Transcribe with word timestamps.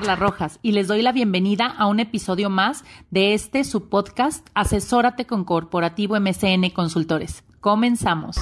Carla 0.00 0.16
Rojas 0.16 0.58
y 0.62 0.72
les 0.72 0.88
doy 0.88 1.02
la 1.02 1.12
bienvenida 1.12 1.66
a 1.66 1.84
un 1.84 2.00
episodio 2.00 2.48
más 2.48 2.86
de 3.10 3.34
este 3.34 3.64
su 3.64 3.90
podcast 3.90 4.48
Asesórate 4.54 5.26
con 5.26 5.44
Corporativo 5.44 6.18
MCN 6.18 6.70
Consultores. 6.70 7.44
Comenzamos. 7.60 8.38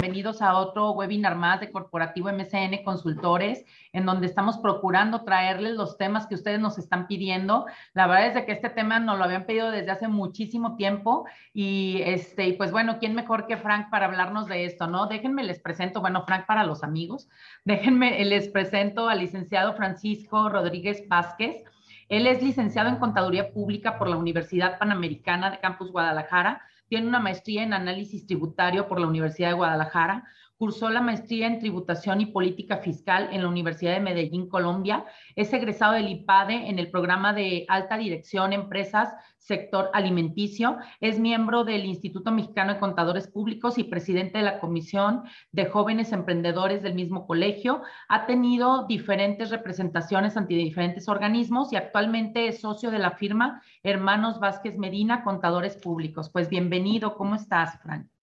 Bienvenidos 0.00 0.42
a 0.42 0.56
otro 0.56 0.92
webinar 0.92 1.34
más 1.34 1.58
de 1.58 1.72
Corporativo 1.72 2.30
MCN 2.30 2.84
Consultores, 2.84 3.64
en 3.92 4.06
donde 4.06 4.28
estamos 4.28 4.56
procurando 4.58 5.24
traerles 5.24 5.74
los 5.74 5.98
temas 5.98 6.28
que 6.28 6.36
ustedes 6.36 6.60
nos 6.60 6.78
están 6.78 7.08
pidiendo. 7.08 7.66
La 7.94 8.06
verdad 8.06 8.36
es 8.36 8.44
que 8.44 8.52
este 8.52 8.70
tema 8.70 9.00
nos 9.00 9.18
lo 9.18 9.24
habían 9.24 9.44
pedido 9.44 9.72
desde 9.72 9.90
hace 9.90 10.06
muchísimo 10.06 10.76
tiempo 10.76 11.26
y 11.52 12.00
este, 12.04 12.52
pues 12.52 12.70
bueno, 12.70 12.98
¿quién 13.00 13.16
mejor 13.16 13.48
que 13.48 13.56
Frank 13.56 13.90
para 13.90 14.06
hablarnos 14.06 14.46
de 14.46 14.66
esto, 14.66 14.86
no? 14.86 15.08
Déjenme 15.08 15.42
les 15.42 15.58
presento, 15.58 16.00
bueno, 16.00 16.22
Frank 16.24 16.46
para 16.46 16.62
los 16.62 16.84
amigos, 16.84 17.28
déjenme 17.64 18.24
les 18.24 18.46
presento 18.50 19.08
al 19.08 19.18
licenciado 19.18 19.74
Francisco 19.74 20.48
Rodríguez 20.48 21.08
Vázquez. 21.08 21.64
Él 22.08 22.28
es 22.28 22.40
licenciado 22.40 22.88
en 22.88 23.00
Contaduría 23.00 23.50
Pública 23.52 23.98
por 23.98 24.06
la 24.06 24.16
Universidad 24.16 24.78
Panamericana 24.78 25.50
de 25.50 25.58
Campus 25.58 25.90
Guadalajara 25.90 26.62
tiene 26.88 27.06
una 27.06 27.20
maestría 27.20 27.62
en 27.62 27.74
análisis 27.74 28.26
tributario 28.26 28.88
por 28.88 29.00
la 29.00 29.06
Universidad 29.06 29.48
de 29.48 29.54
Guadalajara, 29.54 30.26
cursó 30.58 30.90
la 30.90 31.00
maestría 31.00 31.46
en 31.46 31.60
tributación 31.60 32.20
y 32.20 32.26
política 32.26 32.78
fiscal 32.78 33.28
en 33.32 33.42
la 33.42 33.48
Universidad 33.48 33.92
de 33.92 34.00
Medellín, 34.00 34.48
Colombia. 34.48 35.04
Es 35.36 35.52
egresado 35.52 35.92
del 35.92 36.08
IPADE 36.08 36.68
en 36.68 36.78
el 36.78 36.90
programa 36.90 37.32
de 37.32 37.64
alta 37.68 37.96
dirección 37.96 38.52
empresas 38.52 39.14
sector 39.38 39.90
alimenticio. 39.94 40.76
Es 41.00 41.18
miembro 41.18 41.64
del 41.64 41.86
Instituto 41.86 42.30
Mexicano 42.30 42.74
de 42.74 42.80
Contadores 42.80 43.28
Públicos 43.28 43.78
y 43.78 43.84
presidente 43.84 44.38
de 44.38 44.44
la 44.44 44.60
Comisión 44.60 45.22
de 45.52 45.66
Jóvenes 45.66 46.12
Emprendedores 46.12 46.82
del 46.82 46.94
mismo 46.94 47.26
colegio. 47.26 47.82
Ha 48.08 48.26
tenido 48.26 48.86
diferentes 48.86 49.50
representaciones 49.50 50.36
ante 50.36 50.54
diferentes 50.54 51.08
organismos 51.08 51.72
y 51.72 51.76
actualmente 51.76 52.48
es 52.48 52.60
socio 52.60 52.90
de 52.90 52.98
la 52.98 53.12
firma 53.12 53.62
Hermanos 53.82 54.38
Vázquez 54.38 54.76
Medina, 54.76 55.24
Contadores 55.24 55.76
Públicos. 55.76 56.28
Pues 56.30 56.50
bienvenido, 56.50 57.16
¿cómo 57.16 57.34
estás, 57.34 57.80
Frank? 57.80 58.17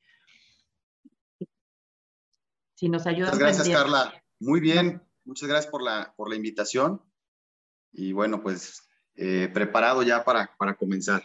Si 2.75 2.89
nos 2.89 3.07
ayudas. 3.07 3.33
Muchas 3.33 3.55
gracias, 3.55 3.69
Carla. 3.69 4.13
Muy 4.39 4.59
bien, 4.59 5.01
muchas 5.23 5.49
gracias 5.49 5.71
por 5.71 5.81
la, 5.81 6.13
por 6.15 6.29
la 6.29 6.35
invitación. 6.35 7.01
Y 7.91 8.11
bueno, 8.11 8.41
pues 8.43 8.87
eh, 9.15 9.49
preparado 9.53 10.03
ya 10.03 10.23
para, 10.23 10.51
para 10.57 10.75
comenzar. 10.75 11.23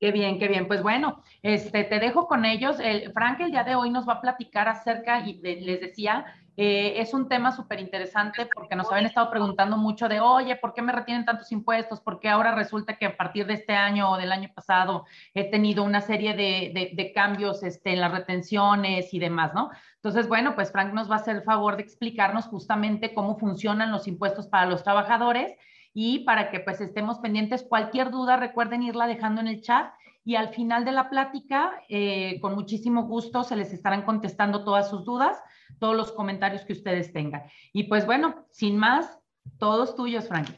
Qué 0.00 0.12
bien, 0.12 0.38
qué 0.38 0.48
bien. 0.48 0.66
Pues 0.66 0.82
bueno, 0.82 1.22
este, 1.42 1.84
te 1.84 2.00
dejo 2.00 2.26
con 2.26 2.46
ellos. 2.46 2.80
El, 2.80 3.12
Frank 3.12 3.40
el 3.40 3.50
día 3.50 3.64
de 3.64 3.74
hoy 3.74 3.90
nos 3.90 4.08
va 4.08 4.14
a 4.14 4.20
platicar 4.22 4.66
acerca, 4.66 5.20
y 5.20 5.34
les 5.42 5.80
decía, 5.82 6.24
eh, 6.56 7.00
es 7.00 7.12
un 7.12 7.28
tema 7.28 7.52
súper 7.52 7.80
interesante 7.80 8.48
porque 8.52 8.76
nos 8.76 8.90
habían 8.90 9.04
estado 9.04 9.30
preguntando 9.30 9.76
mucho 9.76 10.08
de, 10.08 10.20
oye, 10.20 10.56
¿por 10.56 10.72
qué 10.72 10.80
me 10.80 10.92
retienen 10.92 11.26
tantos 11.26 11.52
impuestos? 11.52 12.00
Porque 12.00 12.30
ahora 12.30 12.54
resulta 12.54 12.96
que 12.96 13.04
a 13.04 13.16
partir 13.16 13.46
de 13.46 13.54
este 13.54 13.74
año 13.74 14.10
o 14.10 14.16
del 14.16 14.32
año 14.32 14.50
pasado 14.54 15.04
he 15.34 15.50
tenido 15.50 15.84
una 15.84 16.00
serie 16.00 16.34
de, 16.34 16.92
de, 16.94 17.12
cambios 17.12 17.62
este, 17.62 17.92
en 17.92 18.00
las 18.00 18.12
retenciones 18.12 19.12
y 19.12 19.18
demás, 19.18 19.52
¿no? 19.54 19.70
Entonces, 20.02 20.28
bueno, 20.28 20.54
pues 20.54 20.72
Frank 20.72 20.94
nos 20.94 21.10
va 21.10 21.16
a 21.16 21.18
hacer 21.18 21.36
el 21.36 21.42
favor 21.42 21.76
de 21.76 21.82
explicarnos 21.82 22.46
justamente 22.46 23.12
cómo 23.12 23.38
funcionan 23.38 23.92
los 23.92 24.08
impuestos 24.08 24.46
para 24.46 24.66
los 24.66 24.82
trabajadores 24.82 25.52
y 25.92 26.20
para 26.20 26.50
que 26.50 26.60
pues 26.60 26.80
estemos 26.80 27.18
pendientes. 27.18 27.62
Cualquier 27.68 28.10
duda, 28.10 28.36
recuerden 28.36 28.82
irla 28.82 29.06
dejando 29.06 29.40
en 29.40 29.48
el 29.48 29.60
chat 29.60 29.92
y 30.24 30.36
al 30.36 30.50
final 30.50 30.84
de 30.84 30.92
la 30.92 31.10
plática, 31.10 31.72
eh, 31.88 32.38
con 32.40 32.54
muchísimo 32.54 33.04
gusto, 33.04 33.42
se 33.42 33.56
les 33.56 33.72
estarán 33.72 34.02
contestando 34.02 34.64
todas 34.64 34.88
sus 34.88 35.04
dudas, 35.04 35.38
todos 35.78 35.96
los 35.96 36.12
comentarios 36.12 36.64
que 36.64 36.72
ustedes 36.72 37.12
tengan. 37.12 37.42
Y 37.72 37.84
pues 37.84 38.06
bueno, 38.06 38.46
sin 38.50 38.76
más, 38.76 39.18
todos 39.58 39.96
tuyos, 39.96 40.28
Frank. 40.28 40.48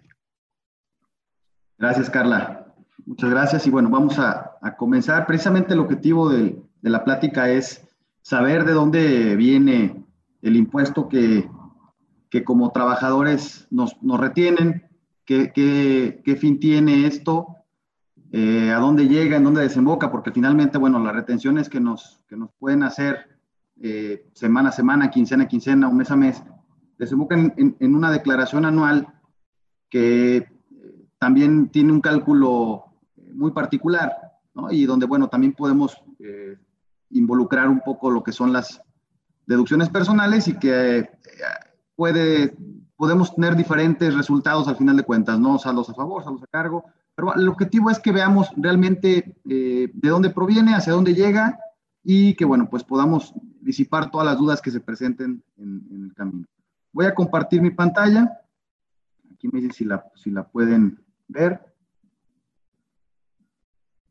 Gracias, 1.79 2.11
Carla. 2.11 2.75
Muchas 3.07 3.31
gracias. 3.31 3.67
Y 3.67 3.71
bueno, 3.71 3.89
vamos 3.91 4.19
a, 4.19 4.59
comenzar. 4.77 5.27
Precisamente 5.27 5.75
el 5.75 5.81
objetivo 5.81 6.29
de, 6.29 6.61
la 6.83 7.05
plática 7.05 7.49
es 7.49 7.89
saber 8.23 8.65
de 8.65 8.73
dónde 8.73 9.37
viene 9.37 10.05
el 10.41 10.57
impuesto 10.57 11.09
que, 11.09 11.49
que 12.31 12.45
como 12.45 12.73
trabajadores 12.73 13.67
nos, 13.71 14.01
nos 14.03 14.19
retienen, 14.19 14.89
qué, 15.25 15.53
qué, 15.53 16.37
fin 16.37 16.59
tiene 16.59 17.07
esto, 17.07 17.47
eh, 18.33 18.71
a 18.71 18.79
dónde 18.79 19.07
llega, 19.07 19.37
en 19.37 19.45
dónde 19.45 19.63
desemboca, 19.63 20.11
porque 20.11 20.33
finalmente, 20.33 20.79
bueno, 20.79 20.99
las 20.99 21.15
retenciones 21.15 21.69
que 21.69 21.81
nos, 21.81 22.25
que 22.29 22.37
nos 22.37 22.51
pueden 22.59 22.83
hacer 22.83 23.29
eh, 23.83 24.27
semana 24.33 24.71
a 24.71 24.73
semana, 24.73 25.11
quincena 25.11 25.45
a 25.45 25.49
quincena 25.49 25.89
o 25.89 25.93
mes 25.93 26.11
a 26.11 26.17
mes, 26.17 26.43
desembocan 26.99 27.53
en, 27.57 27.95
una 27.95 28.11
declaración 28.11 28.65
anual 28.65 29.09
que 29.91 30.37
eh, 30.37 30.49
también 31.19 31.69
tiene 31.69 31.93
un 31.93 32.01
cálculo 32.01 32.85
muy 33.35 33.51
particular, 33.51 34.15
¿no? 34.55 34.71
Y 34.71 34.87
donde, 34.87 35.07
bueno, 35.07 35.29
también 35.29 35.53
podemos 35.53 36.03
involucrar 37.13 37.69
un 37.69 37.81
poco 37.81 38.11
lo 38.11 38.23
que 38.23 38.33
son 38.33 38.53
las 38.53 38.81
deducciones 39.47 39.89
personales 39.89 40.49
y 40.49 40.59
que 40.59 41.11
puede 41.95 42.55
podemos 43.03 43.35
tener 43.35 43.57
diferentes 43.57 44.15
resultados 44.15 44.69
al 44.69 44.77
final 44.77 44.97
de 44.97 45.03
cuentas, 45.03 45.37
¿no? 45.41 45.59
Saldos 45.59 45.91
a 45.91 45.95
favor, 45.95 46.23
saldos 46.23 46.45
a 46.45 46.47
cargo, 46.47 46.85
pero 47.17 47.35
el 47.35 47.49
objetivo 47.49 47.91
es 47.91 47.99
que 47.99 48.13
veamos 48.13 48.49
realmente 48.57 49.37
eh, 49.49 49.91
de 49.93 50.09
dónde 50.09 50.31
proviene, 50.31 50.75
hacia 50.75 50.93
dónde 50.93 51.13
llega 51.13 51.59
y 52.05 52.35
que, 52.35 52.45
bueno, 52.45 52.69
pues 52.71 52.85
podamos 52.85 53.35
disipar 53.61 54.09
todas 54.11 54.27
las 54.27 54.39
dudas 54.39 54.63
que 54.63 54.71
se 54.71 54.79
presenten 54.79 55.43
en, 55.57 56.05
el 56.05 56.15
camino. 56.15 56.47
Voy 56.93 57.07
a 57.07 57.15
compartir 57.15 57.61
mi 57.61 57.71
pantalla. 57.71 58.41
Aquí 59.33 59.49
me 59.49 59.61
dicen 59.61 59.73
si 59.73 59.85
la, 59.85 60.05
si 60.15 60.31
la 60.31 60.45
pueden 60.45 61.01
ver. 61.27 61.61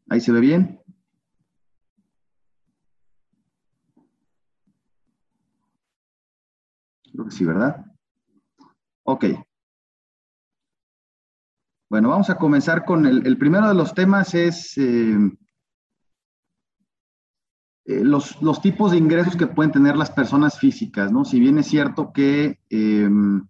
Ahí 0.10 0.20
se 0.20 0.34
ve 0.34 0.42
bien. 0.42 0.82
Que 7.26 7.32
sí, 7.32 7.46
¿verdad? 7.46 7.86
Ok. 9.04 9.26
Bueno, 11.92 12.08
vamos 12.08 12.30
a 12.30 12.38
comenzar 12.38 12.86
con 12.86 13.06
el, 13.06 13.38
primero 13.38 13.68
de 13.68 13.74
los 13.74 13.94
temas 13.94 14.34
es 14.34 14.78
eh, 14.78 15.18
eh, 17.84 18.04
los, 18.06 18.62
tipos 18.62 18.92
de 18.92 18.98
ingresos 18.98 19.36
que 19.36 19.48
pueden 19.48 19.74
tener 19.74 19.98
las 19.98 20.10
personas 20.10 20.58
físicas, 20.58 21.12
¿no? 21.12 21.26
Si 21.26 21.38
bien 21.38 21.58
es 21.58 21.68
cierto 21.68 22.14
que 22.14 22.62
em, 22.70 23.46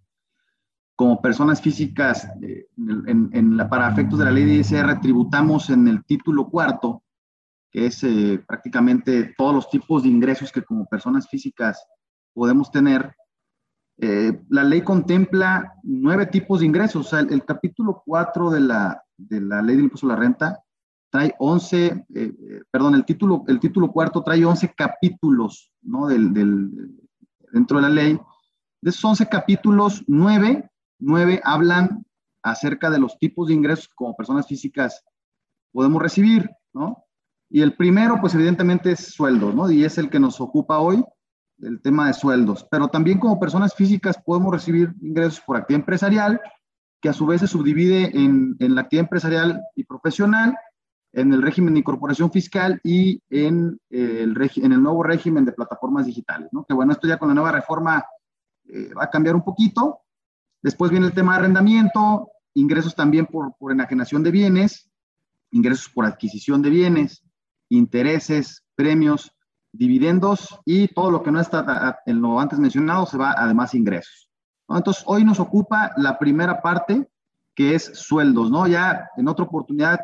como 0.96 1.22
personas 1.22 1.62
físicas, 1.62 2.28
eh, 2.42 2.66
en, 2.76 3.56
la, 3.56 3.68
para 3.68 3.88
efectos 3.88 4.18
de 4.18 4.24
la 4.24 4.32
ley 4.32 4.44
de 4.44 4.54
ISR, 4.54 5.00
tributamos 5.00 5.70
en 5.70 5.86
el 5.86 6.04
título 6.04 6.48
cuarto, 6.50 7.04
que 7.70 7.86
es 7.86 8.04
prácticamente 8.44 9.34
todos 9.38 9.54
los 9.54 9.70
tipos 9.70 10.02
de 10.02 10.08
ingresos 10.08 10.50
que 10.50 10.64
como 10.64 10.86
personas 10.86 11.28
físicas 11.28 11.86
podemos 12.34 12.72
tener, 12.72 13.14
eh, 14.04 14.42
la 14.48 14.64
ley 14.64 14.82
contempla 14.82 15.74
nueve 15.84 16.26
tipos 16.26 16.58
de 16.58 16.66
ingresos. 16.66 17.06
O 17.06 17.08
sea, 17.08 17.20
el, 17.20 17.44
capítulo 17.44 18.02
4 18.04 18.50
de 18.50 18.58
la, 18.58 19.00
de 19.16 19.40
la 19.40 19.62
ley 19.62 19.76
del 19.76 19.84
impuesto 19.84 20.08
a 20.08 20.10
la 20.10 20.16
renta 20.16 20.60
trae 21.08 21.36
11, 21.38 21.86
eh, 21.86 22.04
eh, 22.12 22.34
perdón, 22.68 22.96
el 22.96 23.04
título, 23.04 23.44
el 23.46 23.60
título 23.60 23.92
cuarto 23.92 24.24
trae 24.24 24.44
11 24.44 24.74
capítulos, 24.76 25.70
¿no? 25.82 26.08
Del, 26.08 26.34
del, 26.34 26.98
dentro 27.52 27.76
de 27.76 27.82
la 27.82 27.90
ley. 27.90 28.18
De 28.80 28.90
esos 28.90 29.04
11 29.04 29.28
capítulos, 29.28 30.02
nueve, 30.08 30.68
nueve 30.98 31.40
hablan 31.44 32.04
acerca 32.42 32.90
de 32.90 32.98
los 32.98 33.16
tipos 33.20 33.46
de 33.46 33.54
ingresos 33.54 33.86
que 33.86 33.94
como 33.94 34.16
personas 34.16 34.48
físicas 34.48 35.04
podemos 35.70 36.02
recibir, 36.02 36.50
¿no? 36.72 37.04
Y 37.48 37.60
el 37.60 37.76
primero, 37.76 38.20
pues 38.20 38.34
evidentemente 38.34 38.90
es 38.90 39.14
sueldo, 39.14 39.52
¿no? 39.52 39.70
Y 39.70 39.84
es 39.84 39.96
el 39.96 40.10
que 40.10 40.18
nos 40.18 40.40
ocupa 40.40 40.80
hoy 40.80 41.04
el 41.60 41.80
tema 41.80 42.06
de 42.06 42.14
sueldos, 42.14 42.66
pero 42.70 42.88
también 42.88 43.18
como 43.18 43.38
personas 43.38 43.74
físicas 43.74 44.18
podemos 44.24 44.52
recibir 44.52 44.94
ingresos 45.00 45.40
por 45.40 45.56
actividad 45.56 45.80
empresarial, 45.80 46.40
que 47.00 47.08
a 47.08 47.12
su 47.12 47.26
vez 47.26 47.40
se 47.40 47.48
subdivide 47.48 48.16
en, 48.16 48.56
en 48.58 48.74
la 48.74 48.82
actividad 48.82 49.04
empresarial 49.04 49.60
y 49.74 49.84
profesional, 49.84 50.56
en 51.12 51.32
el 51.32 51.42
régimen 51.42 51.74
de 51.74 51.80
incorporación 51.80 52.30
fiscal 52.30 52.80
y 52.82 53.20
en, 53.28 53.78
eh, 53.90 54.20
el, 54.22 54.50
en 54.56 54.72
el 54.72 54.82
nuevo 54.82 55.02
régimen 55.02 55.44
de 55.44 55.52
plataformas 55.52 56.06
digitales. 56.06 56.48
Que 56.66 56.74
bueno, 56.74 56.92
esto 56.92 57.06
ya 57.06 57.18
con 57.18 57.28
la 57.28 57.34
nueva 57.34 57.52
reforma 57.52 58.04
eh, 58.68 58.92
va 58.94 59.04
a 59.04 59.10
cambiar 59.10 59.34
un 59.34 59.44
poquito. 59.44 60.00
Después 60.62 60.90
viene 60.90 61.06
el 61.06 61.12
tema 61.12 61.32
de 61.32 61.40
arrendamiento, 61.40 62.30
ingresos 62.54 62.94
también 62.94 63.26
por, 63.26 63.54
por 63.58 63.72
enajenación 63.72 64.22
de 64.22 64.30
bienes, 64.30 64.90
ingresos 65.50 65.90
por 65.90 66.06
adquisición 66.06 66.62
de 66.62 66.70
bienes, 66.70 67.22
intereses, 67.68 68.64
premios, 68.74 69.32
dividendos 69.72 70.60
y 70.64 70.88
todo 70.88 71.10
lo 71.10 71.22
que 71.22 71.32
no 71.32 71.40
está 71.40 72.00
en 72.06 72.20
lo 72.20 72.38
antes 72.38 72.58
mencionado 72.58 73.06
se 73.06 73.16
va 73.16 73.34
además 73.36 73.74
ingresos. 73.74 74.28
Entonces, 74.68 75.02
hoy 75.06 75.24
nos 75.24 75.40
ocupa 75.40 75.92
la 75.96 76.18
primera 76.18 76.62
parte, 76.62 77.08
que 77.54 77.74
es 77.74 77.84
sueldos, 77.94 78.50
¿no? 78.50 78.66
Ya 78.66 79.08
en 79.16 79.28
otra 79.28 79.44
oportunidad 79.44 80.00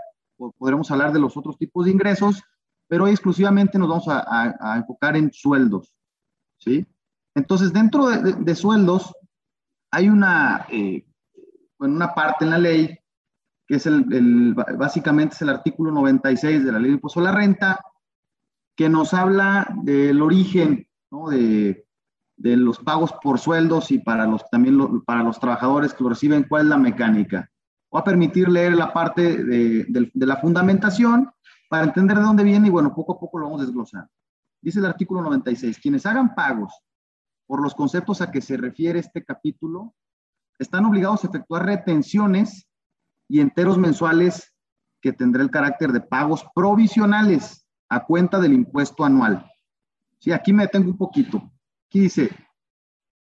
podremos 0.58 0.90
hablar 0.90 1.12
de 1.12 1.20
los 1.20 1.36
otros 1.36 1.56
tipos 1.58 1.84
de 1.84 1.92
ingresos, 1.92 2.42
pero 2.86 3.04
hoy 3.04 3.10
exclusivamente 3.10 3.78
nos 3.78 3.88
vamos 3.88 4.06
a, 4.08 4.76
enfocar 4.76 5.16
en 5.16 5.32
sueldos, 5.32 5.94
¿sí? 6.58 6.86
Entonces, 7.34 7.72
dentro 7.72 8.06
de, 8.08 8.54
sueldos 8.54 9.14
hay 9.90 10.08
una, 10.08 10.66
eh, 10.70 11.06
en 11.80 11.92
una 11.92 12.14
parte 12.14 12.44
en 12.44 12.50
la 12.50 12.58
ley, 12.58 12.98
que 13.66 13.76
es 13.76 13.86
el, 13.86 14.54
básicamente 14.54 15.34
es 15.34 15.42
el 15.42 15.50
artículo 15.50 15.92
96 15.92 16.64
de 16.64 16.72
la 16.72 16.78
ley 16.78 16.88
de 16.88 16.94
impuesto 16.94 17.20
a 17.20 17.24
la 17.24 17.32
renta, 17.32 17.80
que 18.78 18.88
nos 18.88 19.12
habla 19.12 19.66
del 19.82 20.22
origen 20.22 20.86
de, 21.10 21.84
de, 22.36 22.56
los 22.56 22.78
pagos 22.78 23.12
por 23.20 23.40
sueldos 23.40 23.90
y 23.90 23.98
para 23.98 24.24
los, 24.24 24.48
también 24.50 25.00
para 25.00 25.24
los 25.24 25.40
trabajadores 25.40 25.92
que 25.92 26.04
lo 26.04 26.10
reciben, 26.10 26.46
cuál 26.48 26.62
es 26.62 26.68
la 26.68 26.78
mecánica. 26.78 27.50
Voy 27.90 28.00
a 28.00 28.04
permitir 28.04 28.48
leer 28.48 28.76
la 28.76 28.92
parte 28.92 29.42
de, 29.42 29.84
de 29.88 30.26
la 30.26 30.36
fundamentación 30.36 31.28
para 31.68 31.86
entender 31.86 32.18
de 32.18 32.22
dónde 32.22 32.44
viene 32.44 32.68
y 32.68 32.70
bueno, 32.70 32.94
poco 32.94 33.14
a 33.14 33.18
poco 33.18 33.40
lo 33.40 33.46
vamos 33.46 33.62
a 33.62 33.64
desglosar. 33.64 34.08
Dice 34.62 34.78
el 34.78 34.86
artículo 34.86 35.22
96, 35.22 35.76
quienes 35.80 36.06
hagan 36.06 36.36
pagos 36.36 36.72
por 37.48 37.60
los 37.60 37.74
conceptos 37.74 38.20
a 38.20 38.30
que 38.30 38.40
se 38.40 38.56
refiere 38.56 39.00
este 39.00 39.24
capítulo, 39.24 39.92
están 40.56 40.84
obligados 40.84 41.24
a 41.24 41.26
efectuar 41.26 41.66
retenciones 41.66 42.68
y 43.26 43.40
enteros 43.40 43.76
mensuales 43.76 44.54
que 45.00 45.12
tendrá 45.12 45.42
el 45.42 45.50
carácter 45.50 45.90
de 45.90 46.00
pagos 46.00 46.46
provisionales 46.54 47.64
a 47.88 48.04
cuenta 48.04 48.38
del 48.40 48.52
impuesto 48.52 49.04
anual. 49.04 49.50
Sí, 50.18 50.32
aquí 50.32 50.52
me 50.52 50.64
detengo 50.64 50.90
un 50.90 50.96
poquito. 50.96 51.38
Aquí 51.86 52.00
dice, 52.00 52.30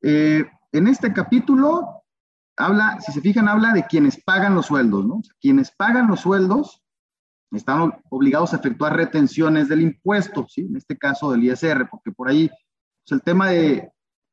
eh, 0.02 0.46
en 0.72 0.88
este 0.88 1.14
capítulo 1.14 2.04
habla, 2.58 3.00
si 3.00 3.12
se 3.12 3.22
fijan, 3.22 3.48
habla 3.48 3.74
de 3.74 3.86
quienes 3.86 4.22
pagan 4.22 4.56
los 4.56 4.66
sueldos, 4.66 5.06
¿no? 5.06 5.22
quienes 5.40 5.72
pagan 5.72 6.08
los 6.08 6.22
sueldos 6.22 6.84
están 7.52 7.94
obligados 8.10 8.54
a 8.54 8.58
efectuar 8.58 8.96
retenciones 8.96 9.70
del 9.70 9.82
impuesto, 9.82 10.46
¿sí? 10.48 10.62
En 10.62 10.76
este 10.76 10.98
caso 10.98 11.32
del 11.32 11.44
ISR, 11.44 11.90
porque 11.90 12.12
por 12.12 12.30
ahí 12.30 12.48
pues, 12.48 13.12
el 13.12 13.24
tema 13.24 13.50
de, 13.50 13.92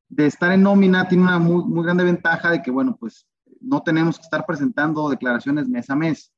de 0.08 0.26
estar 0.26 0.52
en 0.52 0.62
nómina 0.62 1.08
tiene 1.08 1.25
una 1.25 1.38
muy, 1.38 1.64
muy 1.64 1.82
grande 1.82 2.05
ventaja 2.05 2.50
de 2.50 2.62
que, 2.62 2.70
bueno, 2.70 2.96
pues 2.99 3.26
no 3.61 3.82
tenemos 3.82 4.19
que 4.19 4.25
estar 4.25 4.44
presentando 4.44 5.08
declaraciones 5.08 5.69
mes 5.69 5.88
a 5.88 5.96
mes. 5.96 6.32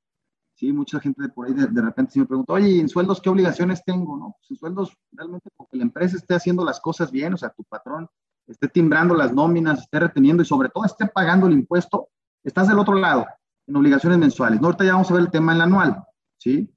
Sí, 0.59 0.73
mucha 0.73 0.99
gente 0.99 1.23
de 1.23 1.29
por 1.29 1.47
ahí 1.47 1.55
de, 1.55 1.81
repente 1.81 2.15
se 2.15 2.19
me 2.19 2.27
pregunta, 2.27 2.53
oye, 2.55 2.81
¿en 2.81 2.89
sueldos 2.89 3.21
qué 3.21 3.31
obligaciones 3.31 3.85
tengo? 3.85 4.17
No, 4.17 4.35
pues 4.37 4.51
en 4.51 4.57
sueldos 4.57 4.93
realmente 5.13 5.49
porque 5.57 5.77
la 5.77 5.85
empresa 5.85 6.17
esté 6.17 6.35
haciendo 6.35 6.65
las 6.65 6.81
cosas 6.81 7.13
bien, 7.13 7.33
o 7.33 7.37
sea, 7.37 7.51
tu 7.51 7.63
patrón 7.63 8.09
esté 8.49 8.67
timbrando 8.67 9.15
las 9.15 9.33
nóminas, 9.33 9.79
esté 9.79 10.01
reteniendo 10.01 10.43
y 10.43 10.47
sobre 10.47 10.69
todo 10.69 10.85
esté 10.85 11.07
pagando 11.07 11.47
el 11.47 11.53
impuesto, 11.53 12.09
estás 12.43 12.67
del 12.67 12.81
otro 12.81 12.97
lado, 12.97 13.25
en 13.69 13.77
obligaciones 13.77 14.19
mensuales. 14.19 14.61
No, 14.61 14.67
ahorita 14.67 14.85
ya 14.85 14.95
vamos 14.95 15.09
a 15.13 15.15
ver 15.15 15.23
el 15.23 15.31
tema 15.31 15.53
en 15.53 15.57
el 15.59 15.63
anual, 15.63 16.03
¿sí? 16.39 16.69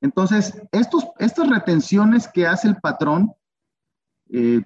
Entonces, 0.00 0.62
estos, 0.70 1.04
estas 1.18 1.48
retenciones 1.48 2.28
que 2.28 2.46
hace 2.46 2.68
el 2.68 2.76
patrón, 2.76 3.32
eh, 4.30 4.62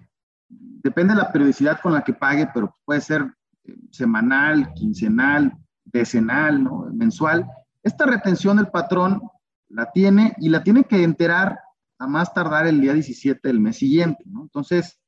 depende 0.51 1.15
de 1.15 1.23
la 1.23 1.33
periodicidad 1.33 1.81
con 1.81 1.95
la 1.95 2.05
que 2.05 2.13
pague, 2.13 2.47
pero 2.53 2.77
puede 2.85 3.01
ser 3.01 3.23
eh, 3.65 3.75
semanal, 3.91 4.71
quincenal, 4.75 5.57
decenal, 5.87 6.63
¿no? 6.63 6.91
mensual. 6.93 7.49
Esta 7.83 8.07
retención 8.07 8.59
el 8.59 8.69
patrón 8.69 9.23
la 9.69 9.91
tiene 9.93 10.35
y 10.39 10.49
la 10.49 10.63
tiene 10.63 10.85
que 10.85 11.03
enterar 11.03 11.61
a 11.99 12.07
más 12.07 12.33
tardar 12.35 12.67
el 12.67 12.81
día 12.81 12.95
17 12.95 13.41
del 13.43 13.61
mes 13.61 13.77
siguiente. 13.79 14.23
Entonces, 14.27 14.99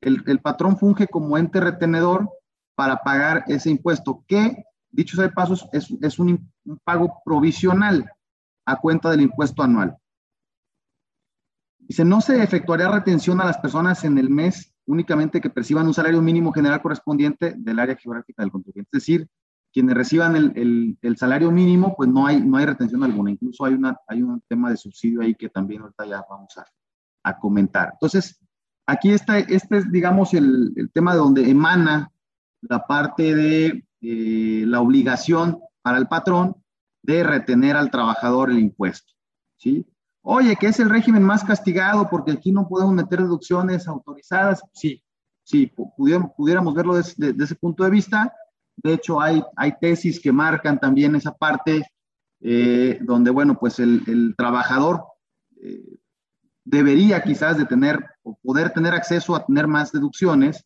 el, 0.00 0.40
patrón 0.40 0.78
funge 0.78 1.06
como 1.06 1.36
ente 1.38 1.60
retenedor 1.60 2.28
para 2.74 2.98
pagar 2.98 3.44
ese 3.46 3.70
impuesto, 3.70 4.24
que, 4.26 4.64
dicho 4.90 5.16
sea 5.16 5.26
de 5.26 5.32
pasos, 5.32 5.68
es, 5.72 6.18
un, 6.18 6.50
un 6.64 6.78
pago 6.82 7.20
provisional 7.24 8.10
a 8.66 8.76
cuenta 8.76 9.10
del 9.10 9.22
impuesto 9.22 9.62
anual. 9.62 9.96
Dice, 11.78 12.04
no 12.04 12.20
se 12.20 12.42
efectuaría 12.42 12.88
retención 12.88 13.40
a 13.40 13.44
las 13.44 13.58
personas 13.58 14.04
en 14.04 14.16
el 14.18 14.30
mes 14.30 14.72
únicamente 14.86 15.40
que 15.40 15.50
perciban 15.50 15.86
un 15.86 15.94
salario 15.94 16.22
mínimo 16.22 16.52
general 16.52 16.80
correspondiente 16.82 17.54
del 17.56 17.78
área 17.78 17.96
geográfica 17.96 18.42
del 18.42 18.52
contribuyente. 18.52 18.96
Es 18.96 19.02
decir, 19.02 19.28
quienes 19.72 19.94
reciban 19.94 20.36
el, 20.36 20.98
el, 21.00 21.16
salario 21.16 21.50
mínimo, 21.50 21.94
pues 21.96 22.08
no 22.08 22.26
hay, 22.26 22.40
no 22.40 22.56
hay 22.56 22.66
retención 22.66 23.04
alguna. 23.04 23.30
Incluso 23.30 23.64
hay, 23.64 23.74
una, 23.74 23.96
hay 24.08 24.22
un 24.22 24.42
tema 24.48 24.70
de 24.70 24.76
subsidio 24.76 25.20
ahí 25.22 25.34
que 25.34 25.48
también 25.48 25.82
ahorita 25.82 26.06
ya 26.06 26.24
vamos 26.28 26.56
a, 26.58 26.64
a 27.22 27.38
comentar. 27.38 27.90
Entonces, 27.92 28.38
aquí 28.86 29.10
está, 29.10 29.38
este 29.38 29.78
es, 29.78 29.92
digamos, 29.92 30.34
el, 30.34 30.72
el, 30.76 30.90
tema 30.90 31.12
de 31.12 31.18
donde 31.18 31.48
emana 31.48 32.10
la 32.62 32.86
parte 32.86 33.34
de 33.34 33.84
eh, 34.00 34.64
la 34.66 34.80
obligación 34.80 35.60
para 35.82 35.98
el 35.98 36.08
patrón 36.08 36.56
de 37.02 37.22
retener 37.22 37.76
al 37.76 37.90
trabajador 37.90 38.50
el 38.50 38.58
impuesto. 38.58 39.12
¿sí? 39.56 39.86
Oye, 40.22 40.56
que 40.56 40.66
es 40.66 40.80
el 40.80 40.90
régimen 40.90 41.22
más 41.22 41.44
castigado 41.44 42.08
porque 42.10 42.32
aquí 42.32 42.52
no 42.52 42.68
podemos 42.68 42.94
meter 42.94 43.20
deducciones 43.20 43.88
autorizadas. 43.88 44.62
Sí, 44.72 45.02
sí, 45.44 45.72
pudiéramos, 45.96 46.32
pudiéramos 46.36 46.74
verlo 46.74 46.94
desde, 46.94 47.34
ese 47.42 47.54
punto 47.54 47.84
de 47.84 47.90
vista. 47.90 48.32
De 48.82 48.94
hecho, 48.94 49.20
hay, 49.20 49.42
hay 49.56 49.74
tesis 49.80 50.20
que 50.20 50.32
marcan 50.32 50.78
también 50.78 51.14
esa 51.14 51.32
parte 51.32 51.82
eh, 52.40 52.98
donde, 53.02 53.30
bueno, 53.30 53.58
pues 53.58 53.78
el, 53.78 54.34
trabajador 54.36 55.04
eh, 55.62 55.98
debería 56.64 57.22
quizás 57.22 57.58
de 57.58 57.66
tener 57.66 58.02
o 58.22 58.38
poder 58.42 58.70
tener 58.70 58.94
acceso 58.94 59.34
a 59.34 59.44
tener 59.44 59.66
más 59.66 59.92
deducciones, 59.92 60.64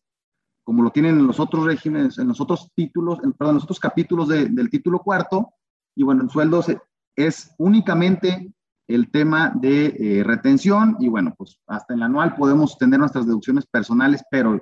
como 0.63 0.83
lo 0.83 0.91
tienen 0.91 1.19
en 1.19 1.27
los 1.27 1.39
otros 1.39 1.65
regímenes, 1.65 2.17
en 2.17 2.27
los 2.27 2.39
otros 2.39 2.71
títulos, 2.73 3.19
en, 3.23 3.33
perdón, 3.33 3.53
en 3.53 3.55
los 3.55 3.63
otros 3.65 3.79
capítulos 3.79 4.29
del 4.29 4.69
título 4.69 4.99
cuarto, 4.99 5.53
y 5.95 6.03
bueno, 6.03 6.23
en 6.23 6.29
sueldos 6.29 6.67
es 7.15 7.53
únicamente 7.57 8.53
el 8.87 9.09
tema 9.09 9.51
de 9.55 9.95
eh, 9.99 10.23
retención 10.23 10.97
y 10.99 11.07
bueno, 11.07 11.33
pues 11.37 11.59
hasta 11.67 11.93
en 11.93 11.99
el 11.99 12.03
anual 12.03 12.35
podemos 12.35 12.77
tener 12.77 12.99
nuestras 12.99 13.25
deducciones 13.25 13.65
personales, 13.65 14.23
pero 14.29 14.61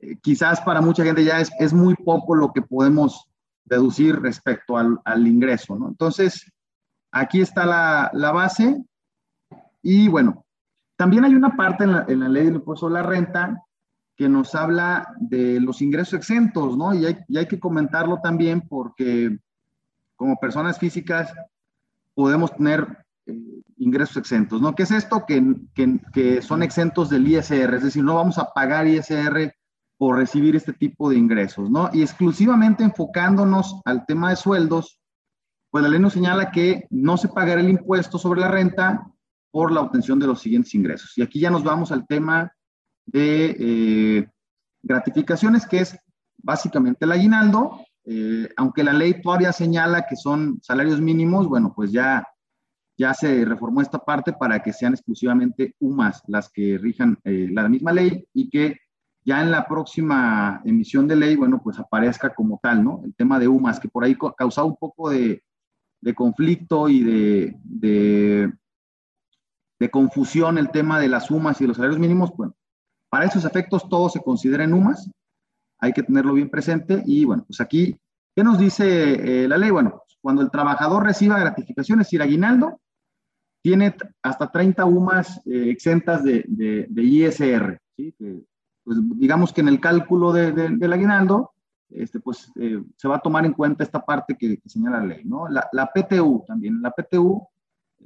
eh, 0.00 0.16
quizás 0.20 0.60
para 0.60 0.80
mucha 0.80 1.04
gente 1.04 1.24
ya 1.24 1.40
es, 1.40 1.50
es, 1.58 1.72
muy 1.72 1.94
poco 1.94 2.34
lo 2.34 2.52
que 2.52 2.62
podemos 2.62 3.28
deducir 3.64 4.20
respecto 4.20 4.76
al, 4.76 5.00
al 5.04 5.26
ingreso, 5.26 5.76
¿no? 5.76 5.88
Entonces, 5.88 6.50
aquí 7.10 7.40
está 7.40 7.64
la, 7.64 8.10
la, 8.12 8.32
base 8.32 8.84
y 9.82 10.08
bueno, 10.08 10.44
también 10.96 11.24
hay 11.24 11.34
una 11.34 11.56
parte 11.56 11.84
en 11.84 11.92
la, 11.92 12.04
en 12.08 12.20
la 12.20 12.28
ley 12.28 12.44
del 12.44 12.56
impuesto 12.56 12.86
a 12.88 12.90
la 12.90 13.02
renta 13.02 13.62
que 14.16 14.28
nos 14.28 14.54
habla 14.54 15.14
de 15.18 15.60
los 15.60 15.82
ingresos 15.82 16.14
exentos, 16.14 16.76
¿no? 16.76 16.94
Y 16.94 17.06
hay, 17.06 17.18
y 17.28 17.38
hay 17.38 17.46
que 17.46 17.60
comentarlo 17.60 18.18
también 18.22 18.62
porque 18.62 19.38
como 20.16 20.36
personas 20.36 20.78
físicas 20.78 21.32
podemos 22.14 22.54
tener 22.54 23.04
eh, 23.26 23.62
ingresos 23.76 24.16
exentos, 24.16 24.60
¿no? 24.60 24.74
¿Qué 24.74 24.84
es 24.84 24.90
esto? 24.90 25.24
Que, 25.26 25.42
que, 25.74 26.00
que, 26.12 26.42
son 26.42 26.62
exentos 26.62 27.10
del 27.10 27.28
ISR, 27.28 27.74
es 27.74 27.82
decir, 27.82 28.02
no 28.02 28.14
vamos 28.14 28.38
a 28.38 28.52
pagar 28.52 28.86
ISR 28.86 29.54
por 29.98 30.16
recibir 30.16 30.56
este 30.56 30.72
tipo 30.72 31.08
de 31.08 31.16
ingresos, 31.16 31.70
¿no? 31.70 31.90
Y 31.92 32.02
exclusivamente 32.02 32.84
enfocándonos 32.84 33.80
al 33.84 34.04
tema 34.06 34.30
de 34.30 34.36
sueldos, 34.36 35.00
pues 35.70 35.82
la 35.82 35.88
ley 35.88 36.00
nos 36.00 36.12
señala 36.12 36.50
que 36.50 36.86
no 36.90 37.16
se 37.16 37.28
pagará 37.28 37.60
el 37.60 37.70
impuesto 37.70 38.18
sobre 38.18 38.40
la 38.40 38.48
renta 38.48 39.06
por 39.50 39.72
la 39.72 39.80
obtención 39.80 40.18
de 40.18 40.26
los 40.26 40.40
siguientes 40.40 40.74
ingresos. 40.74 41.16
Y 41.16 41.22
aquí 41.22 41.40
ya 41.40 41.50
nos 41.50 41.64
vamos 41.64 41.92
al 41.92 42.06
tema 42.06 42.52
de 43.06 43.56
eh, 43.58 44.28
gratificaciones, 44.82 45.66
que 45.66 45.80
es 45.80 45.98
básicamente 46.36 47.04
el 47.04 47.12
aguinaldo, 47.12 47.80
eh, 48.04 48.48
aunque 48.56 48.84
la 48.84 48.92
ley 48.92 49.20
todavía 49.20 49.52
señala 49.52 50.06
que 50.06 50.16
son 50.16 50.60
salarios 50.62 51.00
mínimos, 51.00 51.48
bueno, 51.48 51.72
pues 51.74 51.90
ya, 51.90 52.24
ya 52.96 53.14
se 53.14 53.44
reformó 53.44 53.80
esta 53.80 53.98
parte 53.98 54.32
para 54.32 54.62
que 54.62 54.72
sean 54.72 54.92
exclusivamente 54.92 55.74
UMAS 55.80 56.22
las 56.28 56.50
que 56.50 56.78
rijan 56.78 57.18
eh, 57.24 57.48
la 57.50 57.68
misma 57.68 57.92
ley 57.92 58.26
y 58.32 58.48
que 58.48 58.78
ya 59.26 59.42
en 59.42 59.50
la 59.50 59.66
próxima 59.66 60.62
emisión 60.64 61.08
de 61.08 61.16
ley, 61.16 61.34
bueno, 61.34 61.60
pues 61.62 61.80
aparezca 61.80 62.32
como 62.32 62.60
tal, 62.62 62.84
¿no? 62.84 63.02
El 63.04 63.12
tema 63.16 63.40
de 63.40 63.48
UMAS, 63.48 63.80
que 63.80 63.88
por 63.88 64.04
ahí 64.04 64.16
causaba 64.38 64.68
un 64.68 64.76
poco 64.76 65.10
de, 65.10 65.42
conflicto 66.14 66.88
y 66.88 67.02
de, 67.02 67.56
de, 67.64 68.52
confusión 69.90 70.58
el 70.58 70.70
tema 70.70 71.00
de 71.00 71.08
las 71.08 71.28
UMAS 71.28 71.60
y 71.60 71.66
los 71.66 71.76
salarios 71.76 71.98
mínimos, 71.98 72.30
bueno, 72.36 72.54
para 73.10 73.24
esos 73.24 73.44
efectos 73.44 73.88
todo 73.88 74.08
se 74.08 74.20
considera 74.20 74.62
en 74.62 74.74
UMAS, 74.74 75.10
hay 75.80 75.92
que 75.92 76.04
tenerlo 76.04 76.32
bien 76.32 76.48
presente. 76.48 77.02
Y 77.04 77.24
bueno, 77.24 77.44
pues 77.48 77.60
aquí, 77.60 77.98
¿qué 78.34 78.44
nos 78.44 78.58
dice 78.58 79.44
eh, 79.44 79.48
la 79.48 79.58
ley? 79.58 79.70
Bueno, 79.70 80.02
pues, 80.06 80.18
cuando 80.20 80.42
el 80.42 80.52
trabajador 80.52 81.02
reciba 81.02 81.40
gratificaciones, 81.40 82.12
y 82.12 82.20
aguinaldo, 82.20 82.80
tiene 83.60 83.96
hasta 84.22 84.52
30 84.52 84.84
UMAS 84.84 85.42
eh, 85.46 85.70
exentas 85.70 86.22
de, 86.22 86.86
ISR. 86.94 87.80
¿sí? 87.96 88.14
Pues 88.86 88.98
digamos 89.16 89.52
que 89.52 89.62
en 89.62 89.68
el 89.68 89.80
cálculo 89.80 90.32
de, 90.32 90.52
del 90.52 90.92
aguinaldo, 90.92 91.50
este, 91.90 92.20
pues 92.20 92.52
eh, 92.54 92.80
se 92.96 93.08
va 93.08 93.16
a 93.16 93.20
tomar 93.20 93.44
en 93.44 93.52
cuenta 93.52 93.82
esta 93.82 94.04
parte 94.04 94.36
que, 94.38 94.60
señala 94.64 95.00
la 95.00 95.06
ley, 95.06 95.24
¿no? 95.24 95.48
La, 95.48 95.90
PTU 95.92 96.44
también, 96.46 96.80
la 96.80 96.92
PTU, 96.92 97.44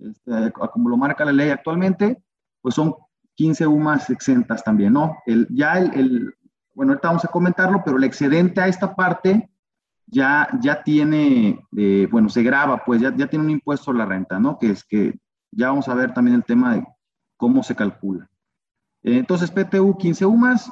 este, 0.01 0.51
como 0.73 0.89
lo 0.89 0.97
marca 0.97 1.27
la 1.27 1.33
ley 1.33 1.51
actualmente, 1.51 2.23
pues 2.63 2.75
son 2.75 2.95
15 3.35 3.67
UMAS 3.67 4.09
exentas 4.09 4.65
también, 4.65 4.95
¿no? 4.95 5.19
El, 5.27 5.47
ya 5.51 5.75
el, 5.75 6.35
bueno, 6.75 6.93
ahorita 6.93 7.09
vamos 7.09 7.25
a 7.27 7.29
comentarlo, 7.29 7.83
pero 7.85 7.99
el 7.99 8.05
excedente 8.05 8.63
a 8.63 8.67
esta 8.67 8.95
parte 8.95 9.51
ya, 10.07 10.49
ya 10.63 10.83
tiene, 10.83 11.61
eh, 11.77 12.09
bueno, 12.11 12.31
se 12.31 12.43
graba, 12.43 12.83
pues 12.87 13.03
ya, 13.03 13.15
ya 13.15 13.27
tiene 13.27 13.45
un 13.45 13.51
impuesto 13.51 13.91
a 13.91 13.95
la 13.95 14.07
renta, 14.07 14.41
¿no? 14.41 14.59
Que 14.59 14.71
es 14.71 14.83
que 14.83 15.19
ya 15.51 15.69
vamos 15.69 15.91
a 15.91 15.95
ver 15.95 16.15
también 16.15 16.37
el 16.37 16.45
tema 16.45 16.77
de 16.77 16.87
cómo 17.37 17.63
se 17.63 17.77
calcula. 17.77 18.30
Entonces, 19.03 19.51
PTU 19.51 19.97
15 19.97 20.27
UMAS, 20.27 20.71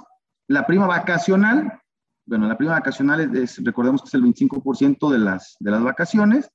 la 0.49 0.67
prima 0.67 0.87
vacacional, 0.87 1.81
bueno, 2.27 2.47
la 2.47 2.59
prima 2.59 2.73
vacacional 2.73 3.35
es, 3.37 3.63
recordemos 3.65 4.03
que 4.03 4.09
es 4.09 4.15
el 4.15 4.23
25% 4.23 5.11
de 5.11 5.19
las, 5.19 5.57
de 5.61 5.71
las 5.71 5.83
vacaciones 5.83 6.51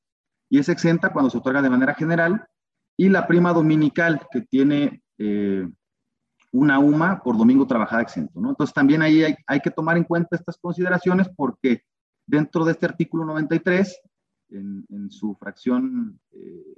y 0.49 0.59
es 0.59 0.69
exenta 0.69 1.11
cuando 1.11 1.31
se 1.31 1.39
otorga 1.39 1.63
de 1.63 1.69
manera 1.69 1.95
general. 1.95 2.45
Y 2.95 3.09
la 3.09 3.25
prima 3.25 3.53
dominical, 3.53 4.21
que 4.31 4.41
tiene 4.41 5.01
eh, 5.17 5.67
una 6.51 6.77
UMA 6.77 7.23
por 7.23 7.37
domingo 7.37 7.65
trabajada 7.65 8.03
exento, 8.03 8.39
¿no? 8.39 8.49
Entonces 8.49 8.71
también 8.71 9.01
ahí 9.01 9.23
hay, 9.23 9.35
hay, 9.47 9.59
que 9.61 9.71
tomar 9.71 9.97
en 9.97 10.03
cuenta 10.03 10.35
estas 10.35 10.59
consideraciones 10.59 11.27
porque 11.35 11.81
dentro 12.27 12.65
de 12.65 12.73
este 12.73 12.85
artículo 12.85 13.25
93, 13.25 13.99
en, 14.49 14.85
en 14.89 15.09
su 15.09 15.33
fracción 15.33 16.19
eh, 16.31 16.75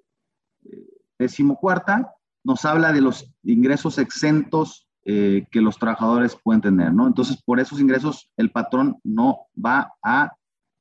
eh, 0.72 0.88
decimocuarta, 1.20 2.14
nos 2.46 2.64
habla 2.64 2.94
de 2.94 3.02
los 3.02 3.30
ingresos 3.44 3.98
exentos 3.98 4.85
eh, 5.08 5.46
que 5.52 5.62
los 5.62 5.78
trabajadores 5.78 6.36
pueden 6.36 6.62
tener, 6.62 6.92
¿no? 6.92 7.06
Entonces, 7.06 7.40
por 7.44 7.60
esos 7.60 7.80
ingresos, 7.80 8.32
el 8.38 8.50
patrón 8.52 8.98
no 9.04 9.42
va 9.64 9.94
a 10.04 10.36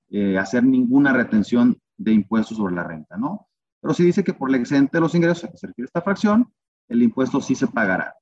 eh, 0.09 0.39
hacer 0.39 0.65
ninguna 0.65 1.13
retención 1.13 1.79
de 1.99 2.13
impuestos 2.13 2.57
sobre 2.57 2.75
la 2.75 2.85
renta, 2.85 3.19
¿no? 3.19 3.49
Pero 3.83 3.93
si 3.93 4.03
dice 4.03 4.25
que 4.25 4.33
por 4.33 4.49
el 4.49 4.55
excedente 4.55 4.97
de 4.97 5.03
los 5.03 5.15
ingresos 5.15 5.45
a 5.45 5.49
que 5.49 5.59
se 5.59 5.69
esta 5.77 6.01
fracción, 6.01 6.51
el 6.89 7.03
impuesto 7.03 7.43
sí 7.43 7.55
se 7.55 7.67
pagará, 7.67 8.15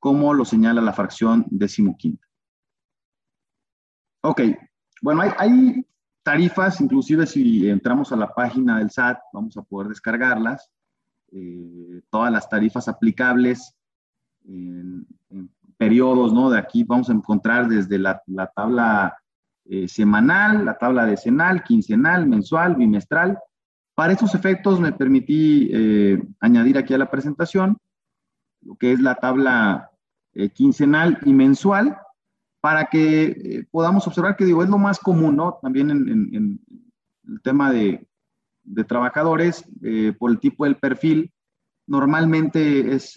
como 0.00 0.34
lo 0.34 0.44
señala 0.44 0.80
la 0.80 0.92
fracción 0.92 1.46
decimoquinta. 1.50 2.26
Ok, 4.22 4.40
bueno, 5.02 5.22
hay, 5.38 5.86
tarifas, 6.24 6.80
inclusive 6.80 7.26
si 7.26 7.68
entramos 7.68 8.10
a 8.10 8.16
la 8.16 8.34
página 8.34 8.78
del 8.78 8.90
SAT, 8.90 9.18
vamos 9.32 9.56
a 9.56 9.62
poder 9.62 9.86
descargarlas, 9.86 10.68
eh, 11.30 12.02
todas 12.10 12.32
las 12.32 12.48
tarifas 12.48 12.88
aplicables 12.88 13.76
periodos, 15.78 16.32
¿no? 16.34 16.50
De 16.50 16.58
aquí 16.58 16.84
vamos 16.84 17.08
a 17.08 17.12
encontrar 17.12 17.68
desde 17.68 17.98
la, 17.98 18.20
tabla 18.54 19.16
eh, 19.64 19.88
semanal, 19.88 20.64
la 20.64 20.76
tabla 20.76 21.06
decenal, 21.06 21.62
quincenal, 21.62 22.26
mensual, 22.26 22.74
bimestral. 22.74 23.38
Para 23.94 24.12
estos 24.12 24.34
efectos 24.34 24.80
me 24.80 24.92
permití 24.92 25.70
eh, 25.72 26.22
añadir 26.40 26.76
aquí 26.76 26.92
a 26.94 26.98
la 26.98 27.10
presentación 27.10 27.78
lo 28.62 28.74
que 28.74 28.92
es 28.92 29.00
la 29.00 29.14
tabla 29.14 29.90
eh, 30.34 30.50
quincenal 30.50 31.18
y 31.24 31.32
mensual 31.32 31.96
para 32.60 32.86
que 32.86 33.66
podamos 33.70 34.04
observar 34.08 34.36
que 34.36 34.44
digo, 34.44 34.64
es 34.64 34.68
lo 34.68 34.78
más 34.78 34.98
común, 34.98 35.36
¿no? 35.36 35.60
También 35.62 35.90
en, 35.90 36.08
en 36.34 36.60
el 37.28 37.40
tema 37.40 37.70
de, 37.70 38.04
de 38.64 38.84
trabajadores, 38.84 39.64
por 40.18 40.32
el 40.32 40.40
tipo 40.40 40.64
del 40.64 40.74
perfil, 40.74 41.32
normalmente 41.86 42.92
es 42.96 43.16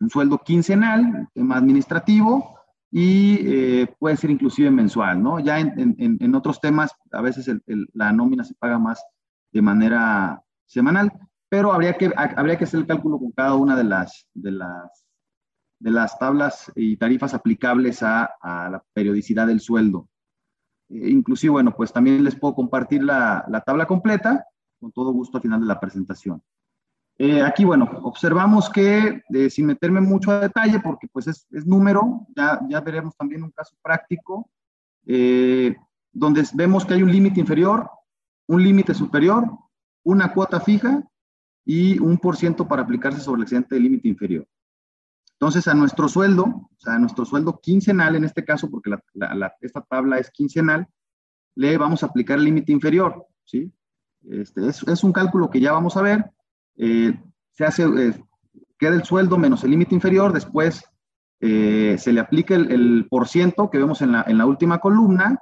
un 0.00 0.10
sueldo 0.10 0.38
quincenal, 0.38 1.28
tema 1.34 1.56
administrativo, 1.56 2.54
y 2.90 3.38
eh, 3.42 3.94
puede 3.98 4.16
ser 4.16 4.30
inclusive 4.30 4.70
mensual, 4.70 5.20
¿no? 5.20 5.40
Ya 5.40 5.58
en, 5.58 6.34
otros 6.36 6.60
temas, 6.60 6.92
a 7.10 7.20
veces 7.20 7.50
la 7.92 8.12
nómina 8.12 8.44
se 8.44 8.54
paga 8.54 8.78
más 8.78 9.04
de 9.50 9.62
manera 9.62 10.40
semanal, 10.66 11.12
pero 11.48 11.72
habría 11.72 11.94
que, 11.94 12.12
habría 12.16 12.56
que 12.56 12.64
hacer 12.64 12.80
el 12.80 12.86
cálculo 12.86 13.18
con 13.18 13.32
cada 13.32 13.54
una 13.54 13.76
de 13.76 13.82
las, 13.82 14.28
de 14.32 14.52
las, 14.52 15.04
de 15.80 15.90
las 15.90 16.18
tablas 16.20 16.70
y 16.76 16.96
tarifas 16.96 17.34
aplicables 17.34 18.02
a, 18.02 18.30
a 18.40 18.70
la 18.70 18.84
periodicidad 18.92 19.48
del 19.48 19.58
sueldo. 19.58 20.08
Eh, 20.88 21.10
inclusive, 21.10 21.50
bueno, 21.50 21.74
pues 21.76 21.92
también 21.92 22.22
les 22.22 22.36
puedo 22.36 22.54
compartir 22.54 23.02
la, 23.02 23.44
la 23.48 23.60
tabla 23.60 23.86
completa, 23.86 24.46
con 24.78 24.92
todo 24.92 25.12
gusto 25.12 25.38
al 25.38 25.42
final 25.42 25.60
de 25.60 25.66
la 25.66 25.80
presentación. 25.80 26.42
Eh, 27.16 27.42
aquí, 27.42 27.64
bueno, 27.64 27.88
observamos 28.02 28.68
que, 28.68 29.22
sin 29.48 29.66
meterme 29.66 30.00
mucho 30.00 30.32
a 30.32 30.40
detalle, 30.40 30.80
porque 30.80 31.06
pues 31.06 31.28
es, 31.28 31.46
número, 31.66 32.26
ya, 32.36 32.60
ya, 32.68 32.80
veremos 32.80 33.16
también 33.16 33.44
un 33.44 33.50
caso 33.50 33.76
práctico, 33.80 34.50
eh, 35.06 35.76
donde 36.12 36.44
vemos 36.54 36.84
que 36.84 36.94
hay 36.94 37.02
un 37.02 37.12
límite 37.12 37.40
inferior, 37.40 37.88
un 38.48 38.62
límite 38.62 38.94
superior, 38.94 39.44
una 40.02 40.32
cuota 40.32 40.60
fija 40.60 41.04
y 41.64 41.98
un 41.98 42.18
por 42.18 42.36
ciento 42.36 42.66
para 42.66 42.82
aplicarse 42.82 43.20
sobre 43.20 43.38
el 43.38 43.42
excedente 43.44 43.76
del 43.76 43.84
límite 43.84 44.08
inferior. 44.08 44.46
Entonces, 45.32 45.68
a 45.68 45.74
nuestro 45.74 46.08
sueldo, 46.08 46.44
o 46.44 46.70
sea, 46.78 46.94
a 46.94 46.98
nuestro 46.98 47.24
sueldo 47.24 47.60
quincenal 47.60 48.16
en 48.16 48.24
este 48.24 48.44
caso, 48.44 48.70
porque 48.70 48.90
esta 49.60 49.80
tabla 49.82 50.18
es 50.18 50.30
quincenal, 50.30 50.86
le 51.54 51.76
vamos 51.78 52.02
a 52.02 52.06
aplicar 52.06 52.38
el 52.38 52.44
límite 52.44 52.72
inferior, 52.72 53.26
¿sí? 53.44 53.72
Este, 54.28 54.66
es, 54.68 54.82
es 54.82 55.04
un 55.04 55.12
cálculo 55.12 55.50
que 55.50 55.60
ya 55.60 55.72
vamos 55.72 55.96
a 55.96 56.02
ver, 56.02 56.33
eh, 56.76 57.18
se 57.52 57.64
hace, 57.64 57.84
eh, 57.84 58.14
queda 58.78 58.94
el 58.94 59.04
sueldo 59.04 59.38
menos 59.38 59.64
el 59.64 59.70
límite 59.70 59.94
inferior, 59.94 60.32
después 60.32 60.84
eh, 61.40 61.96
se 61.98 62.12
le 62.12 62.20
aplica 62.20 62.54
el, 62.54 63.06
por 63.08 63.28
ciento 63.28 63.70
que 63.70 63.78
vemos 63.78 64.02
en 64.02 64.12
la, 64.12 64.24
en 64.26 64.38
la 64.38 64.46
última 64.46 64.78
columna 64.78 65.38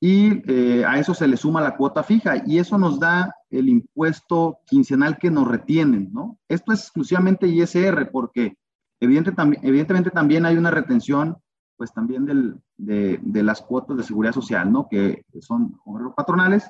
y 0.00 0.82
a 0.82 0.98
eso 0.98 1.14
se 1.14 1.26
le 1.26 1.38
suma 1.38 1.62
la 1.62 1.76
cuota 1.76 2.02
fija 2.02 2.42
y 2.44 2.58
eso 2.58 2.76
nos 2.76 3.00
da 3.00 3.34
el 3.48 3.70
impuesto 3.70 4.58
quincenal 4.66 5.16
que 5.16 5.30
nos 5.30 5.48
retienen, 5.48 6.10
¿no? 6.12 6.38
Esto 6.46 6.72
es 6.72 6.80
exclusivamente 6.80 7.46
ISR 7.46 8.10
porque 8.10 8.58
evidentemente 9.00 10.10
también 10.10 10.44
hay 10.44 10.58
una 10.58 10.70
retención 10.70 11.38
pues 11.76 11.92
también 11.92 12.26
del, 12.26 12.60
de, 12.76 13.18
de, 13.22 13.42
las 13.42 13.62
cuotas 13.62 13.96
de 13.96 14.02
seguridad 14.02 14.34
social, 14.34 14.70
¿no? 14.70 14.88
Que 14.88 15.24
son 15.40 15.80
patronales, 16.14 16.68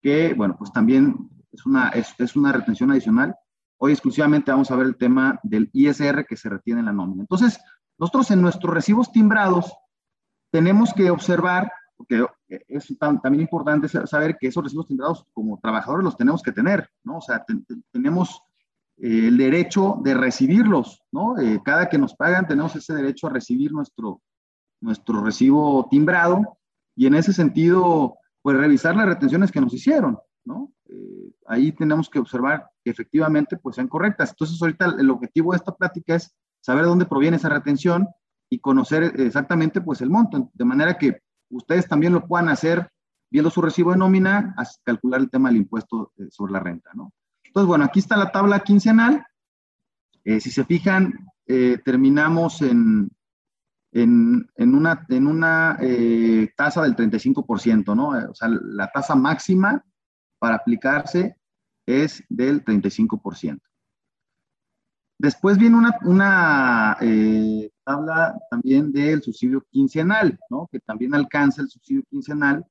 que, 0.00 0.34
bueno, 0.34 0.56
pues 0.56 0.72
también 0.72 1.28
es 1.56 1.66
una, 1.66 1.88
es, 1.88 2.14
es 2.18 2.36
una 2.36 2.52
retención 2.52 2.90
adicional. 2.90 3.34
Hoy 3.78 3.92
exclusivamente 3.92 4.50
vamos 4.50 4.70
a 4.70 4.76
ver 4.76 4.86
el 4.86 4.96
tema 4.96 5.40
del 5.42 5.70
ISR 5.72 6.24
que 6.26 6.36
se 6.36 6.48
retiene 6.48 6.80
en 6.80 6.86
la 6.86 6.92
nómina. 6.92 7.22
Entonces, 7.22 7.58
nosotros 7.98 8.30
en 8.30 8.42
nuestros 8.42 8.72
recibos 8.72 9.10
timbrados 9.10 9.72
tenemos 10.50 10.92
que 10.92 11.10
observar, 11.10 11.70
porque 11.96 12.24
es 12.68 12.96
también 12.98 13.40
importante 13.40 13.88
saber 13.88 14.36
que 14.38 14.48
esos 14.48 14.64
recibos 14.64 14.86
timbrados 14.86 15.26
como 15.32 15.58
trabajadores 15.60 16.04
los 16.04 16.16
tenemos 16.16 16.42
que 16.42 16.52
tener, 16.52 16.88
¿no? 17.04 17.18
O 17.18 17.20
sea, 17.20 17.44
tenemos 17.90 18.40
eh, 18.98 19.28
el 19.28 19.36
derecho 19.36 19.98
de 20.02 20.14
recibirlos, 20.14 21.02
¿no? 21.10 21.38
Eh, 21.38 21.60
cada 21.64 21.88
que 21.88 21.98
nos 21.98 22.14
pagan 22.14 22.46
tenemos 22.46 22.76
ese 22.76 22.94
derecho 22.94 23.26
a 23.26 23.30
recibir 23.30 23.72
nuestro, 23.72 24.22
nuestro 24.80 25.22
recibo 25.22 25.88
timbrado 25.90 26.58
y 26.94 27.06
en 27.06 27.14
ese 27.14 27.32
sentido, 27.32 28.16
pues 28.42 28.56
revisar 28.56 28.94
las 28.94 29.06
retenciones 29.06 29.50
que 29.50 29.60
nos 29.60 29.74
hicieron, 29.74 30.18
¿no? 30.44 30.72
Eh, 30.88 31.32
ahí 31.46 31.72
tenemos 31.72 32.08
que 32.08 32.18
observar 32.18 32.70
que 32.84 32.90
efectivamente 32.90 33.56
pues 33.56 33.76
sean 33.76 33.88
correctas. 33.88 34.30
Entonces 34.30 34.60
ahorita 34.60 34.96
el 34.98 35.10
objetivo 35.10 35.52
de 35.52 35.56
esta 35.56 35.74
plática 35.74 36.14
es 36.14 36.34
saber 36.60 36.82
de 36.84 36.90
dónde 36.90 37.06
proviene 37.06 37.36
esa 37.36 37.48
retención 37.48 38.08
y 38.48 38.60
conocer 38.60 39.14
exactamente 39.20 39.80
pues 39.80 40.00
el 40.00 40.10
monto, 40.10 40.50
de 40.52 40.64
manera 40.64 40.96
que 40.96 41.20
ustedes 41.50 41.88
también 41.88 42.12
lo 42.12 42.26
puedan 42.26 42.48
hacer 42.48 42.88
viendo 43.28 43.50
su 43.50 43.60
recibo 43.60 43.90
de 43.90 43.98
nómina, 43.98 44.54
a 44.56 44.64
calcular 44.84 45.20
el 45.20 45.30
tema 45.30 45.48
del 45.48 45.58
impuesto 45.58 46.12
eh, 46.16 46.28
sobre 46.30 46.52
la 46.52 46.60
renta, 46.60 46.90
¿no? 46.94 47.12
Entonces, 47.44 47.66
bueno, 47.66 47.84
aquí 47.84 47.98
está 47.98 48.16
la 48.16 48.30
tabla 48.30 48.60
quincenal. 48.60 49.24
Eh, 50.24 50.40
si 50.40 50.50
se 50.50 50.64
fijan, 50.64 51.12
terminamos 51.84 52.60
en, 52.60 53.08
en, 53.92 54.50
en, 54.56 54.74
una, 54.74 55.06
en 55.08 55.26
una 55.28 55.78
tasa 56.56 56.82
del 56.82 56.96
35%, 56.96 57.94
¿no? 57.96 58.30
O 58.30 58.34
sea, 58.34 58.48
la 58.48 58.90
tasa 58.90 59.14
máxima 59.14 59.84
para 60.46 60.58
aplicarse 60.58 61.36
es 61.84 62.22
del 62.28 62.64
35%. 62.64 63.60
Después 65.18 65.58
viene 65.58 65.76
una, 66.04 66.96
eh, 67.00 67.68
tabla 67.82 68.38
también 68.48 68.92
del 68.92 69.24
subsidio 69.24 69.66
quincenal, 69.68 70.38
¿no? 70.48 70.68
que 70.70 70.78
también 70.78 71.16
alcanza 71.16 71.62
el 71.62 71.68
subsidio 71.68 72.04
quincenal. 72.08 72.64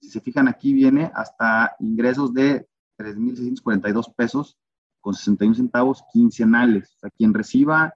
Si 0.00 0.08
se 0.08 0.20
fijan 0.20 0.46
aquí 0.46 0.72
viene 0.72 1.10
hasta 1.12 1.74
ingresos 1.80 2.32
de 2.32 2.68
3.642 2.96 4.14
pesos 4.14 4.56
con 5.00 5.14
61 5.14 5.56
centavos 5.56 6.04
quincenales. 6.12 6.94
O 6.94 6.98
sea, 7.00 7.10
quien 7.10 7.34
reciba 7.34 7.92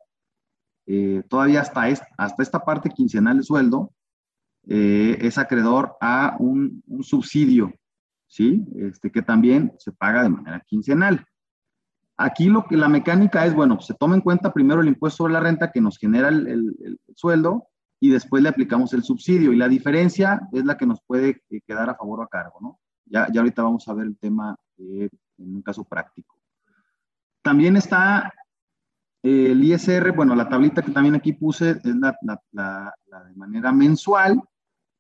eh, 0.87 1.23
todavía 1.28 1.61
hasta, 1.61 1.85
hasta 2.18 2.42
esta 2.42 2.64
parte 2.64 2.90
quincenal 2.90 3.37
de 3.37 3.44
sueldo 3.44 3.92
eh, 4.66 5.18
es 5.21 5.38
acreedor 5.38 5.97
a 6.00 6.37
un, 6.40 6.83
un 6.88 7.04
subsidio 7.04 7.73
¿sí? 8.35 8.67
Este, 8.75 9.12
que 9.12 9.23
también 9.23 9.73
se 9.79 9.93
paga 9.93 10.25
de 10.25 10.29
manera 10.29 10.61
quincenal. 10.67 11.25
Aquí 12.17 12.47
lo 12.47 12.64
que 12.64 12.76
la 12.76 12.88
mecánica 12.88 13.47
es, 13.47 13.55
bueno, 13.55 13.81
se 13.81 13.95
toma 13.95 14.17
en 14.17 14.23
cuenta 14.23 14.53
primero 14.53 14.81
el 14.81 14.88
impuesto 14.88 15.19
sobre 15.19 15.35
la 15.35 15.41
renta 15.41 15.71
que 15.71 15.81
nos 15.81 15.99
genera 15.99 16.31
el, 16.31 16.49
el, 16.49 16.99
sueldo 17.14 17.69
y 18.00 18.11
después 18.11 18.43
le 18.43 18.49
aplicamos 18.49 18.93
el 18.93 19.05
subsidio 19.05 19.53
y 19.53 19.57
la 19.57 19.69
diferencia 19.69 20.41
es 20.53 20.64
la 20.64 20.76
que 20.76 20.85
nos 20.85 21.00
puede 21.07 21.43
eh, 21.49 21.61
quedar 21.64 21.88
a 21.88 21.95
favor 21.95 22.21
o 22.21 22.23
a 22.25 22.29
cargo, 22.29 22.59
¿no? 22.61 22.81
Ya, 23.05 23.29
ya 23.33 23.41
ahorita 23.41 23.62
vamos 23.62 23.87
a 23.87 23.95
ver 23.95 24.07
el 24.07 24.19
tema 24.19 24.57
en 24.79 25.11
un 25.38 25.62
caso 25.62 25.85
práctico. 25.85 26.37
También 27.41 27.76
está 27.76 28.33
eh, 29.23 29.53
el 29.53 29.62
ISR, 29.62 30.11
bueno, 30.11 30.35
la 30.35 30.49
tablita 30.49 30.83
que 30.83 30.91
también 30.91 31.14
aquí 31.14 31.35
puse 31.35 31.71
es 31.71 31.85
la 31.85 32.93
de 33.29 33.37
manera 33.37 33.71
mensual, 33.71 34.43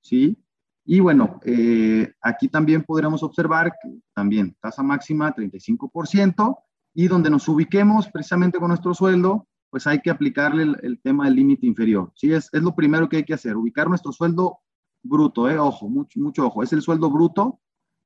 ¿sí? 0.00 0.38
Y 0.84 1.00
bueno, 1.00 1.40
eh, 1.44 2.12
aquí 2.20 2.48
también 2.48 2.82
podremos 2.82 3.22
observar 3.22 3.72
que 3.82 3.98
también 4.14 4.54
tasa 4.60 4.82
máxima 4.82 5.34
35% 5.34 6.58
y 6.94 7.08
donde 7.08 7.30
nos 7.30 7.48
ubiquemos 7.48 8.08
precisamente 8.08 8.58
con 8.58 8.68
nuestro 8.68 8.94
sueldo, 8.94 9.48
pues 9.70 9.86
hay 9.86 10.00
que 10.00 10.10
aplicarle 10.10 10.74
el, 10.82 11.00
tema 11.00 11.24
del 11.24 11.36
límite 11.36 11.66
inferior. 11.66 12.12
¿sí? 12.14 12.32
Es, 12.32 12.48
es, 12.52 12.62
lo 12.62 12.74
primero 12.74 13.08
que 13.08 13.16
hay 13.18 13.24
que 13.24 13.34
hacer, 13.34 13.56
ubicar 13.56 13.88
nuestro 13.88 14.12
sueldo 14.12 14.58
bruto, 15.02 15.48
eh, 15.48 15.58
ojo, 15.58 15.88
mucho, 15.88 16.18
mucho 16.20 16.46
ojo, 16.46 16.62
es 16.62 16.72
el 16.72 16.82
sueldo 16.82 17.10
bruto 17.10 17.60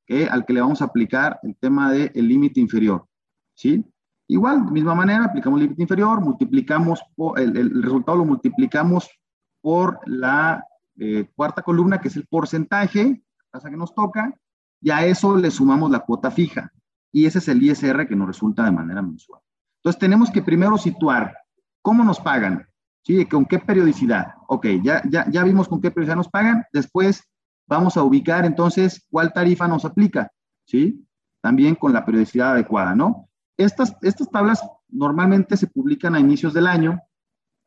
que, 0.06 0.26
al 0.26 0.44
que 0.44 0.52
le 0.52 0.61
vamos 0.61 0.82
a 0.82 0.87
aplicar 0.87 1.38
el 1.42 1.56
tema 1.56 1.92
del 1.92 2.28
límite 2.28 2.61
inferior, 2.61 3.06
¿sí? 3.54 3.85
Igual, 4.26 4.66
de 4.66 4.73
misma 4.73 4.94
manera, 4.94 5.25
aplicamos 5.25 5.58
el 5.58 5.64
límite 5.64 5.82
inferior, 5.82 6.20
multiplicamos, 6.20 7.00
el, 7.37 7.82
resultado 7.82 8.18
lo 8.18 8.25
multiplicamos 8.25 9.08
por 9.61 10.00
la 10.06 10.64
eh, 10.98 11.28
cuarta 11.34 11.62
columna, 11.62 12.00
que 12.00 12.08
es 12.08 12.16
el 12.16 12.26
porcentaje, 12.26 13.22
tasa 13.50 13.70
que 13.70 13.76
nos 13.76 13.94
toca, 13.94 14.34
y 14.80 14.90
a 14.90 15.04
eso 15.06 15.36
le 15.36 15.50
sumamos 15.50 15.90
la 15.90 16.00
cuota 16.00 16.30
fija, 16.30 16.72
y 17.12 17.26
ese 17.26 17.38
es 17.38 17.48
el 17.48 17.62
ISR 17.62 18.06
que 18.06 18.16
nos 18.16 18.26
resulta 18.26 18.64
de 18.64 18.70
manera 18.70 19.02
mensual. 19.02 19.40
Entonces, 19.78 19.98
tenemos 19.98 20.30
que 20.30 20.42
primero 20.42 20.76
situar 20.76 21.36
cómo 21.82 22.04
nos 22.04 22.20
pagan, 22.20 22.66
¿sí? 23.02 23.24
¿Con 23.26 23.46
qué 23.46 23.58
periodicidad? 23.58 24.34
Ok, 24.48 24.66
ya, 24.82 25.02
ya, 25.08 25.28
ya 25.30 25.44
vimos 25.44 25.68
con 25.68 25.80
qué 25.80 25.90
periodicidad 25.90 26.16
nos 26.16 26.28
pagan, 26.28 26.64
después 26.72 27.24
vamos 27.66 27.96
a 27.96 28.02
ubicar 28.02 28.44
entonces 28.44 29.06
cuál 29.10 29.32
tarifa 29.32 29.68
nos 29.68 29.84
aplica, 29.84 30.32
¿sí? 30.64 31.06
También 31.40 31.74
con 31.74 31.92
la 31.92 32.04
periodicidad 32.04 32.52
adecuada, 32.52 32.94
¿no? 32.94 33.28
Estas, 33.56 33.96
estas 34.02 34.30
tablas 34.30 34.62
normalmente 34.88 35.56
se 35.56 35.66
publican 35.66 36.14
a 36.14 36.20
inicios 36.20 36.54
del 36.54 36.66
año 36.66 37.00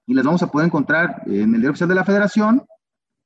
y 0.06 0.14
las 0.14 0.26
vamos 0.26 0.42
a 0.42 0.48
poder 0.48 0.68
encontrar 0.68 1.22
en 1.26 1.54
el 1.54 1.62
diario 1.62 1.72
oficial 1.72 1.90
de 1.90 1.96
la 1.96 2.06
Federación, 2.06 2.66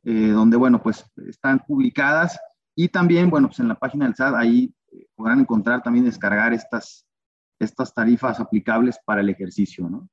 eh, 0.05 0.29
donde, 0.29 0.55
bueno, 0.55 0.81
pues 0.81 1.03
están 1.27 1.59
publicadas 1.67 2.39
y 2.75 2.89
también, 2.89 3.29
bueno, 3.29 3.47
pues 3.47 3.59
en 3.59 3.67
la 3.67 3.75
página 3.75 4.05
del 4.05 4.15
SAT 4.15 4.35
ahí 4.35 4.73
eh, 4.91 5.07
podrán 5.15 5.39
encontrar 5.39 5.81
también 5.81 6.05
descargar 6.05 6.53
estas, 6.53 7.07
estas 7.59 7.93
tarifas 7.93 8.39
aplicables 8.39 8.99
para 9.03 9.21
el 9.21 9.29
ejercicio, 9.29 9.89
¿no? 9.89 10.07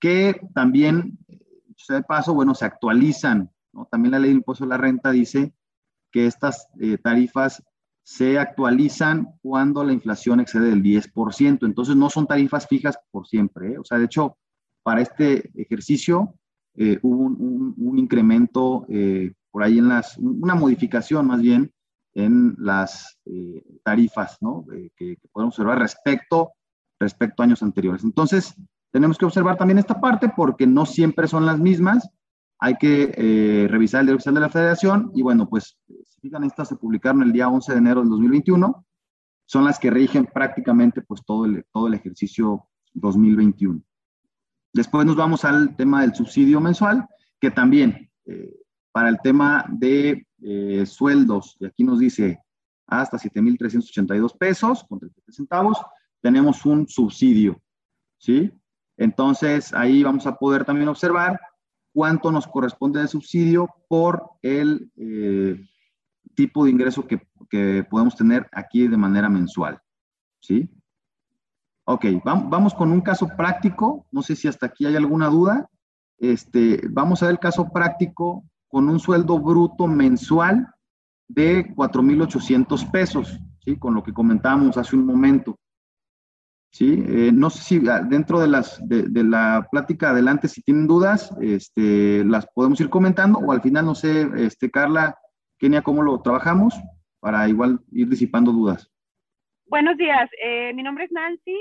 Que 0.00 0.40
también, 0.54 1.18
de 1.88 2.02
paso, 2.02 2.34
bueno, 2.34 2.54
se 2.54 2.64
actualizan, 2.64 3.50
¿no? 3.72 3.86
También 3.90 4.12
la 4.12 4.18
ley 4.18 4.30
del 4.30 4.38
impuesto 4.38 4.64
de 4.64 4.70
la 4.70 4.76
renta 4.76 5.10
dice 5.10 5.54
que 6.10 6.26
estas 6.26 6.68
eh, 6.80 6.98
tarifas 6.98 7.62
se 8.02 8.38
actualizan 8.38 9.38
cuando 9.42 9.84
la 9.84 9.92
inflación 9.92 10.40
excede 10.40 10.70
del 10.70 10.82
10%. 10.82 11.66
Entonces 11.66 11.94
no 11.94 12.08
son 12.08 12.26
tarifas 12.26 12.66
fijas 12.66 12.98
por 13.10 13.28
siempre. 13.28 13.74
¿eh? 13.74 13.78
O 13.78 13.84
sea, 13.84 13.98
de 13.98 14.06
hecho, 14.06 14.38
para 14.82 15.02
este 15.02 15.50
ejercicio 15.54 16.34
eh, 16.80 16.96
hubo 17.02 17.24
un, 17.24 17.98
incremento 17.98 18.86
eh, 18.88 19.32
por 19.50 19.64
ahí 19.64 19.78
en 19.78 19.88
las, 19.88 20.16
una 20.16 20.54
modificación 20.54 21.26
más 21.26 21.42
bien 21.42 21.72
en 22.14 22.54
las 22.56 23.18
tarifas 23.82 24.38
¿no? 24.40 24.64
que, 24.96 25.18
podemos 25.32 25.54
observar 25.54 25.80
respecto, 25.80 26.52
respecto 27.00 27.42
a 27.42 27.46
años 27.46 27.62
anteriores. 27.62 28.04
Entonces, 28.04 28.54
tenemos 28.92 29.18
que 29.18 29.24
observar 29.24 29.56
también 29.56 29.78
esta 29.78 30.00
parte 30.00 30.30
porque 30.34 30.66
no 30.66 30.86
siempre 30.86 31.26
son 31.26 31.46
las 31.46 31.58
mismas. 31.58 32.08
Hay 32.60 32.76
que 32.76 33.66
revisar 33.68 34.00
el 34.00 34.06
Derecho 34.06 34.32
de 34.32 34.40
la 34.40 34.48
Federación 34.48 35.10
y 35.14 35.22
bueno, 35.22 35.48
pues 35.48 35.76
fijan, 36.20 36.44
estas 36.44 36.68
se 36.68 36.76
publicaron 36.76 37.22
el 37.22 37.32
día 37.32 37.48
11 37.48 37.72
de 37.72 37.78
enero 37.78 38.00
del 38.00 38.10
2021, 38.10 38.86
son 39.46 39.64
las 39.64 39.78
que 39.78 39.90
rigen 39.90 40.26
prácticamente 40.26 41.02
pues 41.02 41.24
todo 41.24 41.46
todo 41.72 41.88
el 41.88 41.94
ejercicio 41.94 42.68
2021. 42.94 43.82
Después 44.78 45.04
nos 45.04 45.16
vamos 45.16 45.44
al 45.44 45.74
tema 45.74 46.02
del 46.02 46.14
subsidio 46.14 46.60
mensual, 46.60 47.04
que 47.40 47.50
también 47.50 48.08
eh, 48.26 48.54
para 48.92 49.08
el 49.08 49.18
tema 49.20 49.64
de 49.68 50.24
eh, 50.40 50.86
sueldos, 50.86 51.56
y 51.58 51.66
aquí 51.66 51.82
nos 51.82 51.98
dice 51.98 52.38
hasta 52.86 53.18
7.382 53.18 54.38
pesos 54.38 54.84
con 54.88 55.00
33 55.00 55.34
centavos, 55.34 55.78
tenemos 56.20 56.64
un 56.64 56.86
subsidio, 56.86 57.60
¿sí? 58.18 58.52
Entonces 58.96 59.74
ahí 59.74 60.04
vamos 60.04 60.28
a 60.28 60.36
poder 60.36 60.64
también 60.64 60.88
observar 60.88 61.40
cuánto 61.92 62.30
nos 62.30 62.46
corresponde 62.46 63.00
de 63.00 63.08
subsidio 63.08 63.68
por 63.88 64.30
el 64.42 64.92
eh, 64.94 65.60
tipo 66.36 66.64
de 66.64 66.70
ingreso 66.70 67.04
que, 67.04 67.20
que 67.50 67.84
podemos 67.90 68.14
tener 68.14 68.46
aquí 68.52 68.86
de 68.86 68.96
manera 68.96 69.28
mensual. 69.28 69.82
¿Sí? 70.38 70.70
Ok, 71.90 72.04
vamos 72.22 72.74
con 72.74 72.92
un 72.92 73.00
caso 73.00 73.28
práctico. 73.34 74.06
No 74.12 74.20
sé 74.20 74.36
si 74.36 74.46
hasta 74.46 74.66
aquí 74.66 74.84
hay 74.84 74.94
alguna 74.94 75.28
duda. 75.28 75.70
Este, 76.18 76.82
vamos 76.90 77.22
a 77.22 77.26
ver 77.26 77.36
el 77.36 77.38
caso 77.38 77.70
práctico 77.72 78.44
con 78.68 78.90
un 78.90 79.00
sueldo 79.00 79.38
bruto 79.38 79.86
mensual 79.86 80.68
de 81.28 81.72
4,800 81.74 82.84
pesos, 82.84 83.40
¿sí? 83.60 83.78
Con 83.78 83.94
lo 83.94 84.02
que 84.02 84.12
comentábamos 84.12 84.76
hace 84.76 84.96
un 84.96 85.06
momento. 85.06 85.58
¿Sí? 86.70 87.02
Eh, 87.08 87.30
no 87.32 87.48
sé 87.48 87.62
si 87.62 87.88
ah, 87.88 88.02
dentro 88.02 88.38
de, 88.38 88.48
las, 88.48 88.86
de, 88.86 89.24
la 89.24 89.66
plática 89.70 90.10
adelante, 90.10 90.48
si 90.48 90.60
tienen 90.60 90.86
dudas, 90.86 91.34
este, 91.40 92.22
las 92.22 92.46
podemos 92.48 92.78
ir 92.82 92.90
comentando 92.90 93.38
o 93.38 93.50
al 93.50 93.62
final, 93.62 93.86
no 93.86 93.94
sé, 93.94 94.28
este, 94.36 94.70
Carla, 94.70 95.16
Kenia, 95.56 95.80
¿cómo 95.80 96.02
lo 96.02 96.20
trabajamos? 96.20 96.74
Para 97.18 97.48
igual 97.48 97.80
ir 97.92 98.10
disipando 98.10 98.52
dudas. 98.52 98.90
Buenos 99.64 99.96
días, 99.96 100.28
eh, 100.44 100.74
mi 100.74 100.82
nombre 100.82 101.04
es 101.04 101.12
Nancy 101.12 101.58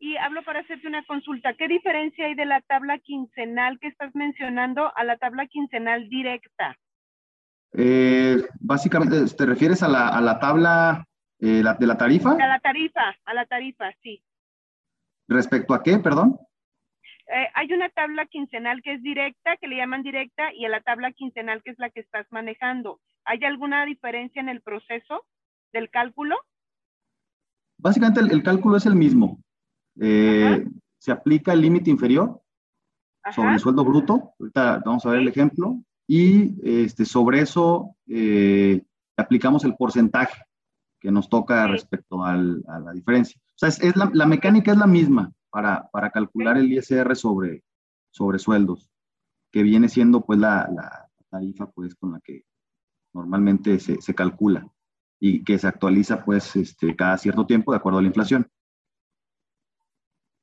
y 0.00 0.16
hablo 0.16 0.42
para 0.42 0.60
hacerte 0.60 0.88
una 0.88 1.04
consulta. 1.04 1.54
¿Qué 1.54 1.68
diferencia 1.68 2.26
hay 2.26 2.34
de 2.34 2.46
la 2.46 2.60
tabla 2.62 2.98
quincenal 2.98 3.78
que 3.78 3.88
estás 3.88 4.12
mencionando 4.14 4.90
a 4.96 5.04
la 5.04 5.18
tabla 5.18 5.46
quincenal 5.46 6.08
directa? 6.08 6.76
Eh, 7.74 8.42
básicamente, 8.58 9.16
¿te 9.36 9.46
refieres 9.46 9.82
a 9.82 9.88
la, 9.88 10.38
tabla 10.40 11.06
eh, 11.38 11.62
de 11.78 11.86
la 11.86 11.96
tarifa? 11.96 12.32
A 12.32 12.48
la 12.48 12.58
tarifa, 12.58 13.14
a 13.24 13.34
la 13.34 13.46
tarifa, 13.46 13.92
sí. 14.02 14.24
¿Respecto 15.28 15.74
a 15.74 15.82
qué, 15.82 15.98
perdón? 15.98 16.36
Eh, 17.26 17.46
hay 17.54 17.72
una 17.72 17.88
tabla 17.90 18.26
quincenal 18.26 18.82
que 18.82 18.94
es 18.94 19.02
directa, 19.02 19.56
que 19.58 19.68
le 19.68 19.76
llaman 19.76 20.02
directa, 20.02 20.52
y 20.52 20.64
a 20.64 20.68
la 20.68 20.80
tabla 20.80 21.12
quincenal 21.12 21.62
que 21.62 21.70
es 21.70 21.78
la 21.78 21.90
que 21.90 22.00
estás 22.00 22.26
manejando. 22.30 23.00
¿Hay 23.24 23.44
alguna 23.44 23.84
diferencia 23.84 24.40
en 24.40 24.48
el 24.48 24.62
proceso 24.62 25.24
del 25.72 25.90
cálculo? 25.90 26.36
Básicamente 27.78 28.20
el, 28.20 28.42
cálculo 28.42 28.76
es 28.76 28.86
el 28.86 28.96
mismo. 28.96 29.38
Eh, 30.00 30.66
se 30.98 31.12
aplica 31.12 31.52
el 31.52 31.60
límite 31.60 31.90
inferior 31.90 32.40
sobre 33.34 33.54
el 33.54 33.60
sueldo 33.60 33.84
bruto. 33.84 34.32
Ahorita 34.38 34.82
vamos 34.84 35.06
a 35.06 35.10
ver 35.10 35.20
el 35.20 35.28
ejemplo. 35.28 35.80
Y 36.08 36.56
este, 36.62 37.04
sobre 37.04 37.40
eso 37.40 37.94
eh, 38.08 38.82
aplicamos 39.16 39.64
el 39.64 39.76
porcentaje 39.76 40.42
que 40.98 41.10
nos 41.10 41.28
toca 41.28 41.66
respecto 41.66 42.24
a 42.24 42.36
la 42.36 42.92
diferencia. 42.92 43.40
O 43.40 43.58
sea, 43.58 43.68
es, 43.68 43.96
la, 43.96 44.26
mecánica 44.26 44.72
es 44.72 44.78
la 44.78 44.86
misma 44.86 45.32
para, 45.50 45.88
para 45.90 46.10
calcular 46.10 46.58
el 46.58 46.72
ISR 46.72 47.14
sobre, 47.16 47.62
sobre 48.10 48.38
sueldos, 48.38 48.90
que 49.50 49.62
viene 49.62 49.88
siendo 49.88 50.22
pues 50.22 50.38
la, 50.38 50.68
la 50.74 51.08
tarifa 51.30 51.70
pues 51.70 51.94
con 51.94 52.12
la 52.12 52.20
que 52.20 52.44
normalmente 53.14 53.78
se, 53.78 54.00
se, 54.00 54.14
calcula 54.14 54.68
y 55.18 55.44
que 55.44 55.58
se 55.58 55.66
actualiza 55.66 56.24
pues 56.24 56.56
este, 56.56 56.96
cada 56.96 57.18
cierto 57.18 57.46
tiempo 57.46 57.72
de 57.72 57.78
acuerdo 57.78 57.98
a 57.98 58.02
la 58.02 58.08
inflación. 58.08 58.50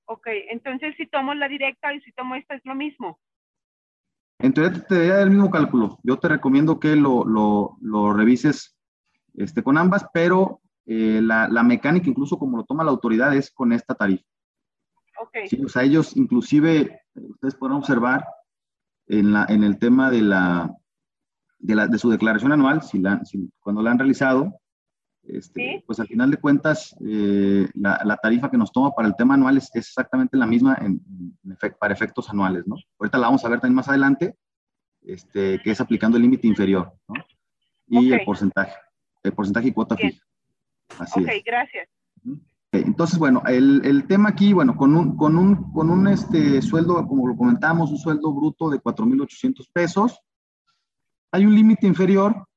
Ok, 0.09 0.27
entonces 0.49 0.95
si 0.95 1.05
tomo 1.05 1.33
la 1.33 1.49
directa 1.49 1.93
y 1.93 2.01
si 2.01 2.11
tomo 2.13 2.35
esta 2.35 2.55
es 2.55 2.65
lo 2.65 2.75
mismo. 2.75 3.19
Entonces 4.39 4.85
te 4.87 5.07
da 5.07 5.21
el 5.21 5.31
mismo 5.31 5.51
cálculo. 5.51 5.99
Yo 6.03 6.17
te 6.17 6.29
recomiendo 6.29 6.79
que 6.79 6.95
lo, 6.95 7.25
lo, 7.25 7.77
lo 7.81 8.13
revises 8.13 8.77
este, 9.33 9.63
con 9.63 9.77
ambas, 9.77 10.05
pero 10.13 10.61
eh, 10.85 11.19
la, 11.21 11.49
la, 11.49 11.63
mecánica, 11.63 12.09
incluso 12.09 12.39
como 12.39 12.57
lo 12.57 12.63
toma 12.63 12.83
la 12.83 12.91
autoridad, 12.91 13.35
es 13.35 13.51
con 13.51 13.73
esta 13.73 13.95
tarifa. 13.95 14.23
Okay. 15.19 15.47
Sí, 15.49 15.61
o 15.63 15.67
sea, 15.67 15.83
ellos 15.83 16.15
inclusive, 16.15 17.01
ustedes 17.15 17.55
podrán 17.55 17.79
observar 17.79 18.25
en, 19.07 19.33
la, 19.33 19.45
en 19.49 19.63
el 19.63 19.77
tema 19.79 20.09
de, 20.09 20.21
la, 20.21 20.73
de, 21.57 21.75
la, 21.75 21.87
de 21.87 21.97
su 21.97 22.09
declaración 22.09 22.53
anual, 22.53 22.81
si 22.83 22.99
la, 22.99 23.25
si, 23.25 23.51
cuando 23.59 23.81
la 23.81 23.91
han 23.91 23.99
realizado, 23.99 24.53
este, 25.27 25.83
pues 25.85 25.99
al 25.99 26.07
final 26.07 26.31
de 26.31 26.37
cuentas, 26.37 26.95
eh, 27.05 27.67
la, 27.73 28.01
la, 28.03 28.17
tarifa 28.17 28.49
que 28.49 28.57
nos 28.57 28.71
toma 28.71 28.91
para 28.91 29.07
el 29.07 29.15
tema 29.15 29.33
anual 29.33 29.57
es, 29.57 29.65
es 29.73 29.87
exactamente 29.87 30.37
la 30.37 30.45
misma 30.45 30.77
en, 30.79 31.01
en 31.43 31.51
efect, 31.51 31.77
para 31.77 31.93
efectos 31.93 32.29
anuales, 32.29 32.65
¿no? 32.65 32.75
Ahorita 32.99 33.17
la 33.17 33.27
vamos 33.27 33.43
a 33.43 33.49
ver 33.49 33.59
también 33.59 33.75
más 33.75 33.89
adelante, 33.89 34.35
este, 35.01 35.59
que 35.59 35.71
es 35.71 35.81
aplicando 35.81 36.17
el 36.17 36.23
límite 36.23 36.47
inferior, 36.47 36.93
¿no? 37.07 37.15
Y 37.87 37.97
okay. 37.97 38.13
el 38.13 38.25
porcentaje, 38.25 38.75
el 39.23 39.33
porcentaje 39.33 39.67
y 39.67 39.71
cuota 39.73 39.95
Bien. 39.95 40.11
fija. 40.11 40.25
Así 40.99 41.21
ok, 41.21 41.29
es. 41.29 41.43
gracias. 41.43 41.89
Entonces, 42.71 43.17
bueno, 43.17 43.43
el, 43.47 43.81
el, 43.85 44.05
tema 44.07 44.29
aquí, 44.29 44.53
bueno, 44.53 44.75
con 44.75 44.95
un, 44.95 45.15
con 45.15 45.37
un, 45.37 45.71
con 45.71 45.89
un 45.89 46.07
este, 46.07 46.61
sueldo, 46.61 47.05
como 47.07 47.27
lo 47.27 47.35
comentamos, 47.35 47.91
un 47.91 47.97
sueldo 47.97 48.33
bruto 48.33 48.69
de 48.69 48.79
4,800 48.79 49.69
pesos, 49.69 50.19
hay 51.31 51.45
un 51.45 51.55
límite 51.55 51.87
inferior 51.87 52.47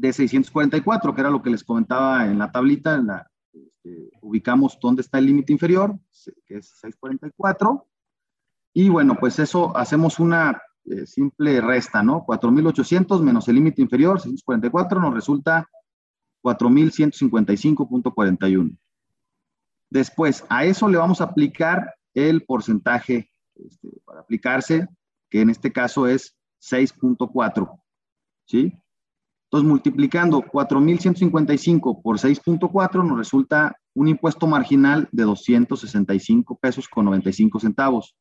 de 0.00 0.12
644, 0.12 1.14
que 1.14 1.20
era 1.20 1.30
lo 1.30 1.42
que 1.42 1.50
les 1.50 1.64
comentaba 1.64 2.26
en 2.26 2.38
la 2.38 2.52
tablita, 2.52 2.94
en 2.94 3.08
la, 3.08 3.28
este, 3.52 4.10
ubicamos 4.20 4.78
dónde 4.80 5.02
está 5.02 5.18
el 5.18 5.26
límite 5.26 5.52
inferior, 5.52 5.98
que 6.46 6.58
es 6.58 6.68
644, 6.80 7.84
y 8.74 8.88
bueno, 8.88 9.16
pues 9.18 9.38
eso 9.38 9.76
hacemos 9.76 10.20
una 10.20 10.62
eh, 10.84 11.06
simple 11.06 11.60
resta, 11.60 12.02
¿no? 12.02 12.24
4,800 12.24 13.22
menos 13.22 13.46
el 13.48 13.56
límite 13.56 13.82
inferior, 13.82 14.20
644, 14.20 15.00
nos 15.00 15.14
resulta 15.14 15.68
4,155.41. 16.42 18.76
Después, 19.90 20.44
a 20.48 20.64
eso 20.64 20.88
le 20.88 20.98
vamos 20.98 21.20
a 21.20 21.24
aplicar 21.24 21.94
el 22.14 22.44
porcentaje 22.44 23.32
este, 23.54 23.88
para 24.04 24.20
aplicarse, 24.20 24.86
que 25.28 25.40
en 25.40 25.50
este 25.50 25.72
caso 25.72 26.06
es 26.06 26.36
6.4. 26.62 27.80
¿Sí? 28.46 28.72
Entonces, 29.50 29.66
multiplicando 29.66 30.42
4.155 30.42 32.02
por 32.02 32.18
6.4 32.18 33.02
nos 33.02 33.16
resulta 33.16 33.74
un 33.94 34.08
impuesto 34.08 34.46
marginal 34.46 35.08
de 35.10 35.22
265 35.22 36.58
pesos 36.58 36.86
con 36.86 37.06
95 37.06 37.58
centavos. 37.58 38.14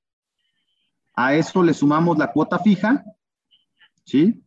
A 1.13 1.35
eso 1.35 1.63
le 1.63 1.73
sumamos 1.73 2.17
la 2.17 2.31
cuota 2.31 2.59
fija, 2.59 3.03
¿sí? 4.05 4.41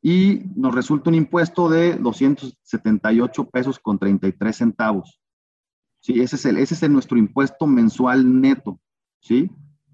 Y 0.00 0.44
nos 0.56 0.74
resulta 0.74 1.10
un 1.10 1.16
impuesto 1.16 1.68
de 1.68 1.96
278 1.96 3.50
pesos 3.50 3.78
con 3.78 3.98
33 3.98 4.56
centavos. 4.56 5.20
¿Sí? 6.00 6.20
Ese 6.20 6.36
es, 6.36 6.46
el, 6.46 6.56
ese 6.56 6.74
es 6.74 6.90
nuestro 6.90 7.18
impuesto 7.18 7.66
mensual 7.66 8.40
neto, 8.40 8.80
¿sí? 9.20 9.50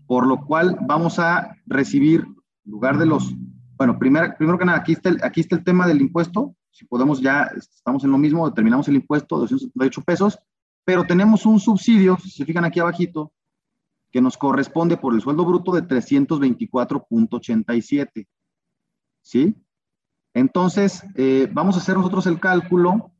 Por 0.06 0.28
lo 0.28 0.46
cual 0.46 0.78
vamos 0.86 1.18
a 1.18 1.56
recibir, 1.66 2.20
en 2.20 2.70
lugar 2.70 2.98
de 2.98 3.06
los 3.06 3.34
bueno, 3.80 3.98
primero, 3.98 4.32
primero 4.36 4.58
que 4.58 4.66
nada, 4.66 4.76
aquí 4.76 4.92
está, 4.92 5.08
el, 5.08 5.24
aquí 5.24 5.40
está 5.40 5.56
el 5.56 5.64
tema 5.64 5.86
del 5.86 6.02
impuesto. 6.02 6.54
Si 6.70 6.84
podemos 6.84 7.22
ya, 7.22 7.50
estamos 7.56 8.04
en 8.04 8.10
lo 8.10 8.18
mismo, 8.18 8.46
determinamos 8.46 8.86
el 8.88 8.96
impuesto, 8.96 9.38
278 9.38 10.02
pesos, 10.02 10.38
pero 10.84 11.04
tenemos 11.04 11.46
un 11.46 11.58
subsidio, 11.58 12.18
si 12.18 12.28
se 12.28 12.44
fijan 12.44 12.66
aquí 12.66 12.78
abajito, 12.78 13.32
que 14.12 14.20
nos 14.20 14.36
corresponde 14.36 14.98
por 14.98 15.14
el 15.14 15.22
sueldo 15.22 15.46
bruto 15.46 15.72
de 15.72 15.82
324.87. 15.84 18.26
¿Sí? 19.22 19.56
Entonces, 20.34 21.02
eh, 21.14 21.48
vamos 21.50 21.76
a 21.76 21.78
hacer 21.78 21.96
nosotros 21.96 22.26
el 22.26 22.38
cálculo 22.38 23.12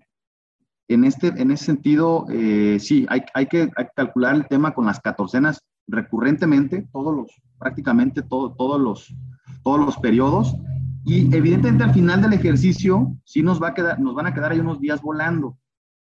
en, 0.88 1.04
este, 1.04 1.28
en 1.28 1.50
ese 1.50 1.66
sentido, 1.66 2.26
eh, 2.30 2.78
sí, 2.80 3.06
hay, 3.08 3.22
hay, 3.34 3.46
que, 3.46 3.70
calcular 3.94 4.34
el 4.34 4.48
tema 4.48 4.74
con 4.74 4.86
las 4.86 4.98
catorcenas 5.00 5.62
recurrentemente, 5.86 6.86
todos 6.90 7.14
los, 7.14 7.42
prácticamente 7.58 8.22
todo, 8.22 8.52
todos 8.52 8.80
los, 8.80 9.14
todos 9.62 9.80
los 9.80 9.96
periodos. 9.98 10.56
Y 11.04 11.34
evidentemente 11.34 11.84
al 11.84 11.94
final 11.94 12.20
del 12.22 12.34
ejercicio 12.34 13.16
sí 13.24 13.42
nos, 13.42 13.60
va 13.62 13.68
a 13.68 13.74
quedar, 13.74 13.98
nos 14.00 14.14
van 14.14 14.26
a 14.26 14.34
quedar 14.34 14.52
ahí 14.52 14.60
unos 14.60 14.80
días 14.80 15.00
volando. 15.00 15.58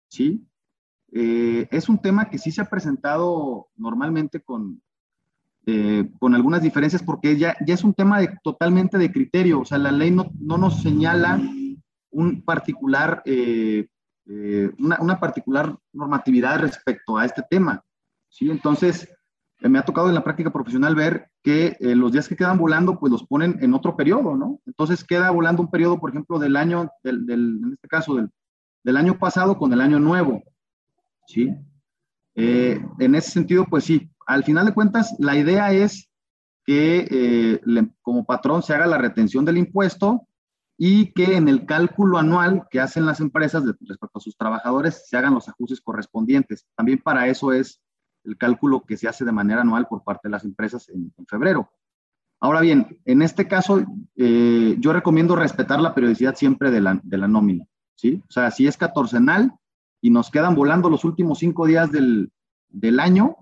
¿Sí? 0.10 0.46
Eh, 1.14 1.68
es 1.72 1.90
un 1.90 2.00
tema 2.00 2.30
que 2.30 2.38
sí 2.38 2.52
se 2.52 2.62
ha 2.62 2.66
presentado 2.66 3.68
normalmente 3.76 4.40
con, 4.40 4.82
eh, 5.66 6.10
con 6.20 6.34
algunas 6.34 6.62
diferencias 6.62 7.04
porque 7.04 7.38
ya, 7.38 7.56
ya 7.66 7.74
es 7.74 7.84
un 7.84 7.94
tema 7.94 8.20
de, 8.20 8.34
totalmente 8.44 8.98
de 8.98 9.12
criterio. 9.12 9.62
O 9.62 9.66
sea, 9.66 9.78
la 9.78 9.92
ley 9.92 10.12
no, 10.12 10.32
no 10.40 10.58
nos 10.58 10.82
señala 10.82 11.40
un 12.10 12.42
particular, 12.42 13.22
eh, 13.26 13.88
una, 14.80 15.00
una, 15.00 15.20
particular 15.20 15.78
normatividad 15.94 16.60
respecto 16.60 17.18
a 17.18 17.26
este 17.26 17.44
tema. 17.50 17.84
¿sí? 18.30 18.50
Entonces, 18.50 19.08
me 19.70 19.80
ha 19.80 19.86
tocado 19.86 20.10
en 20.10 20.16
la 20.16 20.24
práctica 20.24 20.52
profesional 20.52 20.96
ver 20.96 21.30
que 21.44 21.78
eh, 21.80 21.96
los 21.96 22.12
días 22.12 22.28
que 22.28 22.36
quedan 22.36 22.58
volando, 22.58 23.00
pues 23.00 23.12
los 23.12 23.26
ponen 23.26 23.58
en 23.62 23.74
otro 23.74 23.96
periodo, 23.96 24.36
¿no? 24.36 24.60
Entonces 24.66 25.04
queda 25.04 25.30
volando 25.30 25.62
un 25.62 25.70
periodo, 25.70 26.00
por 26.00 26.10
ejemplo, 26.10 26.40
del 26.40 26.56
año, 26.56 26.90
del, 27.04 27.30
en 27.30 27.74
este 27.74 27.88
caso, 27.88 28.16
del, 28.16 28.30
del, 28.84 28.98
año 28.98 29.20
pasado 29.20 29.58
con 29.58 29.72
el 29.72 29.82
año 29.82 30.00
nuevo, 30.00 30.42
¿sí? 31.28 31.56
Eh, 32.36 32.84
en 33.00 33.16
ese 33.16 33.32
sentido, 33.32 33.66
pues 33.70 33.84
sí, 33.84 34.10
al 34.26 34.44
final 34.44 34.66
de 34.66 34.74
cuentas, 34.74 35.16
la 35.20 35.36
idea 35.36 35.72
es 35.72 36.10
que 36.66 37.08
eh, 37.12 37.62
como 38.02 38.26
patrón 38.26 38.64
se 38.64 38.74
haga 38.74 38.88
la 38.88 38.98
retención 38.98 39.46
del 39.46 39.58
impuesto 39.58 40.28
y 40.78 41.12
que 41.14 41.36
en 41.36 41.48
el 41.48 41.66
cálculo 41.66 42.18
anual 42.18 42.64
que 42.72 42.80
hacen 42.80 43.06
las 43.06 43.20
empresas 43.20 43.64
respecto 43.66 44.18
a 44.18 44.22
sus 44.22 44.36
trabajadores 44.36 45.04
se 45.08 45.18
hagan 45.18 45.34
los 45.34 45.48
ajustes 45.48 45.82
correspondientes. 45.82 46.66
También 46.76 47.00
para 47.00 47.28
eso 47.28 47.54
es 47.54 47.82
el 48.24 48.38
cálculo 48.38 48.82
que 48.82 48.98
se 48.98 49.08
hace 49.08 49.26
de 49.26 49.32
manera 49.32 49.62
anual 49.62 49.88
por 49.88 50.04
parte 50.04 50.28
de 50.28 50.32
las 50.32 50.44
empresas 50.44 50.90
en, 50.90 51.14
febrero. 51.28 51.72
Ahora 52.40 52.62
bien, 52.62 53.00
en 53.06 53.22
este 53.22 53.48
caso, 53.48 53.84
eh, 54.16 54.76
yo 54.80 54.94
recomiendo 54.94 55.36
respetar 55.36 55.80
la 55.80 55.94
periodicidad 55.94 56.36
siempre 56.36 56.72
de 56.72 56.82
la, 56.82 57.00
de 57.04 57.18
la 57.18 57.28
nómina, 57.28 57.66
¿sí? 57.96 58.22
O 58.28 58.32
sea, 58.32 58.50
si 58.52 58.68
es 58.68 58.78
catorcenal 58.78 59.54
y 60.02 60.10
nos 60.10 60.32
quedan 60.32 60.56
volando 60.56 60.90
los 60.90 61.06
últimos 61.06 61.40
cinco 61.40 61.68
días 61.68 61.92
del, 61.92 62.32
del 62.70 63.00
año, 63.00 63.38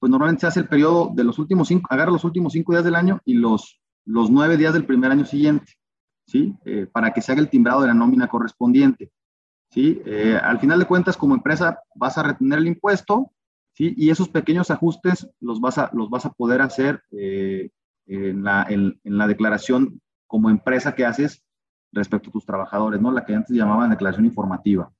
pues 0.00 0.10
normalmente 0.10 0.40
se 0.40 0.46
hace 0.46 0.60
el 0.60 0.68
periodo 0.68 1.12
de 1.14 1.24
los 1.24 1.38
últimos 1.38 1.68
cinco, 1.68 1.86
agarra 1.90 2.10
los 2.10 2.24
últimos 2.24 2.54
cinco 2.54 2.72
días 2.72 2.84
del 2.84 2.96
año 2.96 3.20
y 3.24 3.34
los, 3.34 3.80
los 4.06 4.30
nueve 4.30 4.56
días 4.56 4.72
del 4.72 4.86
primer 4.86 5.12
año 5.12 5.26
siguiente, 5.26 5.74
¿sí? 6.26 6.56
Eh, 6.64 6.86
para 6.90 7.12
que 7.12 7.20
se 7.20 7.30
haga 7.32 7.40
el 7.40 7.50
timbrado 7.50 7.82
de 7.82 7.88
la 7.88 7.94
nómina 7.94 8.26
correspondiente, 8.26 9.12
¿sí? 9.70 10.00
Eh, 10.06 10.38
al 10.42 10.58
final 10.58 10.78
de 10.78 10.86
cuentas, 10.86 11.16
como 11.16 11.34
empresa, 11.34 11.80
vas 11.94 12.16
a 12.16 12.22
retener 12.22 12.58
el 12.58 12.68
impuesto, 12.68 13.30
y 13.82 14.10
esos 14.10 14.28
pequeños 14.28 14.70
ajustes 14.70 15.26
los 15.40 15.58
vas 15.58 15.78
a, 15.78 15.90
los 15.94 16.10
vas 16.10 16.26
a 16.26 16.32
poder 16.32 16.60
hacer 16.60 17.02
eh, 17.12 17.70
en, 18.06 18.44
la, 18.44 18.66
en, 18.68 18.98
la, 19.04 19.26
declaración 19.26 20.02
como 20.26 20.50
empresa 20.50 20.94
que 20.94 21.06
haces 21.06 21.42
respecto 21.90 22.28
a 22.28 22.32
tus 22.32 22.44
trabajadores, 22.44 23.00
¿no? 23.00 23.10
La 23.10 23.24
que 23.24 23.34
antes 23.34 23.56
llamaban 23.56 23.88
declaración 23.88 24.26
informativa. 24.26 24.92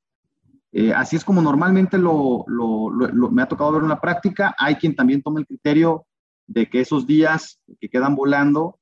Eh, 0.72 0.94
así 0.94 1.16
es 1.16 1.24
como 1.24 1.42
normalmente 1.42 1.98
lo, 1.98 2.44
lo, 2.46 3.30
me 3.30 3.42
ha 3.42 3.48
tocado 3.48 3.72
ver 3.72 3.82
en 3.82 3.90
la 3.90 4.00
práctica. 4.00 4.54
Hay 4.56 4.76
quien 4.76 4.96
también 4.96 5.20
toma 5.20 5.40
el 5.40 5.46
criterio 5.46 6.06
de 6.46 6.70
que 6.70 6.80
esos 6.80 7.06
días 7.06 7.60
que 7.80 7.90
quedan 7.90 8.14
volando, 8.14 8.78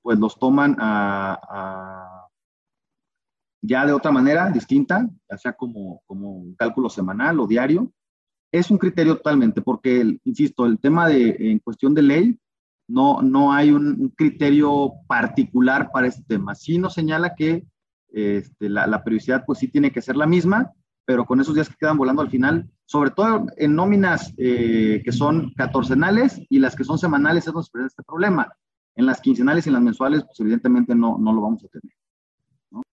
pues 0.00 0.16
los 0.18 0.38
toman 0.38 0.76
a, 0.78 2.28
ya 3.62 3.84
de 3.84 3.92
otra 3.92 4.12
manera, 4.12 4.48
distinta, 4.50 5.08
ya 5.28 5.38
sea 5.38 5.54
como, 5.54 6.02
como 6.06 6.30
un 6.30 6.54
cálculo 6.54 6.88
semanal 6.88 7.40
o 7.40 7.48
diario, 7.48 7.92
es 8.52 8.70
un 8.70 8.78
criterio 8.78 9.16
totalmente, 9.16 9.62
porque, 9.62 10.18
insisto, 10.24 10.66
el 10.66 10.78
tema 10.78 11.08
de, 11.08 11.36
en 11.38 11.58
cuestión 11.60 11.94
de 11.94 12.02
ley, 12.02 12.38
no, 12.88 13.22
no 13.22 13.52
hay 13.52 13.70
un, 13.70 14.12
criterio 14.16 14.92
particular 15.06 15.90
para 15.92 16.08
este 16.08 16.24
tema. 16.26 16.54
Sí 16.54 16.78
nos 16.78 16.94
señala 16.94 17.34
que 17.36 17.64
este, 18.08 18.68
la, 18.68 19.04
periodicidad, 19.04 19.44
pues 19.46 19.60
sí 19.60 19.68
tiene 19.68 19.92
que 19.92 20.02
ser 20.02 20.16
la 20.16 20.26
misma, 20.26 20.72
pero 21.04 21.24
con 21.24 21.40
esos 21.40 21.54
días 21.54 21.68
que 21.68 21.76
quedan 21.78 21.96
volando 21.96 22.22
al 22.22 22.30
final, 22.30 22.68
sobre 22.84 23.10
todo 23.10 23.46
en 23.56 23.76
nóminas 23.76 24.34
eh, 24.36 25.02
que 25.04 25.12
son 25.12 25.52
catorcenales 25.54 26.40
y 26.48 26.58
las 26.58 26.74
que 26.74 26.84
son 26.84 26.98
semanales, 26.98 27.46
es 27.46 27.52
donde 27.52 27.66
se 27.66 27.70
presenta 27.70 27.92
este 27.92 28.02
problema. 28.02 28.52
En 28.96 29.06
las 29.06 29.20
quincenales 29.20 29.66
y 29.66 29.68
en 29.68 29.74
las 29.74 29.82
mensuales, 29.82 30.24
pues 30.24 30.40
evidentemente 30.40 30.94
no, 30.94 31.16
no 31.16 31.32
lo 31.32 31.42
vamos 31.42 31.64
a 31.64 31.68
tener. 31.68 31.94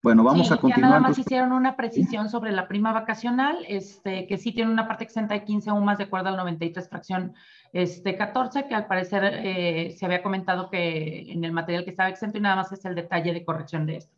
Bueno, 0.02 0.22
vamos 0.22 0.52
a 0.52 0.58
continuar. 0.58 0.90
Ya 0.90 0.98
nada 0.98 1.08
más 1.08 1.18
hicieron 1.18 1.52
una 1.52 1.76
precisión 1.76 2.28
sobre 2.28 2.52
la 2.52 2.68
prima 2.68 2.92
vacacional, 2.92 3.64
este, 3.66 4.26
que 4.26 4.36
sí 4.36 4.52
tiene 4.52 4.70
una 4.70 4.86
parte 4.86 5.04
exenta 5.04 5.34
de 5.34 5.44
15 5.44 5.70
aún 5.70 5.84
más 5.84 5.98
de 5.98 6.04
acuerdo 6.04 6.28
al 6.28 6.36
93 6.36 6.88
fracción 6.88 7.34
este, 7.72 8.16
14, 8.16 8.68
que 8.68 8.74
al 8.74 8.86
parecer 8.86 9.24
eh, 9.24 9.94
se 9.96 10.04
había 10.04 10.22
comentado 10.22 10.70
que 10.70 11.32
en 11.32 11.42
el 11.42 11.52
material 11.52 11.84
que 11.84 11.90
estaba 11.90 12.10
exento 12.10 12.38
y 12.38 12.42
nada 12.42 12.56
más 12.56 12.70
es 12.70 12.84
el 12.84 12.94
detalle 12.94 13.32
de 13.32 13.44
corrección 13.44 13.86
de 13.86 13.96
esto. 13.96 14.14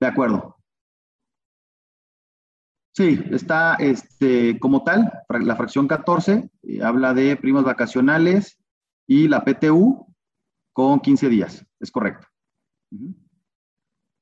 De 0.00 0.06
acuerdo. 0.06 0.56
Sí, 2.92 3.22
está 3.30 3.76
este, 3.76 4.58
como 4.58 4.82
tal, 4.82 5.12
la 5.28 5.56
fracción 5.56 5.86
14 5.86 6.50
eh, 6.62 6.82
habla 6.82 7.14
de 7.14 7.36
primas 7.36 7.62
vacacionales 7.62 8.58
y 9.06 9.28
la 9.28 9.44
PTU 9.44 10.12
con 10.72 10.98
15 11.00 11.28
días, 11.28 11.64
es 11.78 11.90
correcto. 11.90 12.26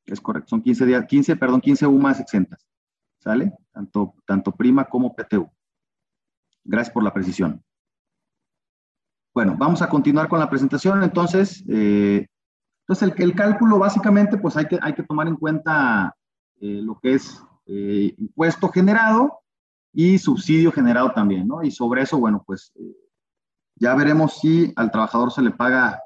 Es 0.09 0.21
correcto, 0.21 0.51
son 0.51 0.63
15 0.63 0.87
días, 0.87 1.07
15, 1.07 1.37
perdón, 1.37 1.61
15 1.61 1.87
UMAS 1.87 2.21
exentas, 2.21 2.67
¿sale? 3.19 3.53
Tanto, 3.73 4.15
tanto 4.27 4.53
prima 4.53 4.85
como 4.87 5.15
PTU. 5.15 5.51
Gracias 6.65 6.93
por 6.93 7.03
la 7.03 7.13
precisión. 7.13 7.63
Bueno, 9.35 9.55
vamos 9.57 9.83
a 9.83 9.89
continuar 9.89 10.29
con 10.29 10.41
la 10.41 10.51
presentación. 10.51 11.03
Entonces, 11.03 11.63
eh, 11.69 12.27
entonces 12.87 13.15
el, 13.19 13.35
cálculo 13.35 13.79
básicamente, 13.79 14.39
pues 14.39 14.57
hay 14.57 14.67
que, 14.67 14.79
hay 14.83 14.95
que 14.95 15.03
tomar 15.03 15.29
en 15.29 15.37
cuenta 15.37 16.15
eh, 16.61 16.81
lo 16.83 16.99
que 16.99 17.15
es 17.15 17.43
eh, 17.67 18.15
impuesto 18.17 18.69
generado 18.71 19.41
y 19.93 20.19
subsidio 20.19 20.73
generado 20.73 21.13
también, 21.13 21.47
¿no? 21.47 21.63
Y 21.63 21.71
sobre 21.71 22.03
eso, 22.03 22.19
bueno, 22.19 22.43
pues 22.47 22.73
ya 23.77 23.95
veremos 23.95 24.39
si 24.41 24.73
al 24.77 24.91
trabajador 24.91 25.31
se 25.31 25.43
le 25.43 25.51
paga 25.51 26.03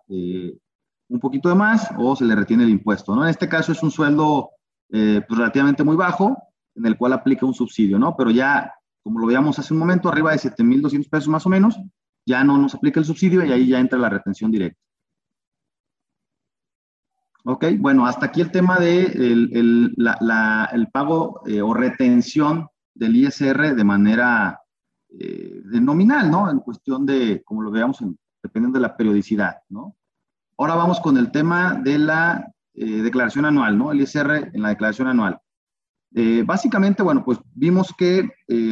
un 1.12 1.20
poquito 1.20 1.48
de 1.48 1.54
más 1.54 1.90
o 1.98 2.16
se 2.16 2.24
le 2.24 2.34
retiene 2.34 2.64
el 2.64 2.70
impuesto, 2.70 3.14
¿no? 3.14 3.24
En 3.24 3.30
este 3.30 3.48
caso 3.48 3.72
es 3.72 3.82
un 3.82 3.90
sueldo 3.90 4.50
pues 4.88 5.26
relativamente 5.28 5.84
muy 5.84 5.96
bajo, 5.96 6.36
en 6.74 6.86
el 6.86 6.96
cual 6.98 7.14
aplica 7.14 7.46
un 7.46 7.54
subsidio, 7.54 7.98
¿no? 7.98 8.14
Pero 8.16 8.30
ya, 8.30 8.74
como 9.02 9.18
lo 9.18 9.26
veíamos 9.26 9.58
hace 9.58 9.72
un 9.72 9.80
momento, 9.80 10.08
arriba 10.08 10.32
de 10.32 10.38
7,200 10.38 11.08
pesos 11.08 11.28
más 11.28 11.46
o 11.46 11.48
menos, 11.48 11.78
ya 12.26 12.44
no 12.44 12.58
nos 12.58 12.74
aplica 12.74 13.00
el 13.00 13.06
subsidio 13.06 13.44
y 13.44 13.52
ahí 13.52 13.68
ya 13.68 13.80
entra 13.80 13.98
la 13.98 14.08
retención 14.08 14.50
directa. 14.50 14.78
Ok, 17.44 17.64
bueno, 17.78 18.06
hasta 18.06 18.26
aquí 18.26 18.40
el 18.40 18.52
tema 18.52 18.78
de 18.78 19.02
el, 19.04 20.88
pago 20.92 21.42
eh, 21.46 21.60
o 21.60 21.74
retención 21.74 22.68
del 22.94 23.16
ISR 23.16 23.74
de 23.74 23.84
manera 23.84 24.60
eh, 25.08 25.60
nominal, 25.64 26.30
¿no? 26.30 26.48
En 26.48 26.60
cuestión 26.60 27.04
de, 27.04 27.42
como 27.42 27.62
lo 27.62 27.72
veamos, 27.72 27.98
dependiendo 28.42 28.78
de 28.78 28.82
la 28.82 28.96
periodicidad, 28.96 29.56
¿no? 29.70 29.96
Ahora 30.58 30.74
vamos 30.74 31.00
con 31.00 31.16
el 31.16 31.30
tema 31.30 31.80
de 31.82 31.98
la 31.98 32.52
eh, 32.74 32.84
declaración 33.02 33.44
anual, 33.44 33.76
¿no? 33.78 33.92
El 33.92 34.00
ISR 34.00 34.50
en 34.52 34.62
la 34.62 34.70
declaración 34.70 35.08
anual. 35.08 35.38
básicamente, 36.44 37.02
bueno, 37.02 37.24
pues 37.24 37.38
vimos 37.54 37.94
que 37.96 38.28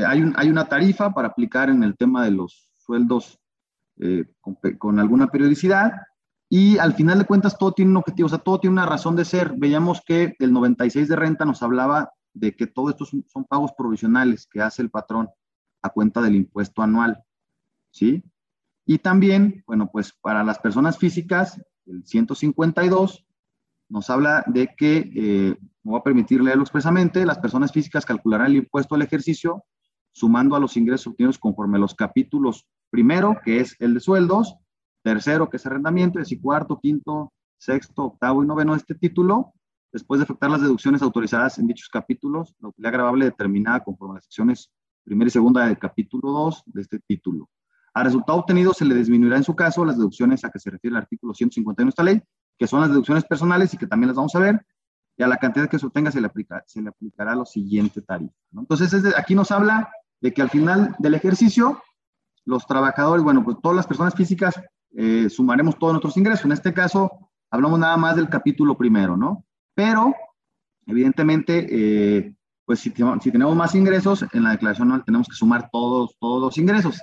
hay, 0.07 0.33
hay 0.37 0.51
una 0.51 0.69
tarifa 0.69 1.15
para 1.15 1.29
aplicar 1.29 1.71
en 1.71 1.83
el 1.83 1.97
tema 1.97 2.23
de 2.23 2.33
los 2.33 2.71
sueldos 2.77 3.41
eh, 4.03 4.25
con, 4.79 4.99
alguna 4.99 5.27
periodicidad. 5.27 5.93
Y 6.49 6.79
al 6.79 6.95
final 6.95 7.19
de 7.19 7.27
cuentas 7.27 7.59
todo 7.59 7.73
tiene 7.73 7.91
un 7.91 7.99
objetivo, 7.99 8.27
o 8.27 8.29
sea, 8.31 8.39
todo 8.39 8.59
tiene 8.59 8.73
una 8.73 8.87
razón 8.87 9.15
de 9.15 9.27
ser. 9.27 9.53
Veíamos 9.57 10.01
que 10.05 10.35
el 10.39 10.53
96 10.53 11.07
de 11.07 11.17
renta 11.17 11.45
nos 11.45 11.63
hablaba 11.63 12.13
de 12.33 12.57
que 12.57 12.67
todos 12.67 12.91
estos 12.91 13.11
son, 13.27 13.45
pagos 13.45 13.73
provisionales 13.77 14.49
que 14.51 14.63
hace 14.63 14.81
el 14.83 14.91
patrón 14.91 15.29
a 15.83 15.91
cuenta 15.91 16.23
del 16.23 16.35
impuesto 16.35 16.83
anual. 16.83 17.23
¿Sí? 17.91 18.25
Y 18.87 18.99
también, 18.99 19.63
bueno, 19.67 19.91
pues 19.93 20.13
para 20.13 20.43
las 20.45 20.59
personas 20.59 20.97
físicas, 20.97 21.61
el 21.91 22.07
152 22.07 23.27
nos 23.89 24.09
habla 24.09 24.45
de 24.47 24.75
que, 24.77 25.11
eh, 25.15 25.57
me 25.83 25.93
voy 25.93 26.01
a 26.01 26.05
permitir 26.05 26.43
leerlo 26.43 26.63
expresamente, 26.63 27.27
las 27.27 27.39
personas 27.39 27.73
físicas 27.73 28.07
calcularán 28.07 28.49
el 28.49 28.57
impuesto 28.57 28.95
al 28.95 29.03
ejercicio 29.03 29.65
sumando 30.13 30.57
a 30.57 30.61
los 30.61 30.77
ingresos 30.77 31.09
obtenidos 31.09 31.39
conforme 31.39 31.77
a 31.77 31.81
los 31.81 31.95
capítulos 31.95 32.67
primero, 32.91 33.39
que 33.45 33.61
es 33.61 33.77
el 33.79 33.95
de 33.95 34.01
sueldos, 34.01 34.57
tercero, 35.03 35.49
que 35.49 35.57
es 35.57 35.67
arrendamiento, 35.67 36.21
y 36.25 36.41
cuarto, 36.41 36.79
quinto, 36.81 37.33
sexto, 37.59 38.05
octavo 38.05 38.43
y 38.43 38.47
noveno 38.47 38.75
este 38.75 38.95
título, 38.95 39.53
después 39.93 40.19
de 40.19 40.25
efectuar 40.25 40.51
las 40.51 40.63
deducciones 40.63 41.03
autorizadas 41.03 41.59
en 41.59 41.67
dichos 41.67 41.89
capítulos, 41.89 42.55
la 42.61 42.69
utilidad 42.69 42.93
grabable 42.93 43.25
determinada 43.27 43.81
conforme 43.81 44.13
a 44.13 44.15
las 44.17 44.25
secciones 44.25 44.71
primera 45.05 45.29
y 45.29 45.31
segunda 45.31 45.67
del 45.67 45.79
capítulo 45.79 46.31
2 46.31 46.63
de 46.67 46.83
este 46.83 46.99
título. 47.01 47.49
Al 47.95 48.05
resultado 48.05 48.39
obtenido 48.39 48.73
se 48.73 48.85
le 48.85 48.95
disminuirá 48.95 49.37
en 49.37 49.45
su 49.45 49.55
caso 49.57 49.85
las 49.85 49.97
deducciones 49.97 50.45
a 50.45 50.51
que 50.51 50.59
se 50.59 50.71
refiere 50.71 50.97
el 50.97 51.03
artículo 51.03 51.35
151 51.35 51.87
de 51.87 51.91
esta 51.91 52.03
ley, 52.03 52.23
que 52.59 52.67
son 52.67 52.81
las 52.81 52.91
deducciones 52.91 53.25
personales 53.25 53.75
y 53.75 53.79
que 53.79 53.87
también 53.87 54.09
las 54.09 54.17
vamos 54.17 54.35
a 54.35 54.39
ver, 54.39 54.65
y 55.17 55.23
a 55.23 55.27
la 55.27 55.37
cantidad 55.37 55.69
que 55.69 55.79
se 55.79 55.87
obtenga 55.87 56.11
se 56.11 56.21
le, 56.21 56.27
aplica, 56.27 56.63
se 56.67 56.81
le 56.81 56.89
aplicará 56.89 57.35
lo 57.35 57.45
siguiente 57.45 58.01
tarifa. 58.01 58.33
Entonces, 58.57 59.05
aquí 59.17 59.35
nos 59.35 59.51
habla 59.51 59.91
de 60.21 60.33
que 60.33 60.43
al 60.43 60.51
final 60.51 60.95
del 60.99 61.15
ejercicio 61.15 61.83
los 62.45 62.67
trabajadores, 62.67 63.23
bueno, 63.23 63.45
pues 63.45 63.59
todas 63.63 63.77
las 63.77 63.87
personas 63.87 64.15
físicas 64.15 64.61
eh, 64.97 65.29
sumaremos 65.29 65.79
todos 65.79 65.93
nuestros 65.93 66.17
ingresos. 66.17 66.47
En 66.47 66.53
este 66.53 66.73
caso, 66.73 67.31
hablamos 67.51 67.79
nada 67.79 67.97
más 67.97 68.17
del 68.17 68.29
capítulo 68.29 68.77
primero, 68.77 69.17
¿no? 69.17 69.45
Pero, 69.75 70.15
evidentemente, 70.87 71.67
eh, 71.71 72.35
pues 72.65 72.81
si, 72.81 72.91
tenemos 72.91 73.57
más 73.57 73.75
ingresos, 73.75 74.25
en 74.33 74.45
la 74.45 74.53
declaración 74.53 75.03
tenemos 75.05 75.29
que 75.29 75.35
sumar 75.35 75.69
todos, 75.71 76.17
todos 76.19 76.41
los 76.41 76.59
ingresos. 76.59 77.01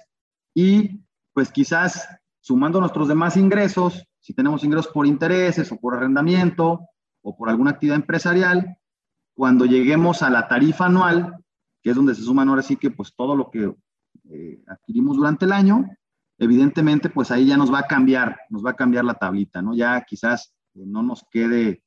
Y, 0.57 1.05
pues 1.33 1.51
quizás, 1.51 2.09
sumando 2.39 2.79
nuestros 2.79 3.07
demás 3.07 3.37
ingresos, 3.37 4.07
si 4.19 4.33
tenemos 4.33 4.63
ingresos 4.63 4.91
por 4.91 5.05
intereses 5.05 5.71
o 5.71 5.77
por 5.79 5.93
arrendamiento 5.93 6.81
o 7.21 7.37
por 7.37 7.51
alguna 7.51 7.69
actividad 7.69 7.97
empresarial, 7.97 8.75
cuando 9.35 9.65
lleguemos 9.65 10.23
a 10.23 10.31
la 10.31 10.47
tarifa 10.47 10.87
anual, 10.87 11.45
que 11.83 11.91
es 11.91 11.95
donde 11.95 12.15
se 12.15 12.23
suman 12.23 12.49
ahora 12.49 12.63
sí 12.63 12.75
que 12.75 12.89
pues 12.89 13.13
todo 13.15 13.35
lo 13.35 13.51
que 13.51 13.71
eh, 14.31 14.63
adquirimos 14.65 15.17
durante 15.17 15.45
el 15.45 15.51
año, 15.51 15.95
evidentemente, 16.39 17.11
pues 17.11 17.29
ahí 17.29 17.45
ya 17.45 17.55
nos 17.55 17.71
va 17.71 17.81
a 17.81 17.87
cambiar, 17.87 18.39
nos 18.49 18.65
va 18.65 18.71
a 18.71 18.75
cambiar 18.75 19.05
la 19.05 19.13
tablita, 19.13 19.61
¿no? 19.61 19.75
Ya 19.75 20.01
quizás 20.09 20.55
eh, 20.73 20.85
no 20.87 21.03
nos 21.03 21.23
quede, 21.29 21.83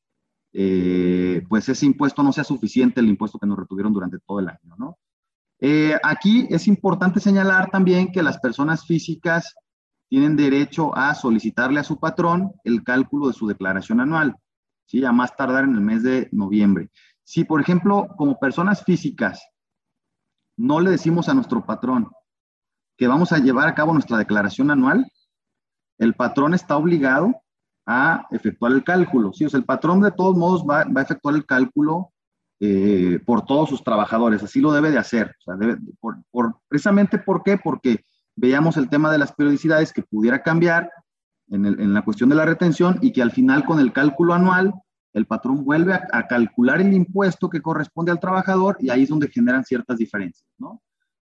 eh, 0.52 1.42
pues 1.48 1.68
ese 1.68 1.86
impuesto 1.86 2.22
no 2.22 2.32
sea 2.32 2.44
suficiente 2.44 3.00
el 3.00 3.08
impuesto 3.08 3.36
que 3.36 3.48
nos 3.48 3.58
retuvieron 3.58 3.92
durante 3.92 4.20
todo 4.20 4.38
el 4.38 4.48
año, 4.48 4.76
¿no? 4.78 4.96
Aquí 6.02 6.46
es 6.50 6.66
importante 6.68 7.20
señalar 7.20 7.70
también 7.70 8.12
que 8.12 8.22
las 8.22 8.38
personas 8.38 8.86
físicas 8.86 9.54
tienen 10.08 10.36
derecho 10.36 10.96
a 10.96 11.14
solicitarle 11.14 11.80
a 11.80 11.84
su 11.84 11.98
patrón 11.98 12.52
el 12.64 12.82
cálculo 12.82 13.28
de 13.28 13.34
su 13.34 13.46
declaración 13.46 14.00
anual, 14.00 14.34
¿sí? 14.86 15.04
A 15.04 15.12
más 15.12 15.36
tardar 15.36 15.64
en 15.64 15.74
el 15.74 15.80
mes 15.80 16.02
de 16.02 16.28
noviembre. 16.32 16.90
Si, 17.22 17.44
por 17.44 17.60
ejemplo, 17.60 18.08
como 18.16 18.38
personas 18.40 18.82
físicas, 18.84 19.40
no 20.56 20.80
le 20.80 20.90
decimos 20.90 21.28
a 21.28 21.34
nuestro 21.34 21.64
patrón, 21.64 22.10
que 22.96 23.06
vamos 23.06 23.32
a 23.32 23.38
llevar 23.38 23.68
a 23.68 23.74
cabo 23.74 23.92
nuestra 23.92 24.18
declaración 24.18 24.70
anual, 24.70 25.10
el 25.98 26.14
patrón 26.14 26.54
está 26.54 26.76
obligado 26.76 27.40
a 27.86 28.26
efectuar 28.30 28.72
el 28.72 28.82
cálculo. 28.82 29.32
Sí, 29.32 29.44
o 29.44 29.48
sea, 29.48 29.58
el 29.58 29.64
patrón 29.64 30.00
de 30.00 30.10
todos 30.10 30.36
modos 30.36 30.64
va, 30.68 30.80
a 30.80 31.02
efectuar 31.02 31.34
el 31.36 31.46
cálculo 31.46 32.09
eh, 32.60 33.18
por 33.24 33.44
todos 33.44 33.68
sus 33.68 33.82
trabajadores, 33.82 34.42
así 34.42 34.60
lo 34.60 34.72
debe 34.72 34.90
de 34.90 34.98
hacer. 34.98 35.34
O 35.40 35.42
sea, 35.42 35.56
debe, 35.56 35.78
por, 36.00 36.56
precisamente, 36.68 37.18
¿por 37.18 37.42
qué? 37.42 37.58
Porque 37.58 38.04
veíamos 38.36 38.76
el 38.76 38.88
tema 38.88 39.10
de 39.10 39.18
las 39.18 39.32
periodicidades 39.32 39.92
que 39.92 40.02
pudiera 40.02 40.42
cambiar 40.42 40.90
en, 41.48 41.66
en, 41.66 41.94
la 41.94 42.02
cuestión 42.02 42.28
de 42.28 42.36
la 42.36 42.44
retención 42.44 42.98
y 43.02 43.12
que 43.12 43.22
al 43.22 43.32
final 43.32 43.64
con 43.64 43.80
el 43.80 43.92
cálculo 43.92 44.34
anual 44.34 44.72
el 45.12 45.26
patrón 45.26 45.64
vuelve 45.64 45.94
a, 45.94 46.06
a, 46.12 46.26
calcular 46.28 46.80
el 46.80 46.92
impuesto 46.92 47.50
que 47.50 47.60
corresponde 47.60 48.12
al 48.12 48.20
trabajador 48.20 48.76
y 48.78 48.90
ahí 48.90 49.02
es 49.02 49.08
donde 49.08 49.28
generan 49.28 49.64
ciertas 49.64 49.98
diferencias, 49.98 50.48
¿no? 50.58 50.80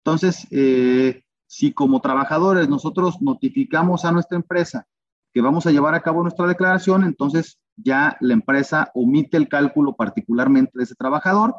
Entonces, 0.06 0.48
eh, 0.52 1.24
si 1.48 1.74
como 1.74 2.00
trabajadores 2.00 2.70
nosotros 2.70 3.22
notificamos 3.22 4.06
a 4.06 4.12
nuestra 4.12 4.38
empresa 4.38 4.86
que 5.34 5.42
vamos 5.42 5.66
a 5.66 5.72
llevar 5.72 5.96
a 5.96 6.02
cabo 6.02 6.22
nuestra 6.22 6.48
declaración, 6.48 7.04
entonces 7.04 7.60
ya 7.76 8.18
la 8.20 8.34
empresa 8.34 8.92
omite 8.94 9.38
el 9.38 9.50
cálculo 9.50 9.96
particularmente 9.96 10.72
de 10.76 10.84
ese 10.84 10.96
trabajador 10.96 11.56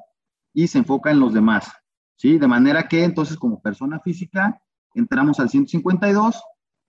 y 0.52 0.68
se 0.68 0.78
enfoca 0.78 1.10
en 1.10 1.20
los 1.20 1.34
demás, 1.34 1.70
¿sí? 2.16 2.38
De 2.38 2.48
manera 2.48 2.88
que 2.88 3.04
entonces 3.04 3.36
como 3.36 3.60
persona 3.60 4.00
física 4.00 4.60
entramos 4.94 5.38
al 5.40 5.50
152 5.50 6.42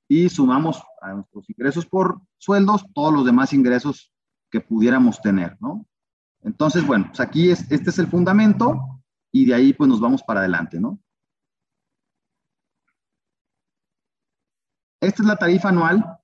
y 0.08 0.30
sumamos 0.30 0.82
a 1.02 1.14
nuestros 1.14 1.50
ingresos 1.50 1.86
por 1.86 2.22
sueldos 2.38 2.86
todos 2.94 3.14
los 3.14 3.26
demás 3.26 3.52
ingresos 3.54 4.14
que 4.50 4.62
pudiéramos 4.62 5.22
tener, 5.22 5.58
¿no? 5.60 5.86
Entonces, 6.42 6.86
bueno, 6.88 7.08
pues 7.08 7.20
aquí 7.20 7.50
es, 7.50 7.70
este 7.72 7.90
es 7.90 8.00
el 8.00 8.08
fundamento 8.08 9.02
y 9.32 9.46
de 9.46 9.54
ahí 9.54 9.74
pues 9.74 9.90
nos 9.90 10.00
vamos 10.00 10.24
para 10.24 10.40
adelante, 10.40 10.80
¿no? 10.80 11.00
Esta 15.02 15.22
es 15.22 15.28
la 15.28 15.36
tarifa 15.36 15.70
anual 15.70 16.18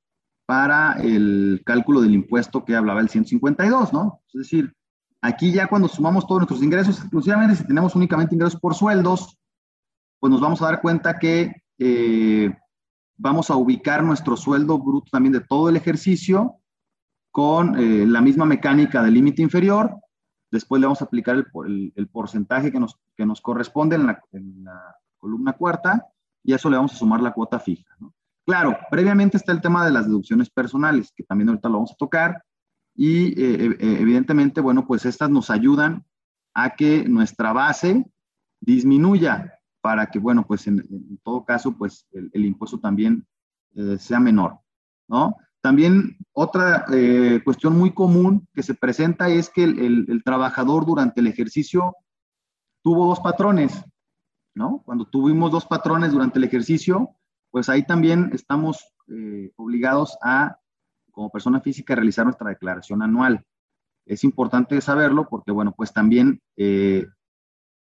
para 0.45 0.93
el 0.93 1.62
cálculo 1.65 2.01
del 2.01 2.13
impuesto 2.13 2.65
que 2.65 2.75
hablaba 2.75 3.01
el 3.01 3.10
152, 3.10 3.93
¿no? 3.93 4.21
Es 4.34 4.39
decir, 4.39 4.73
aquí 5.21 5.51
ya 5.51 5.67
cuando 5.67 5.88
sumamos 5.88 6.27
todos 6.27 6.41
nuestros 6.41 6.62
ingresos, 6.62 6.99
exclusivamente 6.99 7.56
si 7.56 7.65
tenemos 7.65 7.95
únicamente 7.95 8.36
ingresos 8.36 8.60
por 8.60 8.75
sueldos, 8.75 9.38
pues 10.19 10.32
nos 10.32 10.41
vamos 10.41 10.62
a 10.62 10.65
dar 10.65 10.82
cuenta 10.82 11.17
que 11.17 11.63
eh, 11.79 12.53
vamos 13.17 13.49
a 13.49 13.56
ubicar 13.56 14.03
nuestro 14.03 14.36
sueldo 14.36 14.79
bruto 14.79 15.10
también 15.12 15.34
de 15.34 15.41
todo 15.41 15.69
el 15.69 15.77
ejercicio 15.77 16.58
con 17.32 17.79
eh, 17.79 18.06
la 18.06 18.21
misma 18.21 18.45
mecánica 18.45 19.01
del 19.01 19.13
límite 19.13 19.41
inferior. 19.41 19.95
Después 20.51 20.79
le 20.79 20.88
vamos 20.88 21.01
a 21.01 21.06
aplicar 21.06 21.36
el, 21.36 22.10
porcentaje 22.12 22.71
que 22.71 22.79
nos, 22.79 22.99
que 23.15 23.25
nos 23.25 23.41
corresponde 23.41 23.95
en 23.95 24.06
la, 24.06 24.21
en 24.34 24.63
la 24.63 24.95
columna 25.17 25.53
cuarta 25.53 26.06
y 26.43 26.53
a 26.53 26.58
eso 26.58 26.69
le 26.69 26.77
vamos 26.77 26.93
a 26.93 26.97
sumar 26.97 27.21
la 27.21 27.34
cuota 27.34 27.60
fija, 27.60 27.95
¿no? 27.99 28.13
Claro, 28.45 28.77
previamente 28.91 29.38
está 29.38 29.51
el 29.51 29.62
tema 29.62 29.86
de 29.86 29.91
las 29.91 30.06
deducciones 30.06 30.49
personales, 30.49 31.12
que 31.15 31.23
también 31.23 31.49
ahorita 31.49 31.69
lo 31.69 31.75
vamos 31.75 31.91
a 31.93 31.97
tocar, 31.97 32.43
y 32.95 33.27
eh, 33.41 33.65
eh, 33.79 33.97
evidentemente, 34.01 34.62
bueno, 34.62 34.86
pues 34.86 35.06
estas 35.06 35.29
nos 35.29 35.49
ayudan 35.49 36.06
a 36.53 36.75
que 36.75 37.08
nuestra 37.08 37.53
base 37.53 38.06
disminuya 38.60 39.60
para 39.82 40.08
que, 40.08 40.19
bueno, 40.19 40.45
pues 40.47 40.65
en, 40.67 41.19
todo 41.23 41.43
caso, 41.43 41.77
pues 41.77 42.08
el, 42.12 42.45
impuesto 42.45 42.79
también 42.79 43.27
eh, 43.75 43.97
sea 43.99 44.19
menor, 44.19 44.60
¿no? 45.10 45.36
También 45.62 46.17
otra 46.32 46.86
eh, 46.93 47.41
cuestión 47.43 47.77
muy 47.77 47.93
común 47.93 48.47
que 48.53 48.63
se 48.63 48.75
presenta 48.75 49.29
es 49.29 49.49
que 49.49 49.63
el, 49.63 50.21
trabajador 50.23 50.86
durante 50.86 51.21
el 51.21 51.27
ejercicio 51.27 51.95
tuvo 52.82 53.08
dos 53.08 53.19
patrones, 53.19 53.84
¿no? 54.56 54.82
Cuando 54.86 55.06
tuvimos 55.06 55.51
dos 55.51 55.65
patrones 55.65 56.12
durante 56.12 56.38
el 56.39 56.45
ejercicio, 56.45 57.15
pues 57.54 57.70
ahí 57.70 57.84
también 57.86 58.32
estamos 58.34 58.84
eh, 59.08 59.52
obligados 59.58 60.18
a, 60.24 60.58
como 61.12 61.30
persona 61.30 61.62
física, 61.62 61.94
realizar 61.94 62.26
nuestra 62.26 62.50
declaración 62.50 63.04
anual. 63.04 63.46
Es 64.08 64.24
importante 64.24 64.82
saberlo 64.82 65.28
porque, 65.30 65.52
bueno, 65.52 65.72
pues 65.78 65.94
también 65.94 66.42
el, 66.58 67.13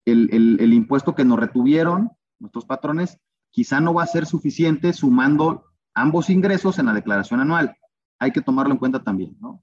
el, 0.04 0.72
impuesto 0.74 1.14
que 1.14 1.24
nos 1.24 1.38
retuvieron 1.40 2.10
nuestros 2.38 2.66
patrones 2.66 3.18
quizá 3.50 3.80
no 3.80 3.94
va 3.94 4.02
a 4.02 4.06
ser 4.06 4.26
suficiente 4.26 4.92
sumando 4.92 5.64
ambos 5.94 6.28
ingresos 6.28 6.78
en 6.78 6.86
la 6.86 6.92
declaración 6.92 7.40
anual. 7.40 7.74
Hay 8.18 8.30
que 8.30 8.42
tomarlo 8.42 8.74
en 8.74 8.78
cuenta 8.78 9.02
también, 9.02 9.36
¿no? 9.40 9.62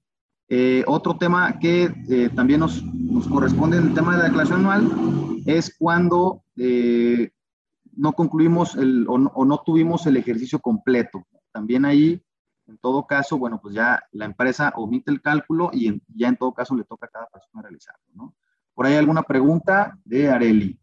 Eh, 0.52 0.82
otro 0.88 1.16
tema 1.16 1.60
que 1.60 1.94
eh, 2.08 2.28
también 2.34 2.58
nos, 2.58 2.82
corresponde 3.30 3.76
en 3.76 3.86
el 3.86 3.94
tema 3.94 4.12
de 4.12 4.18
la 4.18 4.24
declaración 4.24 4.66
anual 4.66 5.42
es 5.46 5.76
cuando 5.78 6.42
eh, 6.56 7.30
no 7.96 8.12
concluimos 8.12 8.74
el, 8.74 9.06
o, 9.08 9.18
no, 9.18 9.32
o, 9.34 9.44
no, 9.44 9.62
tuvimos 9.64 10.06
el 10.06 10.16
ejercicio 10.16 10.60
completo. 10.60 11.26
También 11.52 11.84
ahí, 11.84 12.22
en 12.66 12.78
todo 12.78 13.06
caso, 13.06 13.38
bueno, 13.38 13.60
pues 13.60 13.74
ya 13.74 14.02
la 14.12 14.24
empresa 14.24 14.72
omite 14.76 15.10
el 15.10 15.20
cálculo 15.20 15.70
y 15.72 16.00
ya 16.08 16.28
en 16.28 16.36
todo 16.36 16.52
caso 16.52 16.74
le 16.74 16.84
toca 16.84 17.06
a 17.06 17.10
cada 17.10 17.26
persona 17.26 17.62
realizarlo, 17.62 18.04
¿no? 18.14 18.34
¿Por 18.74 18.86
ahí 18.86 18.94
alguna 18.94 19.22
pregunta 19.22 19.98
de 20.04 20.30
Areli? 20.30 20.80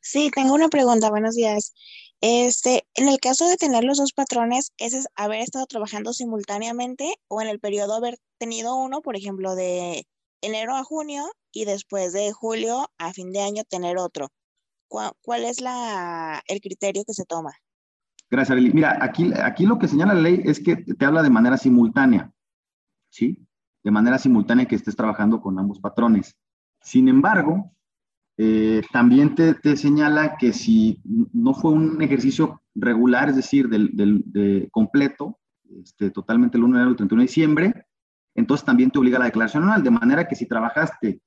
Sí, 0.00 0.30
tengo 0.34 0.54
una 0.54 0.68
pregunta. 0.68 1.10
Buenos 1.10 1.34
días. 1.34 1.74
Este, 2.20 2.86
en 2.94 3.08
el 3.08 3.18
caso 3.18 3.46
de 3.48 3.56
tener 3.56 3.84
los 3.84 3.98
dos 3.98 4.12
patrones, 4.12 4.72
¿ese 4.78 4.98
es 4.98 5.08
haber 5.14 5.40
estado 5.40 5.66
trabajando 5.66 6.12
simultáneamente 6.12 7.16
o 7.28 7.42
en 7.42 7.48
el 7.48 7.60
periodo 7.60 7.94
haber 7.94 8.18
tenido 8.38 8.76
uno, 8.76 9.02
por 9.02 9.16
ejemplo, 9.16 9.54
de 9.54 10.06
enero 10.40 10.74
a 10.74 10.84
junio 10.84 11.24
y 11.52 11.64
después 11.64 12.12
de 12.12 12.32
julio 12.32 12.90
a 12.98 13.12
fin 13.12 13.32
de 13.32 13.40
año 13.40 13.64
tener 13.64 13.98
otro? 13.98 14.28
¿Cuál, 15.22 15.44
es 15.44 15.60
la, 15.60 16.42
el 16.46 16.60
criterio 16.60 17.04
que 17.04 17.14
se 17.14 17.24
toma? 17.24 17.52
Gracias, 18.30 18.52
Arely. 18.52 18.72
Mira, 18.72 18.98
aquí, 19.00 19.32
aquí 19.42 19.66
lo 19.66 19.78
que 19.78 19.88
señala 19.88 20.14
la 20.14 20.22
ley 20.22 20.42
es 20.44 20.60
que 20.60 20.76
te 20.76 21.04
habla 21.04 21.22
de 21.22 21.30
manera 21.30 21.56
simultánea, 21.56 22.32
¿sí? 23.10 23.46
de 23.82 23.90
manera 23.90 24.18
simultánea 24.18 24.66
que 24.66 24.76
estés 24.76 24.96
trabajando 24.96 25.40
con 25.40 25.58
ambos 25.58 25.78
patrones. 25.78 26.36
Sin 26.80 27.08
embargo, 27.08 27.72
eh, 28.36 28.82
también 28.92 29.34
te, 29.34 29.76
señala 29.76 30.36
que 30.36 30.52
si 30.52 31.00
no 31.04 31.54
fue 31.54 31.72
un 31.72 32.00
ejercicio 32.02 32.62
regular, 32.74 33.28
es 33.28 33.36
decir, 33.36 33.68
del, 33.68 33.90
de 33.94 34.68
completo, 34.72 35.38
este, 35.82 36.10
totalmente 36.10 36.56
el 36.56 36.64
1 36.64 36.72
de 36.72 36.78
enero 36.80 36.90
al 36.90 36.96
31 36.96 37.20
de 37.20 37.26
diciembre, 37.26 37.86
entonces 38.34 38.64
también 38.64 38.90
te 38.90 38.98
obliga 38.98 39.16
a 39.16 39.20
la 39.20 39.26
declaración 39.26 39.64
anual, 39.64 39.82
de 39.82 39.90
manera 39.90 40.26
que 40.26 40.34
si 40.34 40.46
trabajaste 40.46 41.20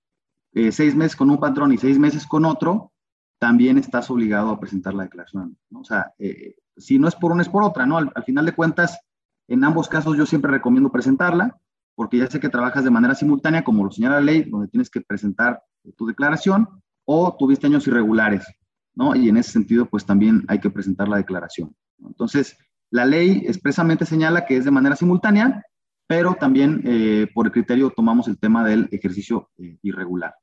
eh, 0.53 0.71
seis 0.71 0.95
meses 0.95 1.15
con 1.15 1.29
un 1.29 1.39
patrón 1.39 1.71
y 1.71 1.77
seis 1.77 1.97
meses 1.97 2.25
con 2.25 2.43
otro, 2.43 2.91
también 3.39 3.77
estás 3.77 4.09
obligado 4.09 4.49
a 4.49 4.59
presentar 4.59 4.93
la 4.93 5.03
declaración 5.03 5.43
anual. 5.43 5.57
O 5.75 5.83
sea, 5.83 6.13
eh, 6.19 6.55
si 6.75 6.99
no 6.99 7.07
es 7.07 7.15
por 7.15 7.31
una, 7.31 7.41
es 7.41 7.49
por 7.49 7.63
otra, 7.63 7.85
¿no? 7.85 7.97
al, 7.97 8.23
final 8.25 8.45
de 8.45 8.53
cuentas, 8.53 8.99
en 9.47 9.63
ambos 9.63 9.87
casos 9.87 10.17
yo 10.17 10.25
siempre 10.25 10.51
recomiendo 10.51 10.91
presentarla, 10.91 11.57
porque 11.95 12.17
ya 12.17 12.27
sé 12.27 12.39
que 12.39 12.49
trabajas 12.49 12.83
de 12.83 12.91
manera 12.91 13.15
simultánea, 13.15 13.63
como 13.63 13.83
lo 13.83 13.91
señala 13.91 14.15
la 14.15 14.21
ley, 14.21 14.43
donde 14.43 14.67
tienes 14.67 14.89
que 14.89 15.01
presentar 15.01 15.63
tu 15.95 16.05
declaración, 16.05 16.67
o 17.05 17.35
tuviste 17.37 17.67
años 17.67 17.87
irregulares, 17.87 18.45
¿no? 18.93 19.15
Y 19.15 19.29
en 19.29 19.37
ese 19.37 19.51
sentido, 19.51 19.85
pues 19.85 20.05
también 20.05 20.43
hay 20.47 20.59
que 20.59 20.69
presentar 20.69 21.07
la 21.07 21.17
declaración. 21.17 21.75
Entonces, 21.99 22.57
la 22.91 23.05
ley 23.05 23.43
expresamente 23.47 24.05
señala 24.05 24.45
que 24.45 24.57
es 24.57 24.65
de 24.65 24.71
manera 24.71 24.95
simultánea, 24.95 25.63
pero 26.05 26.35
también 26.35 26.81
eh, 26.85 27.27
por 27.33 27.47
el 27.47 27.51
criterio 27.51 27.89
tomamos 27.89 28.27
el 28.27 28.37
tema 28.37 28.63
del 28.63 28.87
ejercicio 28.91 29.49
eh, 29.57 29.77
irregular. 29.81 30.35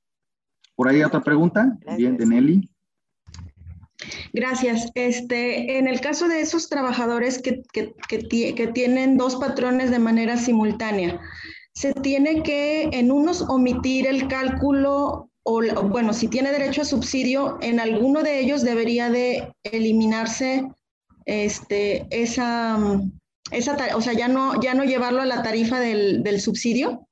Por 0.74 0.88
ahí 0.88 1.02
otra 1.02 1.22
pregunta, 1.22 1.78
bien, 1.96 2.16
de 2.16 2.26
Nelly. 2.26 2.70
Gracias. 4.32 4.90
Este, 4.94 5.78
en 5.78 5.86
el 5.86 6.00
caso 6.00 6.28
de 6.28 6.40
esos 6.40 6.68
trabajadores 6.68 7.40
que, 7.40 7.62
que, 7.72 7.94
que, 8.08 8.66
tienen 8.68 9.16
dos 9.16 9.36
patrones 9.36 9.90
de 9.90 9.98
manera 9.98 10.36
simultánea, 10.36 11.20
se 11.74 11.92
tiene 11.92 12.42
que 12.42 12.88
en 12.92 13.10
unos 13.10 13.42
omitir 13.42 14.06
el 14.06 14.28
cálculo 14.28 15.30
o, 15.44 15.60
bueno, 15.88 16.12
si 16.12 16.28
tiene 16.28 16.50
derecho 16.52 16.82
a 16.82 16.86
subsidio, 16.86 17.58
en 17.60 17.78
alguno 17.78 18.22
de 18.22 18.40
ellos 18.40 18.62
debería 18.62 19.10
de 19.10 19.52
eliminarse 19.62 20.66
este, 21.26 22.06
esa, 22.10 22.78
esa 23.50 23.76
o 23.94 24.00
sea, 24.00 24.14
ya 24.14 24.28
no, 24.28 24.60
ya 24.60 24.74
no 24.74 24.84
llevarlo 24.84 25.20
a 25.20 25.26
la 25.26 25.42
tarifa 25.42 25.80
del, 25.80 26.22
del 26.22 26.40
subsidio. 26.40 27.06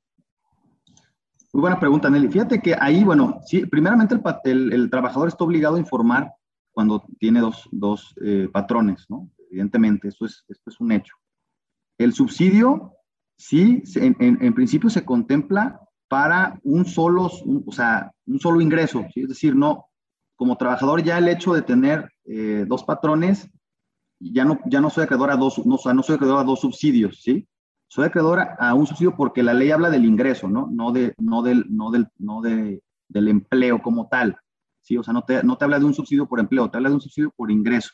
Muy 1.52 1.60
buena 1.60 1.78
pregunta, 1.78 2.08
Nelly. 2.08 2.28
Fíjate 2.28 2.60
que 2.60 2.74
ahí, 2.80 3.04
bueno, 3.04 3.38
sí, 3.44 3.66
primeramente 3.66 4.16
el, 4.44 4.72
el 4.72 4.88
trabajador 4.88 5.28
está 5.28 5.44
obligado 5.44 5.76
a 5.76 5.80
informar 5.80 6.32
cuando 6.72 7.04
tiene 7.18 7.40
dos, 7.40 7.68
dos 7.70 8.14
eh, 8.22 8.48
patrones, 8.52 9.06
¿no? 9.08 9.30
Evidentemente, 9.50 10.08
eso 10.08 10.24
es, 10.24 10.44
esto 10.48 10.70
es 10.70 10.80
un 10.80 10.92
hecho. 10.92 11.14
El 11.98 12.12
subsidio, 12.14 12.94
sí, 13.36 13.82
en, 13.96 14.16
en, 14.18 14.54
principio 14.54 14.88
se 14.88 15.04
contempla 15.04 15.80
para 16.08 16.58
un 16.62 16.84
solo, 16.84 17.30
o 17.66 17.72
sea, 17.72 18.10
un 18.26 18.40
solo 18.40 18.60
ingreso, 18.60 19.04
¿sí? 19.12 19.22
es 19.22 19.28
decir, 19.28 19.54
no, 19.54 19.86
como 20.36 20.56
trabajador 20.56 21.02
ya 21.02 21.18
el 21.18 21.28
hecho 21.28 21.54
de 21.54 21.62
tener 21.62 22.10
eh, 22.24 22.64
dos 22.66 22.84
patrones, 22.84 23.48
ya 24.18 24.44
no, 24.44 24.58
ya 24.66 24.80
no 24.80 24.90
soy 24.90 25.04
acreedor 25.04 25.30
a 25.30 25.36
dos, 25.36 25.64
no, 25.64 25.76
o 25.76 25.78
sea, 25.78 25.94
no 25.94 26.02
soy 26.02 26.16
acreedor 26.16 26.40
a 26.40 26.44
dos 26.44 26.60
subsidios, 26.60 27.20
¿sí? 27.22 27.46
Soy 27.88 28.06
acreedor 28.06 28.40
a, 28.58 28.74
un 28.74 28.86
subsidio 28.86 29.14
porque 29.16 29.42
la 29.42 29.54
ley 29.54 29.70
habla 29.70 29.90
del 29.90 30.04
ingreso, 30.04 30.48
¿no? 30.48 30.68
No, 30.70 30.92
de, 30.92 31.14
no, 31.18 31.42
del, 31.42 31.66
no, 31.68 31.90
del, 31.90 32.08
no 32.18 32.40
de, 32.40 32.82
del 33.08 33.28
empleo 33.28 33.82
como 33.82 34.08
tal. 34.08 34.36
¿Sí? 34.82 34.96
O 34.96 35.02
sea, 35.02 35.14
no 35.14 35.22
te, 35.22 35.42
no 35.42 35.56
te 35.56 35.64
habla 35.64 35.78
de 35.78 35.86
un 35.86 35.94
subsidio 35.94 36.26
por 36.26 36.40
empleo, 36.40 36.70
te 36.70 36.76
habla 36.76 36.90
de 36.90 36.96
un 36.96 37.00
subsidio 37.00 37.32
por 37.34 37.50
ingreso. 37.50 37.90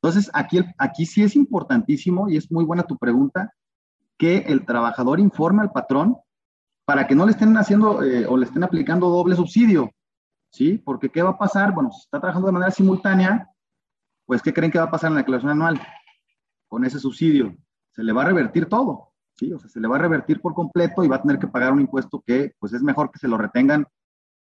Entonces, 0.00 0.30
aquí, 0.32 0.60
aquí 0.78 1.04
sí 1.06 1.22
es 1.22 1.36
importantísimo 1.36 2.28
y 2.28 2.36
es 2.36 2.50
muy 2.50 2.64
buena 2.64 2.84
tu 2.84 2.96
pregunta, 2.96 3.52
que 4.16 4.38
el 4.38 4.64
trabajador 4.64 5.20
informe 5.20 5.62
al 5.62 5.72
patrón 5.72 6.16
para 6.84 7.06
que 7.06 7.14
no 7.14 7.24
le 7.24 7.32
estén 7.32 7.56
haciendo 7.56 8.02
eh, 8.02 8.26
o 8.26 8.36
le 8.36 8.46
estén 8.46 8.64
aplicando 8.64 9.08
doble 9.08 9.36
subsidio, 9.36 9.90
¿sí? 10.50 10.78
Porque 10.78 11.10
¿qué 11.10 11.22
va 11.22 11.30
a 11.30 11.38
pasar? 11.38 11.72
Bueno, 11.72 11.90
si 11.92 12.00
está 12.00 12.18
trabajando 12.18 12.46
de 12.46 12.52
manera 12.52 12.70
simultánea, 12.70 13.50
pues 14.26 14.42
¿qué 14.42 14.52
creen 14.52 14.72
que 14.72 14.78
va 14.78 14.86
a 14.86 14.90
pasar 14.90 15.08
en 15.08 15.14
la 15.14 15.20
declaración 15.20 15.52
anual 15.52 15.80
con 16.66 16.84
ese 16.84 16.98
subsidio? 16.98 17.54
Se 17.92 18.02
le 18.02 18.12
va 18.12 18.22
a 18.22 18.26
revertir 18.26 18.66
todo, 18.66 19.12
¿sí? 19.34 19.52
O 19.52 19.58
sea, 19.58 19.68
se 19.68 19.80
le 19.80 19.88
va 19.88 19.96
a 19.96 20.00
revertir 20.00 20.40
por 20.40 20.54
completo 20.54 21.04
y 21.04 21.08
va 21.08 21.16
a 21.16 21.22
tener 21.22 21.38
que 21.38 21.46
pagar 21.46 21.72
un 21.72 21.80
impuesto 21.80 22.22
que, 22.26 22.54
pues 22.58 22.72
es 22.72 22.82
mejor 22.82 23.10
que 23.10 23.18
se 23.18 23.28
lo 23.28 23.38
retengan 23.38 23.86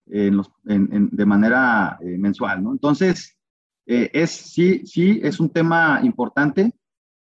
de 0.05 1.25
manera 1.25 1.97
eh, 2.01 2.17
mensual, 2.17 2.63
¿no? 2.63 2.71
Entonces, 2.71 3.35
eh, 3.85 4.09
es, 4.13 4.31
sí, 4.31 4.85
sí, 4.85 5.19
es 5.23 5.39
un 5.39 5.49
tema 5.49 5.99
importante, 6.03 6.73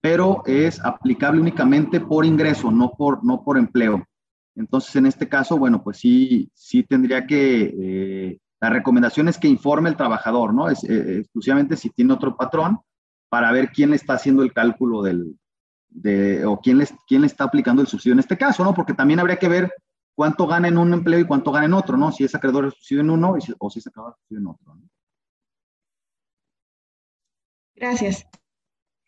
pero 0.00 0.42
es 0.46 0.80
aplicable 0.84 1.40
únicamente 1.40 2.00
por 2.00 2.24
ingreso, 2.24 2.70
no 2.70 2.92
por, 2.92 3.24
no 3.24 3.42
por 3.44 3.58
empleo. 3.58 4.04
Entonces, 4.54 4.96
en 4.96 5.06
este 5.06 5.28
caso, 5.28 5.56
bueno, 5.56 5.82
pues 5.82 5.98
sí, 5.98 6.50
sí 6.54 6.82
tendría 6.82 7.26
que, 7.26 7.74
eh, 7.78 8.38
la 8.60 8.70
recomendación 8.70 9.28
es 9.28 9.38
que 9.38 9.48
informe 9.48 9.88
el 9.88 9.96
trabajador, 9.96 10.52
¿no? 10.52 10.68
Es, 10.68 10.84
exclusivamente 10.84 11.76
si 11.76 11.90
tiene 11.90 12.12
otro 12.12 12.36
patrón, 12.36 12.80
para 13.28 13.50
ver 13.52 13.70
quién 13.70 13.90
le 13.90 13.96
está 13.96 14.14
haciendo 14.14 14.42
el 14.42 14.52
cálculo 14.52 15.02
del, 15.02 15.36
de, 15.88 16.44
o 16.44 16.60
quién 16.60 16.78
le, 16.78 16.86
quién 17.06 17.22
le 17.22 17.26
está 17.26 17.44
aplicando 17.44 17.82
el 17.82 17.88
subsidio 17.88 18.12
en 18.12 18.20
este 18.20 18.36
caso, 18.36 18.64
¿no? 18.64 18.74
Porque 18.74 18.94
también 18.94 19.20
habría 19.20 19.36
que 19.36 19.48
ver 19.48 19.72
cuánto 20.14 20.46
gana 20.46 20.68
en 20.68 20.78
un 20.78 20.92
empleo 20.92 21.20
y 21.20 21.26
cuánto 21.26 21.52
gana 21.52 21.66
en 21.66 21.74
otro, 21.74 21.96
¿no? 21.96 22.12
Si 22.12 22.24
es 22.24 22.34
acreedor 22.34 22.66
exclusivo 22.66 23.00
en 23.00 23.10
uno 23.10 23.34
o 23.58 23.70
si 23.70 23.78
es 23.78 23.86
acreedor 23.86 24.12
exclusivo 24.12 24.40
en 24.40 24.46
otro. 24.46 24.74
¿no? 24.74 24.88
Gracias. 27.74 28.26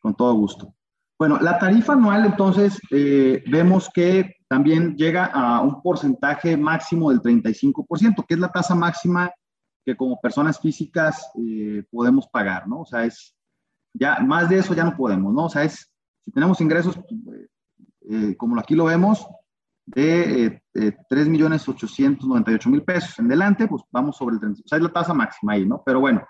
Con 0.01 0.15
todo 0.15 0.35
gusto. 0.35 0.75
Bueno, 1.19 1.39
la 1.41 1.59
tarifa 1.59 1.93
anual, 1.93 2.27
entonces, 2.27 2.81
eh, 2.91 3.43
vemos 3.47 3.89
que 3.89 4.37
también 4.49 4.97
llega 4.97 5.27
a 5.27 5.61
un 5.61 5.81
porcentaje 5.81 6.57
máximo 6.57 7.11
del 7.11 7.21
35%, 7.21 8.27
que 8.27 8.35
es 8.35 8.41
la 8.41 8.51
tasa 8.51 8.75
máxima 8.75 9.33
que 9.85 9.97
como 9.97 10.21
personas 10.21 10.59
físicas 10.59 11.31
eh, 11.39 11.85
podemos 11.91 12.27
pagar, 12.29 12.67
¿no? 12.67 12.81
O 12.81 12.87
sea, 12.87 13.05
es, 13.05 13.37
ya 13.93 14.19
más 14.21 14.49
de 14.49 14.59
eso 14.59 14.75
ya 14.75 14.85
no 14.85 14.97
podemos, 14.97 15.33
¿no? 15.33 15.45
O 15.45 15.49
sea, 15.49 15.63
es, 15.63 15.91
si 16.25 16.33
tenemos 16.33 16.61
ingresos, 16.61 16.99
eh, 18.11 18.37
como 18.37 18.59
aquí 18.59 18.75
lo 18.75 18.87
vemos, 18.87 19.27
de 19.87 20.47
eh, 20.47 20.63
eh, 20.75 20.93
3.898.000 21.11 22.85
pesos 22.85 23.19
en 23.19 23.29
delante, 23.29 23.67
pues 23.69 23.83
vamos 23.91 24.17
sobre 24.17 24.35
el 24.35 24.41
30, 24.41 24.63
o 24.65 24.69
sea, 24.69 24.79
es 24.79 24.85
la 24.85 24.93
tasa 24.93 25.15
máxima 25.15 25.53
ahí, 25.53 25.67
¿no? 25.67 25.83
Pero 25.85 26.01
bueno, 26.01 26.25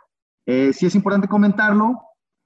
eh, 0.47 0.73
sí 0.73 0.87
es 0.87 0.95
importante 0.95 1.29
comentarlo 1.29 2.01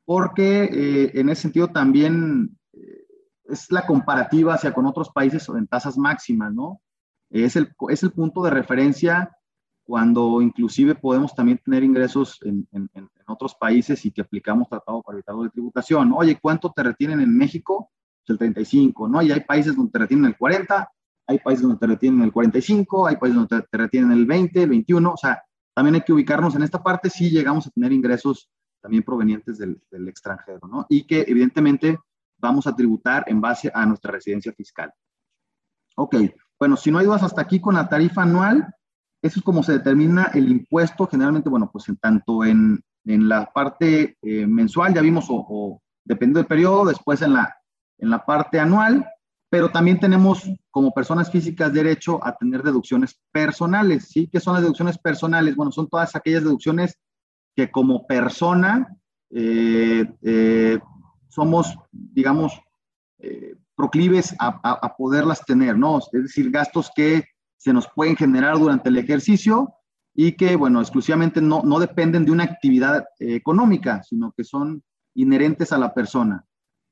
porque 0.05 0.65
eh, 0.65 1.11
en 1.15 1.29
ese 1.29 1.43
sentido 1.43 1.69
también 1.69 2.57
eh, 2.73 3.07
es 3.45 3.71
la 3.71 3.85
comparativa 3.87 4.55
hacia 4.55 4.73
con 4.73 4.87
otros 4.87 5.11
países 5.11 5.49
en 5.49 5.67
tasas 5.67 5.99
máximas, 5.99 6.53
¿no? 6.55 6.81
Es 7.31 7.57
el, 7.57 7.75
es 7.91 8.03
el 8.03 8.13
punto 8.13 8.43
de 8.43 8.51
referencia 8.51 9.31
cuando 9.85 10.41
inclusive 10.41 10.95
podemos 10.95 11.35
también 11.35 11.59
tener 11.65 11.83
ingresos 11.83 12.39
en, 12.43 12.69
en, 12.73 12.89
otros 13.27 13.55
países 13.55 14.05
y 14.07 14.11
que 14.11 14.23
aplicamos 14.23 14.69
tratado 14.71 15.03
para 15.03 15.19
de 15.19 15.51
tributación. 15.51 16.13
Oye, 16.15 16.39
¿cuánto 16.41 16.73
te 16.73 16.83
retienen 16.83 17.21
en 17.21 17.37
México? 17.37 17.91
Pues 18.21 18.35
el 18.35 18.39
35, 18.39 19.09
¿no? 19.09 19.21
Y 19.21 19.31
hay 19.31 19.41
países 19.41 19.77
donde 19.77 19.93
te 19.93 19.99
retienen 19.99 20.27
el 20.27 20.39
40, 20.39 20.91
hay 21.29 21.39
países 21.39 21.63
donde 21.63 21.79
te 21.79 21.87
retienen 21.87 22.23
el 22.23 22.33
45, 22.33 23.07
hay 23.07 23.17
países 23.17 23.37
donde 23.37 23.67
te, 23.71 23.79
retienen 23.79 24.13
el 24.13 24.25
20, 24.25 24.63
el 24.63 24.71
21, 24.71 25.13
o 25.13 25.17
sea, 25.17 25.43
también 25.75 25.95
hay 25.97 26.01
que 26.01 26.15
ubicarnos 26.15 26.57
en 26.57 26.63
esta 26.63 26.83
parte 26.83 27.11
si 27.11 27.31
llegamos 27.31 27.67
a 27.67 27.71
tener 27.71 27.93
ingresos 27.93 28.51
también 28.81 29.03
provenientes 29.03 29.59
del, 29.59 29.81
del 29.91 30.09
extranjero, 30.09 30.67
¿no? 30.67 30.87
Y 30.89 31.07
que 31.07 31.25
evidentemente 31.29 31.99
vamos 32.39 32.67
a 32.67 32.75
tributar 32.75 33.25
en 33.27 33.41
base 33.41 33.71
a 33.73 33.85
nuestra 33.85 34.13
residencia 34.13 34.53
fiscal. 34.53 34.93
Ok, 35.97 36.17
bueno, 36.59 36.77
si 36.77 36.91
no 36.91 36.99
hay 36.99 37.07
dudas 37.07 37.23
hasta 37.23 37.43
aquí 37.43 37.61
con 37.61 37.75
la 37.75 37.89
tarifa 37.89 38.23
anual, 38.23 38.75
eso 39.21 39.41
es 39.41 39.45
como 39.45 39.63
se 39.63 39.73
determina 39.73 40.31
el 40.33 40.49
impuesto, 40.49 41.07
generalmente, 41.07 41.51
bueno, 41.51 41.69
pues 41.71 41.89
en 41.89 41.97
tanto 41.97 42.45
en, 42.45 42.81
en 43.05 43.29
la 43.29 43.53
parte 43.53 44.17
eh, 44.23 44.47
mensual, 44.47 44.95
ya 44.95 45.03
vimos, 45.03 45.27
o, 45.29 45.45
o, 45.49 45.83
dependiendo 46.05 46.39
del 46.39 46.47
periodo, 46.47 46.87
después 46.87 47.21
en 47.21 47.35
la, 47.35 47.55
en 47.99 48.11
la 48.11 48.25
parte 48.25 48.61
anual, 48.61 49.07
pero 49.51 49.71
también 49.71 49.99
tenemos 49.99 50.43
como 50.71 50.93
personas 50.93 51.31
físicas 51.31 51.73
derecho 51.73 52.25
a 52.25 52.37
tener 52.37 52.63
deducciones 52.63 53.19
personales, 53.33 54.09
¿sí? 54.09 54.29
¿Qué 54.31 54.41
son 54.41 54.55
las 54.55 54.63
deducciones 54.63 54.99
personales? 54.99 55.57
Bueno, 55.57 55.73
son 55.73 55.89
todas 55.89 56.15
aquellas 56.15 56.45
deducciones 56.45 56.99
que 57.57 57.71
como 57.71 58.07
persona 58.07 58.97
eh, 59.31 60.07
eh, 60.23 60.79
somos, 61.29 61.75
digamos, 61.91 62.61
eh, 63.19 63.55
proclives 63.75 64.35
a, 64.39 64.61
a, 64.63 64.97
poderlas 64.97 65.45
tener, 65.45 65.79
¿no? 65.79 65.99
Es 65.99 66.11
decir, 66.13 66.51
gastos 66.51 66.91
que 66.95 67.25
se 67.57 67.73
nos 67.73 67.89
pueden 67.95 68.17
generar 68.17 68.59
durante 68.59 68.89
el 68.89 68.99
ejercicio 68.99 69.73
y 70.15 70.33
que, 70.33 70.57
bueno, 70.57 70.81
exclusivamente 70.81 71.41
no, 71.41 71.63
no 71.63 71.79
dependen 71.79 72.25
de 72.25 72.33
una 72.33 72.45
actividad 72.45 73.07
económica, 73.19 74.03
sino 74.03 74.33
que 74.37 74.45
son 74.45 74.83
inherentes 75.15 75.73
a 75.73 75.79
la 75.79 75.95
persona 75.95 76.45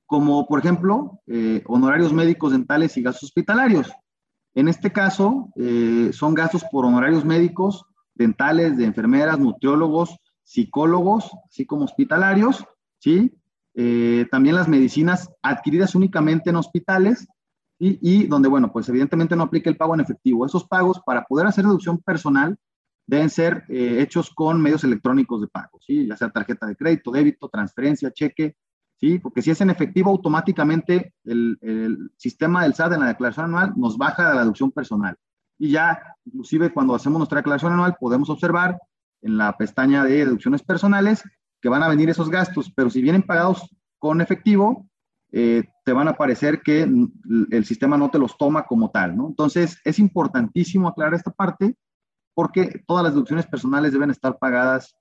como 0.06 0.46
por 0.46 0.60
ejemplo 0.60 1.20
eh, 1.26 1.62
honorarios 1.66 2.12
médicos 2.12 2.52
dentales 2.52 2.96
y 2.96 3.02
gastos 3.02 3.24
hospitalarios. 3.24 3.92
En 4.54 4.68
este 4.68 4.90
caso, 4.90 5.50
eh, 5.56 6.10
son 6.12 6.34
gastos 6.34 6.64
por 6.70 6.86
honorarios 6.86 7.24
médicos, 7.24 7.84
dentales, 8.14 8.78
de 8.78 8.84
enfermeras, 8.86 9.38
nutriólogos, 9.38 10.16
psicólogos, 10.42 11.30
así 11.50 11.66
como 11.66 11.84
hospitalarios, 11.84 12.64
¿sí? 12.98 13.36
Eh, 13.74 14.26
también 14.30 14.54
las 14.54 14.68
medicinas 14.68 15.28
adquiridas 15.42 15.94
únicamente 15.94 16.48
en 16.48 16.56
hospitales 16.56 17.28
y, 17.78 17.98
y, 18.00 18.26
donde, 18.26 18.48
bueno, 18.48 18.72
pues 18.72 18.88
evidentemente 18.88 19.36
no 19.36 19.42
aplica 19.42 19.68
el 19.68 19.76
pago 19.76 19.92
en 19.92 20.00
efectivo. 20.00 20.46
Esos 20.46 20.66
pagos, 20.66 21.02
para 21.04 21.24
poder 21.24 21.46
hacer 21.46 21.64
deducción 21.64 21.98
personal, 21.98 22.56
deben 23.06 23.28
ser 23.28 23.64
hechos 23.68 24.30
con 24.30 24.62
medios 24.62 24.82
electrónicos 24.82 25.42
de 25.42 25.48
pago, 25.48 25.78
¿sí? 25.86 26.06
Ya 26.08 26.16
sea 26.16 26.30
tarjeta 26.30 26.66
de 26.66 26.76
crédito, 26.76 27.10
débito, 27.10 27.48
transferencia, 27.50 28.10
cheque, 28.10 28.56
¿sí? 28.98 29.18
Porque 29.18 29.42
si 29.42 29.50
es 29.50 29.60
en 29.60 29.70
efectivo, 29.70 30.10
automáticamente 30.10 31.12
el, 31.24 32.10
sistema 32.16 32.62
del 32.62 32.74
SAT 32.74 32.94
en 32.94 33.00
la 33.00 33.08
declaración 33.08 33.46
anual 33.46 33.72
nos 33.76 33.96
baja 33.96 34.34
la 34.34 34.40
deducción 34.40 34.72
personal. 34.72 35.16
Y 35.58 35.70
ya, 35.70 36.00
inclusive 36.24 36.72
cuando 36.72 36.94
hacemos 36.94 37.18
nuestra 37.18 37.38
declaración 37.38 37.72
anual, 37.72 37.96
podemos 37.98 38.28
observar 38.30 38.78
en 39.22 39.38
la 39.38 39.56
pestaña 39.56 40.04
de 40.04 40.24
deducciones 40.24 40.62
personales 40.62 41.22
que 41.60 41.68
van 41.68 41.82
a 41.82 41.88
venir 41.88 42.10
esos 42.10 42.30
gastos, 42.30 42.72
pero 42.74 42.90
si 42.90 43.00
vienen 43.00 43.22
pagados 43.22 43.68
con 43.98 44.20
efectivo, 44.20 44.86
eh, 45.32 45.64
te 45.84 45.92
van 45.92 46.08
a 46.08 46.16
parecer 46.16 46.60
que 46.62 46.82
el 46.82 47.64
sistema 47.64 47.96
no 47.96 48.10
te 48.10 48.18
los 48.18 48.36
toma 48.36 48.64
como 48.64 48.90
tal, 48.90 49.16
¿no? 49.16 49.28
Entonces, 49.28 49.80
es 49.84 49.98
importantísimo 49.98 50.88
aclarar 50.88 51.14
esta 51.14 51.30
parte 51.30 51.74
porque 52.34 52.82
todas 52.86 53.02
las 53.02 53.14
deducciones 53.14 53.46
personales 53.46 53.92
deben 53.92 54.10
estar 54.10 54.38
pagadas 54.38 54.94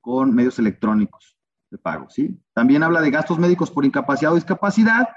con 0.00 0.34
medios 0.34 0.58
electrónicos 0.58 1.34
pago, 1.78 2.08
¿sí? 2.08 2.38
También 2.52 2.82
habla 2.82 3.00
de 3.00 3.10
gastos 3.10 3.38
médicos 3.38 3.70
por 3.70 3.84
incapacidad 3.84 4.32
o 4.32 4.36
discapacidad, 4.36 5.08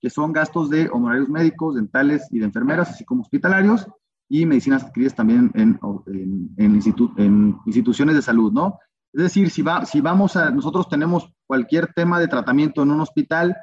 que 0.00 0.10
son 0.10 0.32
gastos 0.32 0.70
de 0.70 0.88
honorarios 0.90 1.28
médicos, 1.28 1.74
dentales 1.74 2.26
y 2.30 2.38
de 2.38 2.46
enfermeras, 2.46 2.90
así 2.90 3.04
como 3.04 3.22
hospitalarios, 3.22 3.86
y 4.28 4.46
medicinas 4.46 4.84
adquiridas 4.84 5.14
también 5.14 5.50
en, 5.54 5.78
en, 6.06 6.54
en, 6.56 6.74
institu 6.74 7.12
en 7.16 7.58
instituciones 7.66 8.14
de 8.14 8.22
salud, 8.22 8.52
¿no? 8.52 8.78
Es 9.12 9.24
decir, 9.24 9.50
si, 9.50 9.64
si 9.86 10.00
vamos 10.00 10.36
a, 10.36 10.50
nosotros 10.50 10.88
tenemos 10.88 11.32
cualquier 11.46 11.92
tema 11.92 12.20
de 12.20 12.28
tratamiento 12.28 12.82
en 12.82 12.92
un 12.92 13.00
hospital, 13.00 13.56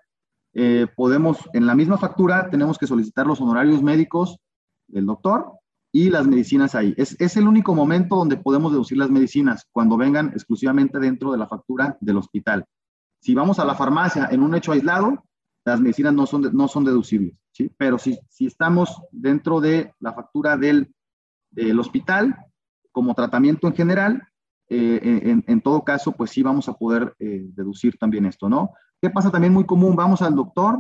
eh, 0.54 0.88
podemos, 0.96 1.38
en 1.54 1.66
la 1.66 1.76
misma 1.76 1.98
factura, 1.98 2.50
tenemos 2.50 2.78
que 2.78 2.88
solicitar 2.88 3.26
los 3.26 3.40
honorarios 3.40 3.82
médicos 3.82 4.40
del 4.88 5.06
doctor 5.06 5.54
y 5.98 6.12
las 6.12 6.28
medicinas 6.28 6.76
ahí. 6.76 6.94
Es, 6.96 7.20
es, 7.20 7.38
el 7.38 7.48
único 7.48 7.74
momento 7.74 8.18
donde 8.18 8.38
podemos 8.38 8.72
deducir 8.72 9.00
las 9.00 9.10
medicinas, 9.10 9.66
cuando 9.72 9.98
vengan 9.98 10.28
exclusivamente 10.28 11.00
dentro 11.00 11.32
de 11.32 11.40
la 11.40 11.48
factura 11.48 11.98
del 12.02 12.18
hospital. 12.18 12.66
Si 13.20 13.34
vamos 13.34 13.58
a 13.58 13.66
la 13.66 13.74
farmacia 13.74 14.28
en 14.30 14.44
un 14.44 14.54
hecho 14.54 14.74
aislado, 14.74 15.26
las 15.66 15.82
medicinas 15.82 16.14
no 16.14 16.28
son, 16.28 16.52
no 16.54 16.68
son 16.68 16.86
deducibles, 16.86 17.34
¿sí? 17.52 17.72
Pero 17.78 17.98
si, 17.98 18.20
si 18.30 18.46
estamos 18.46 19.02
dentro 19.12 19.60
de 19.60 19.92
la 20.00 20.14
factura 20.14 20.56
del, 20.56 20.94
hospital, 21.80 22.36
como 22.92 23.16
tratamiento 23.16 23.66
en 23.66 23.74
general, 23.74 24.22
eh, 24.70 25.00
en, 25.24 25.44
en, 25.48 25.62
todo 25.62 25.84
caso, 25.84 26.12
pues 26.12 26.30
sí 26.30 26.44
vamos 26.44 26.70
a 26.70 26.74
poder 26.74 27.16
eh, 27.18 27.48
deducir 27.56 27.98
también 27.98 28.28
esto, 28.28 28.48
¿no? 28.48 28.70
¿Qué 29.02 29.10
pasa 29.10 29.32
también 29.32 29.52
muy 29.52 29.66
común? 29.66 29.96
Vamos 29.96 30.22
al 30.22 30.36
doctor, 30.36 30.78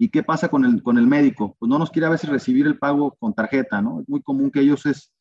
¿Y 0.00 0.08
qué 0.08 0.22
pasa 0.22 0.48
con 0.48 0.64
el, 0.64 0.82
con 0.82 0.96
el 0.96 1.06
médico? 1.06 1.54
Pues 1.58 1.68
no 1.68 1.78
nos 1.78 1.90
quiere 1.90 2.06
a 2.06 2.10
veces 2.10 2.30
recibir 2.30 2.66
el 2.66 2.78
pago 2.78 3.14
con 3.20 3.34
tarjeta, 3.34 3.82
¿no? 3.82 4.00
Es 4.00 4.08
muy 4.08 4.22
común 4.22 4.50
que 4.50 4.60
ellos 4.60 4.86
es 4.86 5.12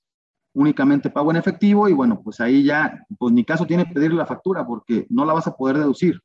únicamente 0.53 1.09
pago 1.09 1.31
en 1.31 1.37
efectivo 1.37 1.89
y 1.89 1.93
bueno, 1.93 2.21
pues 2.23 2.39
ahí 2.39 2.63
ya, 2.63 3.05
pues 3.17 3.33
ni 3.33 3.43
caso 3.43 3.65
tiene 3.65 3.85
pedirle 3.85 4.15
la 4.15 4.25
factura 4.25 4.65
porque 4.65 5.05
no 5.09 5.25
la 5.25 5.33
vas 5.33 5.47
a 5.47 5.57
poder 5.57 5.79
deducir, 5.79 6.21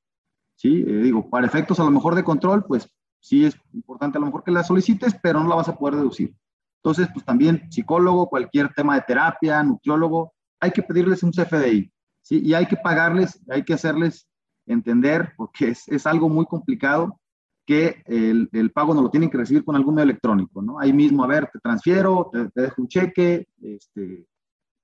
¿sí? 0.54 0.84
Eh, 0.86 1.02
digo, 1.02 1.28
para 1.28 1.48
efectos 1.48 1.80
a 1.80 1.84
lo 1.84 1.90
mejor 1.90 2.14
de 2.14 2.22
control, 2.22 2.64
pues 2.64 2.88
sí 3.18 3.44
es 3.44 3.56
importante 3.72 4.18
a 4.18 4.20
lo 4.20 4.26
mejor 4.26 4.44
que 4.44 4.52
la 4.52 4.62
solicites, 4.62 5.16
pero 5.20 5.40
no 5.40 5.48
la 5.48 5.56
vas 5.56 5.68
a 5.68 5.76
poder 5.76 5.96
deducir. 5.96 6.32
Entonces, 6.76 7.08
pues 7.12 7.24
también 7.24 7.66
psicólogo, 7.72 8.28
cualquier 8.28 8.72
tema 8.72 8.94
de 8.94 9.02
terapia, 9.02 9.64
nutriólogo, 9.64 10.32
hay 10.60 10.70
que 10.70 10.84
pedirles 10.84 11.24
un 11.24 11.32
CFDI, 11.32 11.92
¿sí? 12.22 12.40
Y 12.40 12.54
hay 12.54 12.66
que 12.66 12.76
pagarles, 12.76 13.42
hay 13.50 13.64
que 13.64 13.74
hacerles 13.74 14.28
entender, 14.64 15.32
porque 15.36 15.70
es, 15.70 15.88
es 15.88 16.06
algo 16.06 16.28
muy 16.28 16.46
complicado, 16.46 17.18
que 17.66 18.02
el, 18.06 18.48
el, 18.52 18.70
pago 18.72 18.94
no 18.94 19.02
lo 19.02 19.10
tienen 19.10 19.30
que 19.30 19.38
recibir 19.38 19.64
con 19.64 19.76
algún 19.76 19.94
medio 19.94 20.04
electrónico, 20.04 20.60
¿no? 20.60 20.78
Ahí 20.78 20.92
mismo, 20.92 21.24
a 21.24 21.26
ver, 21.26 21.48
te 21.52 21.58
transfiero, 21.60 22.30
te, 22.32 22.60
dejo 22.60 22.82
un 22.82 22.88
cheque, 22.88 23.48
este, 23.60 24.26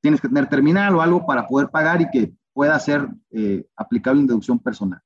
tienes 0.00 0.20
que 0.20 0.28
tener 0.28 0.48
terminal 0.48 0.94
o 0.94 1.02
algo 1.02 1.26
para 1.26 1.46
poder 1.46 1.68
pagar 1.68 2.00
y 2.00 2.10
que 2.10 2.32
pueda 2.52 2.78
ser 2.78 3.06
eh, 3.30 3.66
aplicable 3.76 4.20
en 4.20 4.26
deducción 4.26 4.58
personal. 4.58 5.00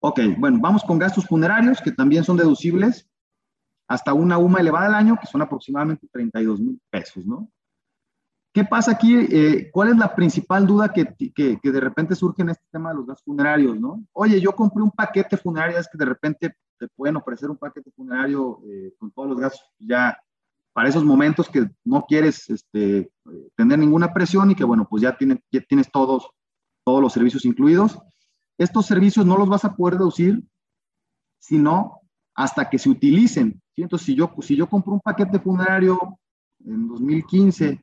Ok, 0.00 0.20
bueno, 0.38 0.58
vamos 0.60 0.82
con 0.84 0.98
gastos 0.98 1.26
funerarios 1.26 1.80
que 1.80 1.92
también 1.92 2.24
son 2.24 2.36
deducibles 2.36 3.08
hasta 3.88 4.14
una 4.14 4.38
UMA 4.38 4.60
elevada 4.60 4.86
al 4.86 4.94
año, 4.94 5.18
que 5.20 5.26
son 5.26 5.42
aproximadamente 5.42 6.08
32 6.10 6.60
mil 6.60 6.80
pesos, 6.90 7.26
¿no? 7.26 7.50
¿Qué 8.56 8.64
pasa 8.64 8.92
aquí? 8.92 9.14
Eh, 9.14 9.70
¿Cuál 9.70 9.90
es 9.90 9.98
la 9.98 10.14
principal 10.14 10.66
duda 10.66 10.90
que, 10.90 11.14
que, 11.14 11.60
que, 11.60 11.70
de 11.70 11.78
repente 11.78 12.14
surge 12.14 12.40
en 12.40 12.48
este 12.48 12.64
tema 12.72 12.88
de 12.88 12.96
los 12.96 13.06
gastos 13.06 13.26
funerarios? 13.26 13.78
¿no? 13.78 14.02
Oye, 14.14 14.40
yo 14.40 14.52
compré 14.56 14.82
un 14.82 14.90
paquete 14.90 15.36
funerario, 15.36 15.78
es 15.78 15.86
que 15.86 15.98
de 15.98 16.06
repente 16.06 16.56
te 16.78 16.88
pueden 16.88 17.16
ofrecer 17.16 17.50
un 17.50 17.58
paquete 17.58 17.90
funerario 17.94 18.62
eh, 18.66 18.94
con 18.98 19.10
todos 19.10 19.28
los 19.28 19.38
gastos 19.38 19.70
ya 19.78 20.18
para 20.72 20.88
esos 20.88 21.04
momentos 21.04 21.50
que 21.50 21.68
no 21.84 22.06
quieres 22.08 22.48
este, 22.48 23.10
tener 23.56 23.78
ninguna 23.78 24.14
presión 24.14 24.50
y 24.50 24.54
que, 24.54 24.64
bueno, 24.64 24.86
pues 24.88 25.02
ya, 25.02 25.14
tiene, 25.14 25.38
ya 25.52 25.60
tienes 25.60 25.92
todos, 25.92 26.26
todos 26.82 27.02
los 27.02 27.12
servicios 27.12 27.44
incluidos. 27.44 27.98
Estos 28.56 28.86
servicios 28.86 29.26
no 29.26 29.36
los 29.36 29.50
vas 29.50 29.66
a 29.66 29.76
poder 29.76 29.98
deducir 29.98 30.42
sino 31.38 32.00
hasta 32.34 32.70
que 32.70 32.78
se 32.78 32.88
utilicen. 32.88 33.60
¿sí? 33.74 33.82
Entonces, 33.82 34.06
si 34.06 34.14
yo, 34.14 34.32
si 34.40 34.56
yo 34.56 34.66
compro 34.66 34.94
un 34.94 35.00
paquete 35.00 35.40
funerario 35.40 35.98
en 36.64 36.88
2015 36.88 37.82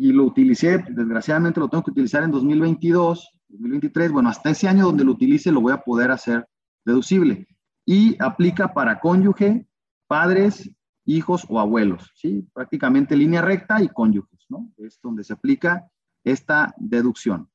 y 0.00 0.12
lo 0.12 0.24
utilicé, 0.24 0.82
desgraciadamente 0.88 1.60
lo 1.60 1.68
tengo 1.68 1.84
que 1.84 1.90
utilizar 1.90 2.22
en 2.22 2.30
2022, 2.30 3.34
2023, 3.48 4.10
bueno, 4.10 4.30
hasta 4.30 4.48
ese 4.48 4.66
año 4.66 4.86
donde 4.86 5.04
lo 5.04 5.12
utilice 5.12 5.52
lo 5.52 5.60
voy 5.60 5.74
a 5.74 5.82
poder 5.82 6.10
hacer 6.10 6.48
deducible. 6.86 7.46
Y 7.84 8.16
aplica 8.18 8.72
para 8.72 8.98
cónyuge, 8.98 9.66
padres, 10.06 10.70
hijos 11.04 11.44
o 11.50 11.60
abuelos, 11.60 12.12
¿sí? 12.14 12.48
Prácticamente 12.54 13.14
línea 13.14 13.42
recta 13.42 13.82
y 13.82 13.88
cónyuges, 13.88 14.46
¿no? 14.48 14.72
Es 14.78 14.98
donde 15.02 15.22
se 15.22 15.34
aplica 15.34 15.86
esta 16.24 16.74
deducción, 16.78 17.50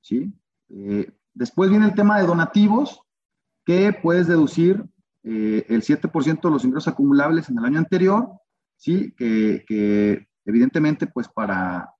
¿sí? 0.00 0.32
Eh, 0.68 1.10
después 1.34 1.68
viene 1.68 1.86
el 1.86 1.94
tema 1.94 2.20
de 2.20 2.28
donativos, 2.28 3.02
que 3.64 3.92
puedes 3.92 4.28
deducir 4.28 4.84
eh, 5.24 5.66
el 5.68 5.82
7% 5.82 6.42
de 6.42 6.50
los 6.50 6.64
ingresos 6.64 6.86
acumulables 6.86 7.48
en 7.50 7.58
el 7.58 7.64
año 7.64 7.80
anterior, 7.80 8.30
¿sí? 8.76 9.12
Que, 9.16 9.64
que 9.66 10.27
Evidentemente, 10.48 11.06
pues 11.06 11.28
para, 11.28 11.92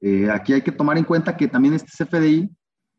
eh, 0.00 0.28
aquí 0.28 0.54
hay 0.54 0.62
que 0.62 0.72
tomar 0.72 0.98
en 0.98 1.04
cuenta 1.04 1.36
que 1.36 1.46
también 1.46 1.74
este 1.74 2.04
CFDI, 2.04 2.50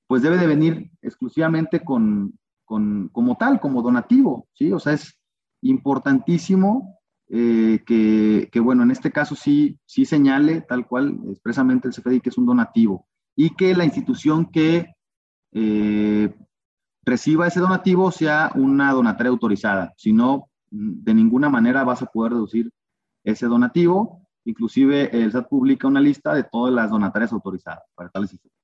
pues 0.07 0.21
debe 0.21 0.37
de 0.37 0.47
venir 0.47 0.91
exclusivamente 1.01 1.81
con, 1.83 2.39
con, 2.63 3.09
como 3.09 3.35
tal, 3.35 3.59
como 3.59 3.81
donativo, 3.81 4.47
¿sí? 4.53 4.71
O 4.71 4.79
sea, 4.79 4.93
es 4.93 5.19
importantísimo 5.61 7.01
eh, 7.27 7.83
que, 7.85 8.59
bueno, 8.61 8.83
en 8.83 8.91
este 8.91 9.11
caso 9.11 9.35
sí, 9.35 9.77
sí 9.85 10.05
señale 10.05 10.61
tal 10.61 10.87
cual 10.87 11.19
expresamente 11.29 11.89
el 11.89 11.93
CFDI 11.93 12.21
que 12.21 12.29
es 12.29 12.37
un 12.37 12.45
donativo 12.45 13.07
y 13.35 13.55
que 13.57 13.75
la 13.75 13.83
institución 13.83 14.45
que 14.45 14.93
eh, 15.51 16.33
reciba 17.03 17.47
ese 17.47 17.59
donativo 17.59 18.09
sea 18.11 18.51
una 18.55 18.93
donataria 18.93 19.31
autorizada. 19.31 19.93
Si 19.97 20.13
no, 20.13 20.49
de 20.71 21.13
ninguna 21.13 21.49
manera 21.49 21.83
vas 21.83 22.01
a 22.01 22.05
poder 22.05 22.31
deducir 22.31 22.71
ese 23.23 23.45
donativo. 23.45 24.18
Inclusive 24.45 25.09
el 25.15 25.31
SAT 25.31 25.47
publica 25.47 25.87
una 25.87 26.01
lista 26.01 26.33
de 26.33 26.43
todas 26.43 26.73
las 26.73 26.89
donatarias 26.89 27.31
autorizadas 27.31 27.83
para 27.95 28.09
tales 28.09 28.33
efectos. 28.33 28.59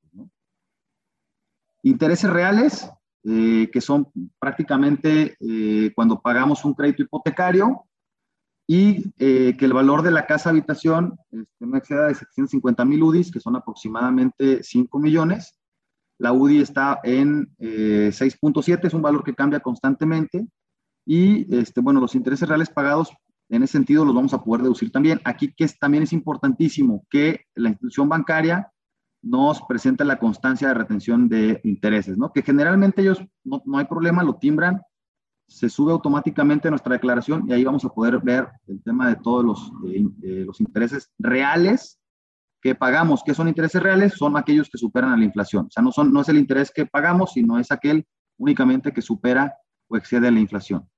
Intereses 1.84 2.30
reales, 2.30 2.90
eh, 3.24 3.70
que 3.72 3.82
son 3.82 4.12
prácticamente 4.40 5.38
cuando 5.96 6.20
pagamos 6.20 6.66
un 6.66 6.74
crédito 6.74 7.04
hipotecario, 7.04 7.86
y 8.68 9.14
eh, 9.20 9.56
que 9.58 9.66
el 9.66 9.74
valor 9.74 10.02
de 10.02 10.12
la 10.12 10.26
casa 10.26 10.50
habitación 10.50 11.18
este, 11.32 11.66
no 11.66 11.78
exceda 11.78 12.08
de 12.08 12.16
750 12.16 12.84
mil 12.86 13.04
UDIs, 13.04 13.32
que 13.32 13.40
son 13.40 13.56
aproximadamente 13.56 14.64
5 14.64 15.00
millones. 15.00 15.60
La 16.18 16.34
UDI 16.34 16.62
está 16.62 17.00
en 17.04 17.56
6.7, 17.60 18.74
eh, 18.84 18.88
es 18.88 18.94
un 18.94 19.02
valor 19.02 19.24
que 19.24 19.36
cambia 19.36 19.60
constantemente. 19.60 20.48
Y 21.06 21.56
este, 21.56 21.82
bueno, 21.82 22.00
los 22.00 22.16
intereses 22.16 22.48
reales 22.50 22.70
pagados 22.70 23.14
en 23.50 23.64
ese 23.64 23.74
sentido 23.74 24.06
los 24.06 24.16
vamos 24.16 24.34
a 24.34 24.44
poder 24.44 24.64
deducir 24.64 24.92
también. 24.92 25.22
Aquí 25.24 25.54
que 25.54 25.68
también 25.80 26.04
es 26.04 26.14
importantísimo 26.14 27.06
que 27.10 27.46
la 27.56 27.70
institución 27.70 28.10
bancaria 28.10 28.72
nos 29.22 29.62
presente 29.64 30.06
la 30.06 30.20
constancia 30.20 30.68
de 30.68 30.74
retención 30.74 31.28
de 31.30 31.60
intereses, 31.64 32.18
¿no? 32.18 32.32
Que 32.32 32.44
generalmente 32.44 33.02
ellos 33.02 33.24
no, 33.44 33.62
no 33.66 33.78
hay 33.78 33.86
problema, 33.86 34.24
lo 34.24 34.36
timbran 34.36 34.82
se 35.48 35.70
sube 35.70 35.92
automáticamente 35.92 36.70
nuestra 36.70 36.94
declaración 36.94 37.46
y 37.48 37.54
ahí 37.54 37.64
vamos 37.64 37.86
a 37.86 37.90
poder 37.90 38.20
ver 38.20 38.50
el 38.68 38.82
tema 38.82 39.10
de 39.10 39.16
todos 39.18 39.46
los, 39.46 39.72
los 40.22 40.60
intereses 40.60 41.12
reales 41.20 42.00
que 42.62 42.74
pagamos. 42.74 43.24
¿Qué 43.24 43.34
son 43.34 43.48
intereses 43.48 43.82
reales? 43.82 44.14
Son 44.14 44.38
aquellos 44.38 44.70
que 44.70 44.78
superan 44.78 45.12
a 45.12 45.18
la 45.18 45.26
inflación. 45.26 45.68
O 45.68 45.72
sea, 45.72 45.84
no, 45.84 45.92
son, 45.92 46.12
no 46.12 46.22
es 46.22 46.30
el 46.30 46.38
interés 46.38 46.72
que 46.72 46.86
pagamos, 46.86 47.34
sino 47.34 47.60
es 47.60 47.72
aquel 47.72 48.06
únicamente 48.38 48.92
que 48.92 49.02
supera 49.02 49.56
o 49.88 49.98
excede 49.98 50.28
a 50.28 50.32
la 50.32 50.40
inflación. 50.40 50.90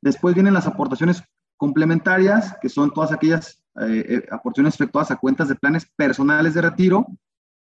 Después 0.00 0.34
vienen 0.34 0.54
las 0.54 0.66
aportaciones 0.66 1.22
complementarias, 1.56 2.56
que 2.60 2.68
son 2.68 2.92
todas 2.92 3.12
aquellas 3.12 3.62
eh, 3.80 4.04
eh, 4.08 4.26
aportaciones 4.30 4.74
efectuadas 4.74 5.10
a 5.10 5.16
cuentas 5.16 5.48
de 5.48 5.56
planes 5.56 5.86
personales 5.96 6.54
de 6.54 6.62
retiro 6.62 7.06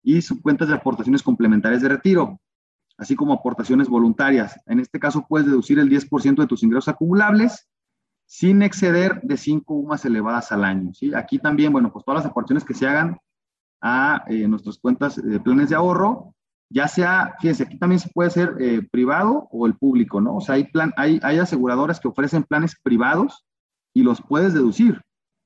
y 0.03 0.20
cuentas 0.41 0.68
de 0.68 0.74
aportaciones 0.74 1.22
complementarias 1.22 1.82
de 1.82 1.88
retiro 1.88 2.41
así 3.01 3.16
como 3.16 3.32
aportaciones 3.32 3.88
voluntarias. 3.88 4.61
En 4.66 4.78
este 4.78 5.01
caso 5.01 5.24
puedes 5.26 5.47
deducir 5.47 5.78
el 5.78 5.88
10% 5.88 6.36
de 6.36 6.47
tus 6.47 6.62
ingresos 6.62 6.88
acumulables 6.88 7.66
sin 8.26 8.62
exceder 8.62 9.22
de 9.22 9.38
5 9.38 9.74
UMAS 9.74 10.05
elevadas 10.05 10.53
al 10.53 10.64
año. 10.64 10.93
¿sí? 10.93 11.12
Aquí 11.14 11.38
también, 11.38 11.72
bueno, 11.72 11.91
pues 11.93 12.05
todas 12.05 12.22
las 12.22 12.30
aportaciones 12.30 12.62
que 12.62 12.74
se 12.74 12.86
hagan 12.86 13.16
a 13.80 14.22
eh, 14.28 14.47
nuestras 14.47 14.78
cuentas 14.78 15.16
de 15.16 15.41
planes 15.41 15.70
de 15.70 15.76
ahorro, 15.76 16.34
ya 16.68 16.86
sea, 16.86 17.34
fíjense, 17.41 17.64
aquí 17.64 17.78
también 17.78 18.01
se 18.01 18.11
puede 18.11 18.30
eh, 18.61 18.82
privado 18.93 19.49
o 19.51 19.66
el 19.66 19.74
público, 19.74 20.20
¿no? 20.20 20.36
O 20.36 20.41
sea, 20.43 20.57
hay, 20.57 20.64
plan, 20.64 20.93
hay, 20.97 21.18
hay 21.22 21.38
aseguradoras 21.38 21.99
que 21.99 22.09
ofrecen 22.09 22.45
planes 22.45 22.76
privados 22.82 23.47
y 23.95 24.03
los 24.03 24.22
puedes 24.22 24.55
deducir, 24.55 25.01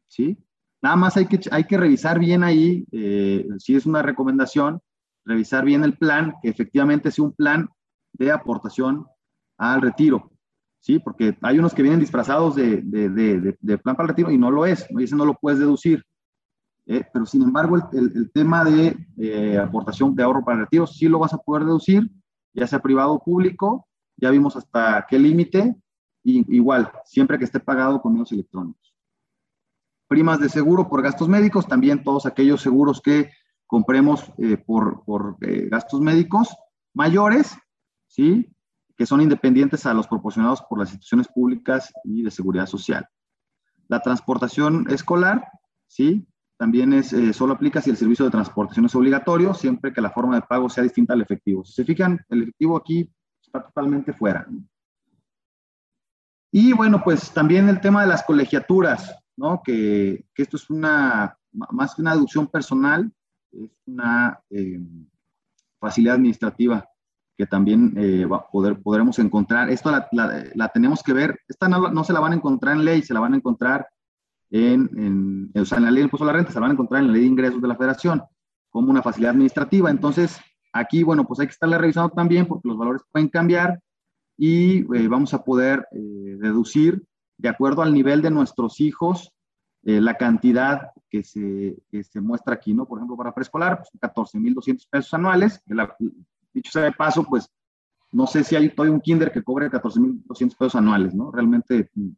¿sí? 0.09 0.39
Nada 0.83 0.97
más 0.97 1.17
hay 1.17 1.27
que, 1.27 1.41
hay 1.51 1.65
que 1.65 1.79
revisar 1.79 2.19
bien 2.19 2.45
ahí, 2.45 2.85
eh, 2.93 3.47
si 3.59 3.75
es 3.75 3.87
una 3.87 4.03
recomendación, 4.03 4.81
revisar 5.25 5.65
bien 5.65 5.83
el 5.83 5.97
plan, 5.97 6.35
que 6.43 6.51
efectivamente 6.51 7.11
sea 7.11 7.25
un 7.25 7.33
plan 7.33 7.69
de 8.13 8.31
aportación 8.31 9.07
al 9.59 9.81
retiro, 9.81 10.31
¿sí? 10.81 10.99
Porque 10.99 11.39
hay 11.41 11.59
unos 11.59 11.73
que 11.75 11.83
vienen 11.83 12.01
disfrazados 12.01 12.55
de, 12.57 12.83
plan 13.83 13.97
para 13.97 14.05
el 14.05 14.09
retiro 14.09 14.31
y 14.31 14.39
no 14.39 14.51
lo 14.51 14.67
es, 14.67 14.87
¿no? 14.91 15.01
y 15.01 15.05
ese 15.05 15.17
no 15.17 15.25
lo 15.25 15.35
puedes 15.35 15.59
deducir. 15.59 16.05
¿eh? 16.87 17.03
pero 17.13 17.25
sin 17.27 17.43
embargo, 17.43 17.77
el, 17.93 18.31
tema 18.33 18.65
de 18.65 18.97
eh, 19.17 19.59
aportación 19.59 20.15
de 20.15 20.23
ahorro 20.23 20.45
para 20.45 20.59
el 20.59 20.65
retiro 20.65 20.87
sí 20.87 21.09
lo 21.09 21.19
vas 21.19 21.33
a 21.33 21.39
poder 21.39 21.65
deducir, 21.65 22.11
ya 22.53 22.67
sea 22.67 22.83
privado 22.83 23.15
o 23.15 23.25
público, 23.25 23.87
ya 24.17 24.31
vimos 24.31 24.57
hasta 24.57 25.07
qué 25.09 25.19
límite, 25.19 25.77
igual, 26.25 26.91
siempre 27.05 27.39
que 27.39 27.45
esté 27.45 27.61
pagado 27.61 28.01
con 28.01 28.13
medios 28.13 28.33
electrónicos. 28.33 28.95
Primas 30.09 30.41
de 30.41 30.49
seguro 30.49 30.89
por 30.89 31.03
gastos 31.03 31.29
médicos, 31.29 31.67
también 31.67 32.03
todos 32.03 32.27
aquellos 32.27 32.61
seguros 32.61 33.01
que 33.01 33.31
compremos 33.67 34.33
eh, 34.39 34.57
por, 34.57 35.05
por 35.05 35.37
eh, 35.41 35.69
gastos 35.71 36.01
médicos 36.01 36.55
mayores, 36.93 37.57
¿sí? 38.07 38.51
que 38.97 39.07
son 39.07 39.21
independientes 39.21 39.87
a 39.87 39.95
los 39.95 40.07
proporcionados 40.07 40.63
por 40.63 40.79
las 40.79 40.91
instituciones 40.91 41.29
públicas 41.29 41.93
y 42.05 42.23
de 42.23 42.31
seguridad 42.31 42.67
social. 42.67 43.09
La 43.89 44.01
transportación 44.01 44.87
escolar, 44.91 45.49
¿sí? 45.89 46.27
También 46.57 46.93
es, 46.93 47.13
eh, 47.13 47.33
solo 47.33 47.55
aplica 47.55 47.81
si 47.81 47.91
el 47.91 47.97
servicio 47.97 48.25
de 48.25 48.31
transportación 48.31 48.87
es 48.87 48.95
obligatorio, 48.95 49.53
siempre 49.55 49.93
que 49.93 50.01
la 50.01 50.11
forma 50.11 50.37
de 50.37 50.43
pago 50.43 50.71
sea 50.71 50.85
distinta 50.85 51.13
al 51.13 51.23
efectivo. 51.23 51.65
Si 51.65 51.73
se 51.73 51.85
fijan, 51.85 52.25
el 52.29 52.43
efectivo 52.43 52.77
aquí 52.77 53.11
está 53.43 53.63
totalmente 53.65 54.13
fuera. 54.13 54.47
Y 56.57 56.73
bueno, 56.73 57.03
pues 57.03 57.33
también 57.33 57.69
el 57.69 57.81
tema 57.81 58.03
de 58.03 58.07
las 58.07 58.23
colegiaturas, 58.23 59.13
¿no? 59.37 59.61
Que, 59.65 60.25
esto 60.37 60.57
es 60.57 60.71
una, 60.71 61.37
más 61.51 61.97
que 61.97 62.03
una 62.03 62.13
deducción 62.15 62.47
personal, 62.47 63.11
es 63.51 63.73
una 63.87 64.39
eh, 64.51 64.79
facilidad 65.81 66.15
administrativa 66.15 66.89
que 67.37 67.45
también 67.47 67.95
eh, 67.97 68.25
va 68.25 68.47
poder, 68.47 68.81
podremos 68.81 69.19
encontrar. 69.19 69.69
Esto 69.69 69.91
la, 69.91 70.09
la, 70.55 70.69
tenemos 70.69 71.03
que 71.03 71.13
ver, 71.13 71.41
esta 71.49 71.69
no, 71.69 71.91
no, 71.91 72.05
se 72.05 72.13
la 72.13 72.21
van 72.21 72.31
a 72.31 72.37
encontrar 72.37 72.77
en 72.77 72.85
ley, 72.85 73.03
se 73.03 73.15
la 73.15 73.19
van 73.19 73.35
a 73.35 73.39
encontrar 73.39 73.89
en, 74.49 74.89
en, 74.97 75.61
o 75.61 75.65
sea, 75.65 75.79
en 75.79 75.85
la 75.87 75.91
ley 75.91 76.03
del 76.03 76.05
impuesto 76.05 76.23
a 76.23 76.29
la 76.29 76.35
renta, 76.35 76.53
se 76.53 76.61
la 76.61 76.61
van 76.61 76.71
a 76.71 76.75
encontrar 76.75 77.01
en 77.01 77.09
la 77.09 77.15
ley 77.15 77.23
de 77.23 77.29
ingresos 77.31 77.61
de 77.61 77.67
la 77.67 77.75
federación 77.75 78.23
como 78.71 78.93
una 78.93 79.03
facilidad 79.03 79.33
administrativa. 79.33 79.91
Entonces, 79.91 80.39
aquí, 80.73 81.03
bueno, 81.03 81.25
pues 81.25 81.41
hay 81.41 81.47
que 81.49 81.55
estarle 81.55 81.79
revisando 81.79 82.11
también 82.11 82.47
porque 82.47 82.69
los 82.69 82.79
valores 82.79 83.03
pueden 83.11 83.29
cambiar 83.29 83.81
y 84.37 84.81
eh, 84.97 85.09
vamos 85.09 85.35
a 85.35 85.45
poder 85.45 85.87
deducir 85.93 87.05
de 87.39 87.49
acuerdo 87.49 87.83
al 87.83 87.93
nivel 87.93 88.23
de 88.23 88.31
nuestros 88.31 88.81
hijos 88.81 89.33
eh, 89.87 90.01
la 90.01 90.17
cantidad 90.17 90.93
que 91.11 91.23
se, 91.23 91.77
se, 91.91 92.21
muestra 92.23 92.55
aquí, 92.55 92.73
¿no? 92.73 92.87
Por 92.87 92.99
ejemplo, 92.99 93.19
para 93.19 93.35
preescolar, 93.35 93.79
pues 93.79 93.91
14.200 94.01 94.89
pesos 94.89 95.13
anuales. 95.13 95.63
dicho 96.55 96.73
sea 96.73 96.85
de 96.85 96.93
paso, 96.93 97.23
pues 97.25 97.51
no 98.11 98.27
sé 98.27 98.45
si 98.45 98.57
hay 98.57 98.71
todavía 98.71 98.95
un 98.95 99.03
kinder 99.03 99.31
que 99.31 99.43
cobre 99.43 99.71
14.200 99.71 100.57
pesos 100.57 100.75
anuales, 100.77 101.15
¿no? 101.15 101.31
Realmente 101.31 101.91
mm, 101.95 102.09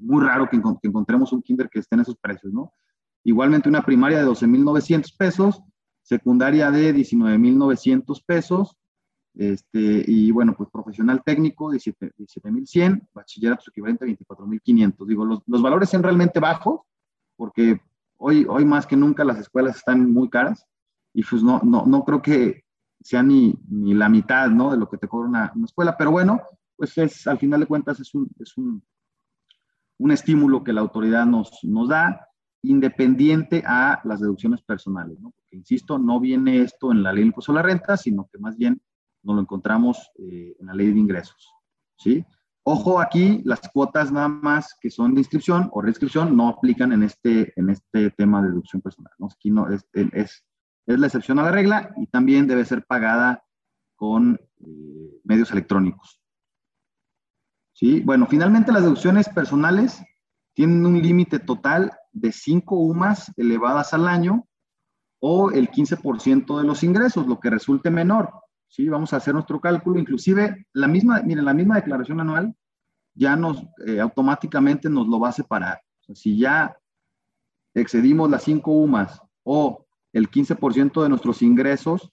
muy 0.00 0.24
raro 0.24 0.48
que, 0.50 0.60
que, 0.60 0.88
encontremos 0.88 1.32
un 1.32 1.42
kinder 1.42 1.68
que 1.70 1.78
esté 1.78 1.94
en 1.94 2.00
esos 2.00 2.16
precios, 2.16 2.52
¿no? 2.52 2.72
Igualmente 3.22 3.68
una 3.68 3.82
primaria 3.82 4.18
de 4.18 4.26
12.900 4.26 5.16
pesos, 5.16 5.62
secundaria 6.02 6.72
de 6.72 6.92
19.900 6.92 8.24
pesos, 8.26 8.76
este, 9.34 10.04
y 10.06 10.30
bueno, 10.30 10.54
pues 10.56 10.70
profesional 10.70 11.22
técnico, 11.24 11.72
17.100, 11.72 13.08
bachillerato 13.12 13.64
equivalente 13.68 14.04
a 14.04 14.08
24.500. 14.08 15.06
Digo, 15.06 15.24
los, 15.24 15.40
los, 15.46 15.62
valores 15.62 15.90
son 15.90 16.02
realmente 16.02 16.38
bajos, 16.38 16.82
porque 17.36 17.80
hoy, 18.16 18.46
hoy 18.48 18.64
más 18.64 18.86
que 18.86 18.96
nunca 18.96 19.24
las 19.24 19.38
escuelas 19.38 19.76
están 19.76 20.12
muy 20.12 20.28
caras, 20.28 20.66
y 21.12 21.22
pues 21.24 21.42
no, 21.42 21.60
no, 21.64 21.84
no 21.86 22.04
creo 22.04 22.22
que 22.22 22.64
sea 23.00 23.22
ni, 23.22 23.54
ni 23.68 23.94
la 23.94 24.08
mitad, 24.08 24.48
¿no? 24.50 24.70
De 24.70 24.78
lo 24.78 24.88
que 24.88 24.98
te 24.98 25.08
cobra 25.08 25.28
una, 25.28 25.52
una, 25.54 25.66
escuela, 25.66 25.96
pero 25.96 26.10
bueno, 26.12 26.40
pues 26.76 26.96
es, 26.98 27.26
al 27.26 27.38
final 27.38 27.60
de 27.60 27.66
cuentas 27.66 28.00
es 28.00 28.14
un, 28.14 28.28
es 28.38 28.56
un, 28.56 28.82
un 29.98 30.10
estímulo 30.12 30.62
que 30.62 30.72
la 30.72 30.80
autoridad 30.80 31.26
nos, 31.26 31.58
nos 31.64 31.88
da, 31.88 32.28
independiente 32.62 33.62
a 33.66 34.00
las 34.04 34.20
deducciones 34.20 34.62
personales, 34.62 35.20
¿no? 35.20 35.32
Porque, 35.32 35.56
insisto, 35.56 35.98
no 35.98 36.18
viene 36.18 36.62
esto 36.62 36.92
en 36.92 37.02
la 37.02 37.12
ley 37.12 37.20
del 37.20 37.26
impuesto 37.28 37.52
a 37.52 37.56
la 37.56 37.62
renta, 37.62 37.96
sino 37.96 38.26
que 38.32 38.38
más 38.38 38.56
bien 38.56 38.80
nos 39.24 39.36
lo 39.36 39.42
encontramos 39.42 40.10
eh, 40.18 40.56
en 40.58 40.66
la 40.66 40.74
ley 40.74 40.92
de 40.92 41.00
ingresos. 41.00 41.52
¿sí? 41.96 42.24
Ojo 42.62 43.00
aquí, 43.00 43.42
las 43.44 43.60
cuotas 43.72 44.10
nada 44.10 44.28
más 44.28 44.74
que 44.80 44.90
son 44.90 45.14
de 45.14 45.20
inscripción 45.20 45.68
o 45.72 45.82
reinscripción 45.82 46.36
no 46.36 46.48
aplican 46.48 46.92
en 46.92 47.02
este, 47.02 47.52
en 47.56 47.70
este 47.70 48.10
tema 48.10 48.42
de 48.42 48.48
deducción 48.48 48.80
personal. 48.80 49.12
¿no? 49.18 49.26
Aquí 49.26 49.50
no, 49.50 49.68
es, 49.68 49.86
la 50.86 51.06
excepción 51.06 51.38
a 51.38 51.42
la 51.42 51.50
regla 51.50 51.92
y 51.96 52.06
también 52.06 52.46
debe 52.46 52.64
ser 52.64 52.84
pagada 52.86 53.44
con 53.96 54.40
eh, 54.60 55.20
medios 55.24 55.50
electrónicos. 55.50 56.20
¿Sí? 57.72 58.00
Bueno, 58.00 58.26
finalmente 58.28 58.72
las 58.72 58.82
deducciones 58.82 59.28
personales 59.28 60.02
tienen 60.54 60.86
un 60.86 61.02
límite 61.02 61.40
total 61.40 61.92
de 62.12 62.32
5 62.32 62.76
UMAS 62.76 63.32
elevadas 63.36 63.92
al 63.92 64.06
año 64.08 64.46
o 65.20 65.50
el 65.50 65.70
15% 65.70 66.58
de 66.58 66.64
los 66.64 66.82
ingresos, 66.84 67.26
lo 67.26 67.40
que 67.40 67.50
resulte 67.50 67.90
menor. 67.90 68.30
¿Sí? 68.74 68.88
Vamos 68.88 69.12
a 69.12 69.18
hacer 69.18 69.34
nuestro 69.34 69.60
cálculo, 69.60 70.00
inclusive 70.00 70.66
la 70.72 70.88
misma, 70.88 71.22
miren, 71.22 71.44
la 71.44 71.54
misma 71.54 71.76
declaración 71.76 72.20
anual 72.20 72.54
ya 73.14 73.36
nos 73.36 73.64
eh, 73.86 74.00
automáticamente 74.00 74.90
nos 74.90 75.06
lo 75.06 75.20
va 75.20 75.28
a 75.28 75.32
separar. 75.32 75.80
si 76.12 76.36
ya 76.36 76.76
excedimos 77.72 78.28
las 78.28 78.42
5 78.42 78.70
UMAS 78.72 79.22
o 79.44 79.86
el 80.12 80.28
15% 80.28 81.02
de 81.02 81.08
nuestros 81.08 81.42
ingresos, 81.42 82.10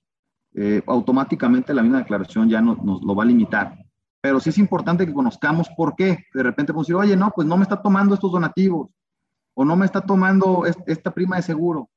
eh, 0.53 0.83
automáticamente 0.85 1.73
la 1.73 1.81
misma 1.81 1.99
declaración 1.99 2.47
ya 2.47 2.61
nos 2.61 2.77
lo 3.03 3.15
va 3.15 3.23
a 3.23 3.27
limitar. 3.27 3.77
pero 4.23 4.39
sí 4.39 4.49
es 4.51 4.59
importante 4.59 5.07
que 5.07 5.13
conozcamos 5.13 5.67
por 5.75 5.95
qué. 5.95 6.25
De 6.31 6.43
repente 6.43 6.71
podemos 6.71 6.85
decir, 6.85 6.95
oye, 6.95 7.17
no, 7.17 7.31
pues 7.35 7.47
no 7.47 7.57
me 7.57 7.63
está 7.63 7.81
tomando 7.81 8.13
estos 8.13 8.31
donativos 8.31 8.89
o 9.55 9.65
no 9.65 9.75
me 9.75 9.87
está 9.87 10.01
tomando 10.01 10.63
esta 10.85 11.09
prima 11.11 11.37
de 11.37 11.41
seguro. 11.41 11.89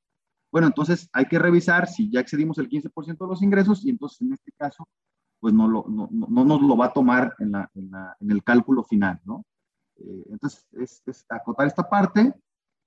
Bueno, 0.54 0.68
entonces 0.68 1.10
hay 1.12 1.24
que 1.24 1.40
revisar 1.40 1.88
si 1.88 2.08
ya 2.08 2.20
excedimos 2.20 2.58
el 2.58 2.68
15% 2.68 3.18
de 3.18 3.26
los 3.26 3.42
ingresos 3.42 3.84
y 3.84 3.90
entonces 3.90 4.20
en 4.20 4.34
este 4.34 4.52
caso, 4.52 4.86
pues 5.40 5.52
no, 5.52 5.66
lo, 5.66 5.84
no, 5.88 6.08
no, 6.12 6.44
nos 6.44 6.62
lo 6.62 6.76
va 6.76 6.86
a 6.86 6.92
tomar 6.92 7.34
en, 7.40 7.50
la, 7.50 7.68
en, 7.74 7.90
la, 7.90 8.16
en 8.20 8.30
el 8.30 8.44
cálculo 8.44 8.84
final, 8.84 9.20
¿no? 9.24 9.44
Eh, 9.96 10.26
entonces, 10.30 10.64
es, 10.74 11.02
es, 11.06 11.26
acotar 11.28 11.66
esta 11.66 11.90
parte 11.90 12.32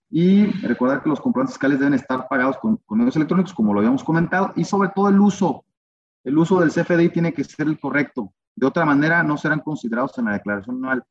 y 0.09 0.45
recordar 0.65 1.03
que 1.03 1.09
los 1.09 1.19
comprobantes 1.19 1.55
fiscales 1.55 1.77
deben 1.77 1.95
estar 1.95 2.29
pagados 2.29 2.57
con, 2.57 2.77
con 2.85 2.99
medios 2.99 3.17
electrónicos, 3.17 3.53
como 3.53 3.73
lo 3.73 3.81
habíamos 3.81 4.01
comentado, 4.01 4.53
y 4.55 4.63
sobre 4.63 4.87
todo 4.95 5.09
el 5.09 5.19
uso. 5.19 5.65
El 6.23 6.37
uso 6.37 6.61
del 6.61 6.71
CFDI 6.71 7.09
tiene 7.09 7.33
que 7.33 7.43
ser 7.43 7.67
el 7.67 7.81
correcto. 7.81 8.33
De 8.55 8.65
otra 8.65 8.85
manera, 8.85 9.23
no 9.23 9.35
serán 9.35 9.59
considerados 9.59 10.17
en 10.17 10.23
la 10.23 10.31
declaración 10.35 10.77
anual. 10.77 11.03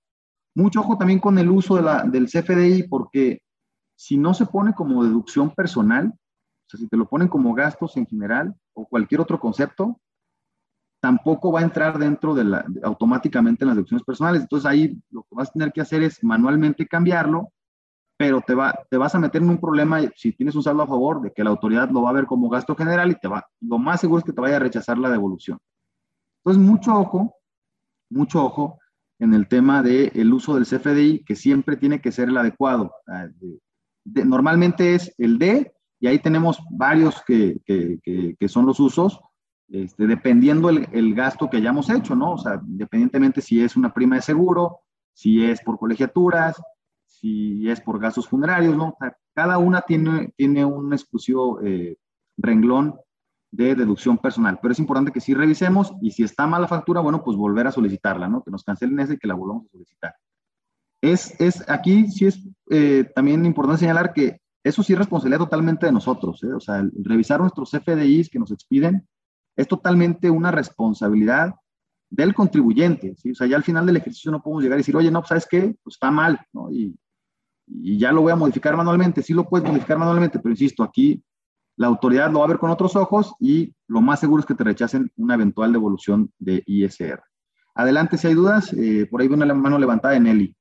Mucho 0.54 0.80
ojo 0.80 0.96
también 0.96 1.20
con 1.20 1.36
el 1.38 1.50
uso 1.50 1.76
de 1.76 1.82
la, 1.82 2.04
del 2.04 2.28
CFDI, 2.28 2.84
porque 2.84 3.42
si 3.94 4.16
no 4.16 4.32
se 4.32 4.46
pone 4.46 4.72
como 4.72 5.04
deducción 5.04 5.50
personal, 5.50 6.14
o 6.66 6.70
sea, 6.70 6.80
si 6.80 6.88
te 6.88 6.96
lo 6.96 7.08
ponen 7.08 7.28
como 7.28 7.54
gastos 7.54 7.96
en 7.96 8.06
general 8.06 8.54
o 8.74 8.86
cualquier 8.86 9.20
otro 9.20 9.38
concepto, 9.38 10.00
tampoco 11.00 11.52
va 11.52 11.60
a 11.60 11.64
entrar 11.64 11.98
dentro 11.98 12.34
de 12.34 12.44
la, 12.44 12.66
automáticamente 12.82 13.64
en 13.64 13.68
las 13.68 13.76
deducciones 13.76 14.04
personales. 14.04 14.42
Entonces 14.42 14.66
ahí 14.68 15.00
lo 15.10 15.22
que 15.22 15.36
vas 15.36 15.48
a 15.48 15.52
tener 15.52 15.72
que 15.72 15.80
hacer 15.80 16.02
es 16.02 16.22
manualmente 16.24 16.86
cambiarlo, 16.86 17.52
pero 18.16 18.40
te, 18.40 18.54
va, 18.54 18.74
te 18.90 18.96
vas 18.96 19.14
a 19.14 19.20
meter 19.20 19.42
en 19.42 19.50
un 19.50 19.60
problema 19.60 20.00
si 20.16 20.32
tienes 20.32 20.56
un 20.56 20.62
saldo 20.62 20.82
a 20.82 20.86
favor 20.88 21.20
de 21.20 21.32
que 21.32 21.44
la 21.44 21.50
autoridad 21.50 21.90
lo 21.90 22.02
va 22.02 22.10
a 22.10 22.14
ver 22.14 22.26
como 22.26 22.48
gasto 22.48 22.74
general 22.74 23.10
y 23.12 23.14
te 23.14 23.28
va, 23.28 23.46
lo 23.60 23.78
más 23.78 24.00
seguro 24.00 24.18
es 24.18 24.24
que 24.24 24.32
te 24.32 24.40
vaya 24.40 24.56
a 24.56 24.60
rechazar 24.60 24.98
la 24.98 25.10
devolución. 25.10 25.58
Entonces, 26.44 26.62
mucho 26.62 26.96
ojo, 26.96 27.36
mucho 28.10 28.44
ojo 28.44 28.80
en 29.18 29.34
el 29.34 29.46
tema 29.48 29.82
del 29.82 30.10
el 30.14 30.32
uso 30.32 30.54
del 30.54 30.66
CFDI, 30.66 31.24
que 31.24 31.36
siempre 31.36 31.76
tiene 31.76 32.00
que 32.00 32.12
ser 32.12 32.28
el 32.28 32.36
adecuado. 32.36 32.92
Ah, 33.06 33.28
normalmente 34.04 34.94
es 34.94 35.14
el 35.18 35.38
D, 35.38 35.75
y 35.98 36.06
ahí 36.06 36.18
tenemos 36.18 36.60
varios 36.70 37.22
que, 37.26 37.58
que, 37.64 37.98
que, 38.38 38.48
son 38.48 38.66
los 38.66 38.78
usos, 38.80 39.20
este, 39.68 40.06
dependiendo 40.06 40.68
el, 40.68 40.88
el, 40.92 41.14
gasto 41.14 41.48
que 41.48 41.56
hayamos 41.56 41.88
hecho, 41.90 42.14
¿no? 42.14 42.32
O 42.32 42.38
sea, 42.38 42.60
independientemente 42.66 43.40
si 43.40 43.62
es 43.62 43.76
una 43.76 43.92
prima 43.92 44.16
de 44.16 44.22
seguro, 44.22 44.80
si 45.14 45.44
es 45.44 45.62
por 45.62 45.78
colegiaturas, 45.78 46.60
si 47.06 47.68
es 47.70 47.80
por 47.80 47.98
gastos 47.98 48.28
funerarios, 48.28 48.76
¿no? 48.76 48.88
O 48.88 48.96
sea, 49.00 49.16
cada 49.34 49.58
una 49.58 49.82
tiene, 49.82 50.32
tiene 50.36 50.64
un 50.64 50.92
exclusivo 50.92 51.60
eh, 51.62 51.96
renglón 52.36 52.94
de 53.50 53.74
deducción 53.74 54.18
personal. 54.18 54.58
Pero 54.60 54.72
es 54.72 54.78
importante 54.78 55.12
que 55.12 55.20
sí 55.20 55.34
revisemos 55.34 55.94
y 56.02 56.10
si 56.10 56.22
está 56.22 56.46
mala 56.46 56.68
factura, 56.68 57.00
bueno, 57.00 57.24
pues 57.24 57.36
volver 57.36 57.66
a 57.66 57.72
solicitarla, 57.72 58.28
¿no? 58.28 58.42
Que 58.42 58.50
nos 58.50 58.64
cancelen 58.64 59.00
esa 59.00 59.14
y 59.14 59.18
que 59.18 59.26
la 59.26 59.34
volvamos 59.34 59.66
a 59.66 59.72
solicitar. 59.72 60.14
Es, 61.00 61.38
es 61.40 61.68
aquí 61.68 62.08
sí 62.10 62.26
es 62.26 62.42
eh, 62.70 63.04
también 63.14 63.44
importante 63.44 63.80
señalar 63.80 64.12
que 64.12 64.40
eso 64.66 64.82
sí 64.82 64.94
es 64.94 64.98
responsabilidad 64.98 65.44
totalmente 65.44 65.86
de 65.86 65.92
nosotros, 65.92 66.42
¿eh? 66.42 66.52
O 66.52 66.58
sea, 66.58 66.80
el, 66.80 66.92
revisar 67.04 67.40
nuestros 67.40 67.70
FDIs 67.70 68.28
que 68.28 68.40
nos 68.40 68.50
expiden 68.50 69.06
es 69.54 69.68
totalmente 69.68 70.28
una 70.28 70.50
responsabilidad 70.50 71.54
del 72.10 72.34
contribuyente. 72.34 73.14
O 73.30 73.34
sea, 73.34 73.46
ya 73.46 73.56
al 73.56 73.62
final 73.62 73.86
del 73.86 73.98
ejercicio 73.98 74.32
no 74.32 74.42
podemos 74.42 74.64
llegar 74.64 74.78
y 74.78 74.80
decir, 74.80 74.96
oye, 74.96 75.08
no, 75.08 75.20
pues, 75.20 75.28
¿sabes 75.28 75.46
qué? 75.48 75.76
Pues 75.84 75.94
está 75.94 76.10
mal, 76.10 76.40
¿no? 76.52 76.70
Y, 76.70 76.98
ya 77.68 78.12
lo 78.12 78.22
voy 78.22 78.32
a 78.32 78.36
modificar 78.36 78.76
manualmente. 78.76 79.22
Sí 79.22 79.32
lo 79.32 79.48
puedes 79.48 79.68
modificar 79.68 79.98
manualmente, 79.98 80.38
pero 80.38 80.52
insisto, 80.52 80.84
aquí 80.84 81.22
la 81.76 81.88
autoridad 81.88 82.30
lo 82.30 82.38
va 82.38 82.44
a 82.44 82.48
ver 82.48 82.58
con 82.58 82.70
otros 82.70 82.94
ojos 82.94 83.34
y 83.40 83.74
lo 83.88 84.00
más 84.00 84.20
seguro 84.20 84.40
es 84.40 84.46
que 84.46 84.54
te 84.54 84.62
rechacen 84.62 85.10
una 85.16 85.34
eventual 85.34 85.72
devolución 85.72 86.32
de 86.38 86.62
ISR. 86.64 87.20
Adelante, 87.74 88.18
si 88.18 88.28
hay 88.28 88.34
dudas, 88.34 88.72
eh, 88.72 89.06
por 89.10 89.20
ahí 89.20 89.26
viene 89.26 89.46
la 89.46 89.54
mano 89.54 89.78
levantada 89.78 90.14
en 90.14 90.28
Eli. 90.28 90.56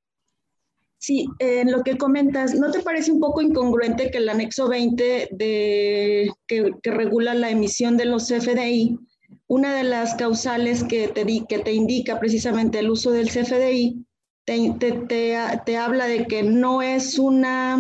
Sí, 1.06 1.28
en 1.38 1.72
lo 1.72 1.84
que 1.84 2.00
comentas, 2.00 2.56
¿no 2.56 2.72
te 2.72 2.80
parece 2.80 3.12
un 3.12 3.20
poco 3.20 3.40
incongruente 3.40 4.10
que 4.10 4.18
el 4.18 4.28
anexo 4.28 4.68
20 4.68 5.30
de, 5.30 6.32
que, 6.48 6.72
regula 6.82 7.36
la 7.36 7.52
emisión 7.52 7.96
de 7.96 8.06
los 8.06 8.28
CFDI, 8.28 8.98
una 9.46 9.76
de 9.76 9.84
las 9.84 10.16
causales 10.16 10.84
que 10.84 11.08
te, 11.08 11.24
que 11.48 11.60
te 11.60 11.74
indica 11.74 12.20
precisamente 12.20 12.80
el 12.80 12.90
uso 12.90 13.12
del 13.12 13.30
CFDI, 13.30 14.04
te, 14.46 14.74
te, 14.80 15.38
te 15.64 15.78
habla 15.78 16.08
de 16.08 16.26
que 16.26 16.42
no 16.42 16.82
es 16.82 17.20
una 17.20 17.80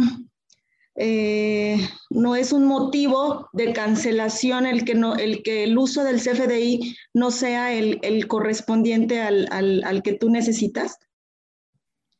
eh, 0.95 1.77
no 2.11 2.35
es 2.35 2.53
un 2.53 2.65
motivo 2.65 3.49
de 3.53 3.73
cancelación 3.73 4.67
el 4.67 4.85
que, 4.85 4.93
no, 4.93 5.15
el, 5.15 5.41
que 5.41 5.63
el 5.63 5.75
uso 5.79 6.03
del 6.03 6.21
CFDI 6.21 6.95
no 7.15 7.31
sea 7.31 7.73
el, 7.73 7.97
el 8.03 8.27
correspondiente 8.27 9.19
al, 9.19 9.47
al, 9.49 9.83
al, 9.83 10.03
que 10.03 10.13
tú 10.13 10.29
necesitas. 10.29 10.99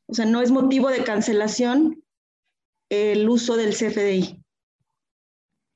O 0.07 0.13
sea, 0.13 0.25
no 0.25 0.41
es 0.41 0.51
motivo 0.51 0.89
de 0.89 1.03
cancelación 1.03 2.03
el 2.89 3.27
uso 3.27 3.57
del 3.57 3.71
CFDI. 3.71 4.41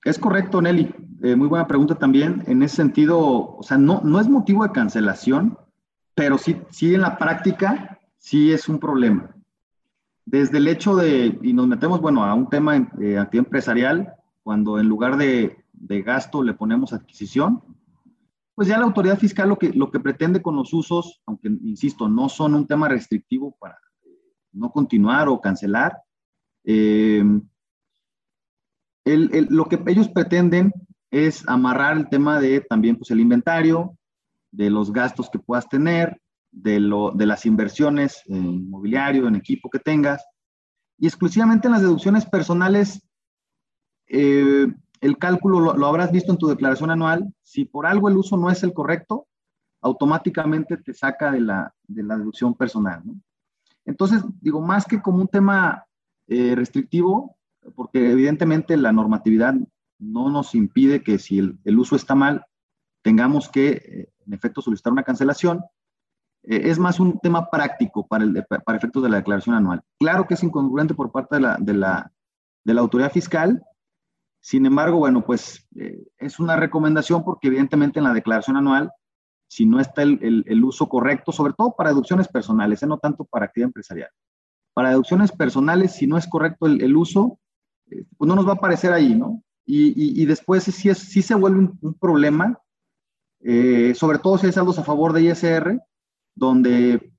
Es 0.06 0.20
correcto, 0.20 0.62
Nelly. 0.62 0.94
Eh, 1.24 1.36
muy 1.36 1.48
buena 1.48 1.68
pregunta 1.68 1.96
también. 1.96 2.44
En 2.48 2.64
ese 2.64 2.78
sentido, 2.78 3.20
o 3.20 3.64
sea, 3.64 3.78
no, 3.78 4.02
no 4.04 4.20
es 4.20 4.30
motivo 4.30 4.64
de 4.64 4.72
cancelación, 4.72 5.58
pero 6.16 6.38
sí, 6.38 6.58
sí 6.70 6.94
en 6.94 7.02
la 7.02 7.18
práctica 7.18 8.00
sí 8.18 8.52
es 8.52 8.70
un 8.70 8.80
problema 8.80 9.36
desde 10.30 10.60
el 10.60 10.68
hecho 10.68 10.96
de, 10.96 11.40
y 11.42 11.54
nos 11.54 11.68
metemos, 11.68 12.02
bueno, 12.02 12.24
a 12.24 12.36
un 12.36 12.50
tema 12.50 12.78
eh, 13.02 13.18
antiempresarial, 13.18 14.14
cuando 14.44 14.80
en 14.80 14.88
lugar 14.88 15.18
de, 15.18 15.66
de, 15.74 16.02
gasto 16.04 16.44
le 16.44 16.54
ponemos 16.54 16.94
adquisición, 16.94 17.64
pues 18.54 18.68
ya 18.68 18.78
la 18.78 18.86
autoridad 18.86 19.18
fiscal 19.18 19.50
lo 19.50 19.58
que, 19.58 19.74
lo 19.74 19.90
que 19.90 20.00
pretende 20.00 20.42
con 20.42 20.56
los 20.56 20.72
usos, 20.72 21.20
aunque 21.26 21.48
insisto, 21.48 22.08
no 22.08 22.30
son 22.30 22.54
un 22.54 22.68
tema 22.68 22.88
restrictivo 22.88 23.56
para 23.60 23.80
no 24.52 24.72
continuar 24.72 25.28
o 25.30 25.42
cancelar, 25.42 25.98
eh, 26.64 27.24
el, 29.06 29.48
lo 29.50 29.66
que 29.66 29.82
ellos 29.88 30.10
pretenden 30.10 30.72
es 31.12 31.48
amarrar 31.48 31.98
el 31.98 32.10
tema 32.10 32.40
de 32.40 32.62
también 32.62 32.96
pues 32.96 33.12
el 33.12 33.20
inventario, 33.20 33.98
de 34.52 34.70
los 34.70 34.92
gastos 34.92 35.30
que 35.30 35.40
puedas 35.40 35.68
tener, 35.68 36.22
de, 36.52 36.80
lo, 36.80 37.12
de 37.12 37.26
las 37.26 37.46
inversiones 37.46 38.24
en 38.26 38.46
inmobiliario, 38.46 39.28
en 39.28 39.36
equipo 39.36 39.70
que 39.70 39.80
tengas. 39.80 40.26
Y 40.98 41.08
exclusivamente 41.08 41.68
en 41.68 41.74
las 41.74 41.82
deducciones 41.82 42.26
personales, 42.26 43.02
eh, 44.08 44.68
el 45.02 45.18
cálculo 45.18 45.60
lo, 45.60 45.74
lo, 45.76 45.88
habrás 45.88 46.12
visto 46.12 46.32
en 46.32 46.38
tu 46.38 46.48
declaración 46.48 46.92
anual. 46.92 47.34
Si 47.44 47.66
por 47.66 47.86
algo 47.86 48.10
el 48.10 48.18
uso 48.18 48.38
no 48.38 48.50
es 48.50 48.64
el 48.64 48.74
correcto, 48.74 49.28
automáticamente 49.82 50.78
te 50.78 50.94
saca 50.94 51.32
de 51.32 51.42
la, 51.42 51.74
de 51.88 52.04
la 52.04 52.18
deducción 52.18 52.56
personal. 52.56 53.02
¿no? 53.06 53.16
Entonces, 53.90 54.24
digo, 54.40 54.62
más 54.62 54.86
que 54.86 55.02
como 55.02 55.18
un 55.18 55.28
tema 55.28 55.86
eh, 56.28 56.54
restrictivo, 56.56 57.36
porque 57.76 58.12
evidentemente 58.12 58.78
la 58.78 58.92
normatividad 58.92 59.56
no 59.98 60.30
nos 60.30 60.54
impide 60.54 61.02
que 61.02 61.18
si 61.18 61.40
el, 61.40 61.80
uso 61.80 61.96
está 61.96 62.14
mal, 62.14 62.46
tengamos 63.02 63.50
que, 63.50 63.70
eh, 63.70 64.10
en 64.28 64.34
efecto, 64.34 64.62
solicitar 64.62 64.94
una 64.94 65.04
cancelación, 65.04 65.64
eh, 66.44 66.62
es 66.66 66.78
más 66.78 67.00
un 67.00 67.20
tema 67.20 67.50
práctico 67.50 68.08
para, 68.08 68.26
el, 68.26 68.46
para 68.64 68.78
efectos 68.78 69.02
de 69.02 69.10
la 69.10 69.18
declaración 69.18 69.56
anual. 69.56 69.82
Claro 70.00 70.28
que 70.28 70.36
es 70.36 70.44
incongruente 70.44 70.94
por 70.94 71.12
parte 71.12 71.38
de 71.38 71.42
la, 71.42 71.58
de 71.60 71.74
la, 71.74 72.12
de 72.64 72.74
la 72.76 72.82
autoridad 72.82 73.12
fiscal, 73.12 73.64
sin 74.40 74.68
embargo, 74.68 75.00
bueno, 75.00 75.26
pues 75.26 75.68
es 76.18 76.40
una 76.40 76.56
recomendación 76.56 77.26
porque 77.26 77.48
evidentemente 77.48 78.00
en 78.00 78.06
la 78.06 78.14
declaración 78.14 78.56
anual, 78.56 78.90
si 79.50 79.66
no 79.66 79.80
está 79.80 80.04
el, 80.04 80.64
uso 80.64 80.88
correcto, 80.88 81.32
sobre 81.32 81.54
todo 81.54 81.74
para 81.76 81.90
deducciones 81.90 82.28
personales, 82.28 82.84
¿eh? 82.84 82.88
no 82.88 83.00
tanto 83.00 83.26
para 83.26 83.46
actividad 83.46 83.70
empresarial. 83.70 84.10
Para 84.76 84.90
deducciones 84.90 85.32
personales, 85.32 85.96
si 85.96 86.06
no 86.06 86.18
es 86.18 86.28
correcto 86.28 86.68
el, 86.68 86.96
uso, 86.96 87.40
eh, 87.90 88.06
pues 88.16 88.28
no 88.28 88.36
nos 88.36 88.48
va 88.48 88.52
a 88.52 88.56
aparecer 88.56 88.94
ahí, 88.94 89.16
¿no? 89.16 89.44
Y, 89.66 90.26
después 90.26 90.64
sí, 90.64 90.90
es, 90.90 90.98
sí 90.98 91.22
se 91.22 91.36
vuelve 91.36 91.70
un, 91.82 91.94
problema, 92.00 92.60
eh, 93.42 93.94
sobre 93.94 94.18
todo 94.18 94.38
si 94.38 94.48
hay 94.48 94.52
saldos 94.52 94.80
a 94.80 94.84
favor 94.84 95.14
de 95.14 95.24
ISR, 95.24 95.80
donde 96.36 97.14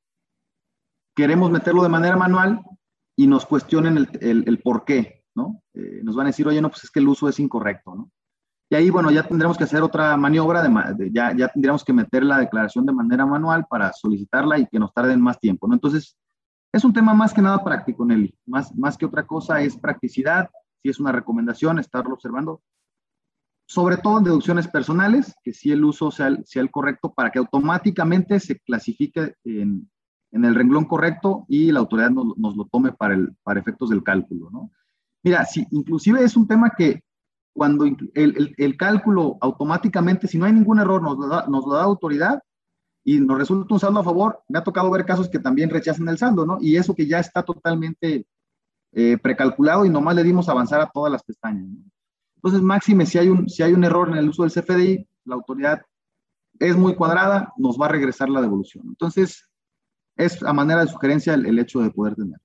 queremos 1.15 1.51
meterlo 1.51 1.83
de 1.85 1.89
manera 1.89 2.17
manual 2.17 2.63
y 3.17 3.29
nos 3.29 3.47
cuestionen 3.47 3.97
el, 3.97 4.09
el, 4.21 4.45
el 4.49 4.59
por 4.59 4.85
qué, 4.85 5.25
¿no? 5.35 5.63
Eh, 5.75 6.01
nos 6.03 6.17
van 6.17 6.27
a 6.27 6.31
decir, 6.31 6.47
oye, 6.49 6.61
no, 6.61 6.71
pues 6.71 6.85
es 6.85 6.91
que 6.91 7.01
el 7.01 7.09
uso 7.09 7.29
es 7.29 7.39
incorrecto, 7.39 7.95
¿no? 7.95 8.11
Y 8.71 8.77
ahí, 8.77 8.89
bueno, 8.89 9.11
ya 9.11 9.27
tendremos 9.27 9.59
que 9.59 9.65
hacer 9.65 9.83
otra 9.83 10.17
maniobra, 10.17 10.63
de, 10.63 10.95
de, 10.95 11.11
ya, 11.13 11.35
ya 11.37 11.49
tendríamos 11.49 11.85
que 11.85 11.93
meter 11.93 12.23
la 12.25 12.39
declaración 12.39 12.87
de 12.87 12.93
manera 12.93 13.27
manual 13.27 13.67
para 13.69 13.93
solicitarla 13.93 14.59
y 14.59 14.67
que 14.67 14.79
nos 14.79 14.95
tarden 14.95 15.21
más 15.21 15.39
tiempo, 15.41 15.67
¿no? 15.67 15.75
Entonces, 15.75 16.17
es 16.73 16.85
un 16.85 16.93
tema 16.93 17.13
más 17.13 17.35
que 17.35 17.43
nada 17.43 17.65
práctico, 17.65 18.05
Nelly. 18.05 18.33
Más, 18.47 18.75
más 18.77 18.97
que 18.97 19.07
otra 19.07 19.27
cosa 19.27 19.61
es 19.61 19.77
practicidad, 19.77 20.49
si 20.83 20.89
es 20.89 21.01
una 21.01 21.11
recomendación, 21.11 21.81
estarlo 21.81 22.15
observando 22.15 22.63
sobre 23.71 23.99
todo 23.99 24.19
en 24.19 24.25
deducciones 24.25 24.67
personales, 24.67 25.33
que 25.45 25.53
si 25.53 25.71
el 25.71 25.85
uso 25.85 26.11
sea 26.11 26.27
el, 26.27 26.71
correcto 26.73 27.15
para 27.15 27.31
que 27.31 27.39
automáticamente 27.39 28.41
se 28.41 28.59
clasifique 28.59 29.37
en, 29.45 29.89
en 30.33 30.45
el 30.45 30.57
renglón 30.57 30.87
correcto 30.87 31.45
y 31.47 31.71
la 31.71 31.79
autoridad 31.79 32.11
nos, 32.11 32.37
nos, 32.37 32.57
lo 32.57 32.65
tome 32.65 32.91
para, 32.91 33.15
el, 33.15 33.33
para 33.45 33.61
efectos 33.61 33.91
del 33.91 34.03
cálculo, 34.03 34.51
¿no? 34.51 34.73
Mira, 35.23 35.45
si 35.45 35.69
inclusive 35.71 36.25
es 36.25 36.37
un 36.37 36.49
tema 36.49 36.73
que 36.77 37.05
cuando 37.53 37.85
el, 37.85 38.55
el, 38.57 38.77
cálculo 38.77 39.37
automáticamente, 39.41 40.29
si 40.29 40.39
no 40.39 40.47
hay 40.47 40.53
ningún 40.53 40.79
error, 40.79 41.03
nos 41.03 41.19
lo 41.19 41.29
da, 41.29 41.47
nos 41.49 41.69
da 41.69 41.83
autoridad, 41.83 42.41
y 43.05 43.19
nos 43.19 43.39
resulta 43.39 43.75
un 43.75 43.81
saldo 43.81 44.01
a 44.01 44.05
favor, 44.05 44.43
me 44.49 44.59
ha 44.59 44.65
tocado 44.65 44.91
ver 44.91 45.05
casos 45.05 45.29
que 45.29 45.39
también 45.39 45.71
rechazan 45.71 46.09
el 46.09 46.19
saldo, 46.19 46.45
¿no? 46.45 46.59
Y 46.61 46.77
eso 46.77 46.95
que 46.95 47.07
ya 47.07 47.19
está 47.19 47.43
totalmente 47.43 48.27
eh, 48.93 49.19
precalculado 49.19 49.85
y 49.85 49.89
nomás 49.89 50.15
le 50.17 50.23
dimos 50.23 50.49
avanzar 50.49 50.81
a 50.81 50.91
todas 50.91 51.11
las 51.11 51.23
pestañas. 51.23 51.69
¿no? 51.69 51.79
Entonces, 52.37 52.63
máxime, 52.63 53.07
si 53.07 53.19
hay, 53.19 53.29
un, 53.29 53.49
si 53.49 53.63
hay 53.63 53.73
un 53.73 53.85
error 53.85 54.09
en 54.09 54.17
el 54.17 54.29
uso 54.29 54.43
del 54.43 54.53
CFDI, 54.53 55.07
la 55.25 55.35
autoridad 55.35 55.83
es 56.59 56.77
muy 56.77 56.95
cuadrada, 56.95 57.53
nos 57.57 57.81
va 57.81 57.87
a 57.87 57.91
regresar 57.91 58.29
la 58.29 58.41
devolución. 58.41 58.85
Entonces, 58.89 59.49
es 60.17 60.43
a 60.43 60.53
manera 60.53 60.81
de 60.81 60.89
sugerencia 60.89 61.35
el, 61.35 61.47
el 61.47 61.59
hecho 61.59 61.81
de 61.81 61.91
poder 61.91 62.15
tener. 62.15 62.39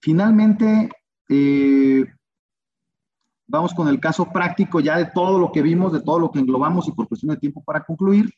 Finalmente, 0.00 0.90
eh, 1.28 2.06
vamos 3.46 3.74
con 3.74 3.88
el 3.88 3.98
caso 3.98 4.30
práctico 4.30 4.80
ya 4.80 4.98
de 4.98 5.06
todo 5.06 5.38
lo 5.38 5.50
que 5.50 5.62
vimos, 5.62 5.92
de 5.92 6.00
todo 6.00 6.18
lo 6.18 6.30
que 6.30 6.38
englobamos 6.38 6.86
y 6.88 6.92
por 6.92 7.08
cuestión 7.08 7.30
de 7.30 7.40
tiempo 7.40 7.62
para 7.64 7.84
concluir. 7.84 8.32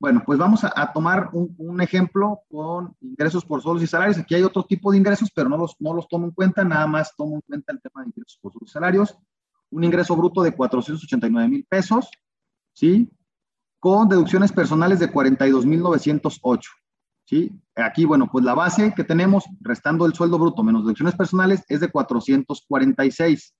Bueno, 0.00 0.22
pues 0.24 0.38
vamos 0.38 0.62
a, 0.62 0.92
tomar 0.92 1.30
un, 1.32 1.80
ejemplo 1.80 2.42
con 2.48 2.94
ingresos 3.00 3.44
por 3.44 3.60
solos 3.60 3.82
y 3.82 3.86
salarios. 3.88 4.18
Aquí 4.18 4.34
hay 4.34 4.44
otro 4.44 4.62
tipo 4.62 4.92
de 4.92 4.98
ingresos, 4.98 5.28
pero 5.34 5.48
no 5.48 5.56
los, 5.56 5.74
no 5.80 5.92
los 5.92 6.06
tomo 6.06 6.26
en 6.26 6.30
cuenta, 6.30 6.62
nada 6.62 6.86
más 6.86 7.16
tomo 7.16 7.34
en 7.34 7.40
cuenta 7.40 7.72
el 7.72 7.80
tema 7.80 8.02
de 8.02 8.08
ingresos 8.08 8.38
por 8.40 8.52
solos 8.52 8.70
y 8.70 8.72
salarios. 8.72 9.18
Un 9.70 9.82
ingreso 9.82 10.14
bruto 10.14 10.42
de 10.42 10.54
489 10.54 11.48
mil 11.48 11.64
pesos, 11.64 12.10
¿sí? 12.72 13.10
Con 13.80 14.08
deducciones 14.08 14.52
personales 14.52 15.00
de 15.00 15.10
42,908, 15.10 16.70
¿sí? 17.28 17.52
Aquí, 17.76 18.04
bueno, 18.06 18.28
pues 18.32 18.42
la 18.44 18.54
base 18.54 18.94
que 18.96 19.04
tenemos, 19.04 19.44
restando 19.60 20.06
el 20.06 20.14
sueldo 20.14 20.38
bruto 20.38 20.62
menos 20.62 20.84
deducciones 20.84 21.14
personales, 21.14 21.62
es 21.68 21.80
de 21.80 21.90
446, 21.90 23.54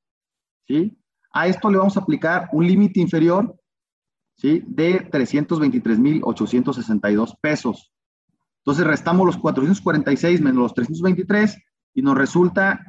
¿sí? 0.66 0.99
A 1.33 1.47
esto 1.47 1.71
le 1.71 1.77
vamos 1.77 1.99
a 1.99 2.01
aplicar 2.01 2.49
un 2.53 2.66
límite 2.66 3.01
inferior 3.01 3.55
¿sí? 4.37 4.64
De 4.66 5.07
323,862 5.12 7.37
pesos. 7.43 7.93
Entonces 8.64 8.87
restamos 8.87 9.27
los 9.27 9.37
446 9.37 10.41
menos 10.41 10.62
los 10.62 10.73
323 10.75 11.59
y 11.95 12.03
nos 12.03 12.16
resulta 12.16 12.81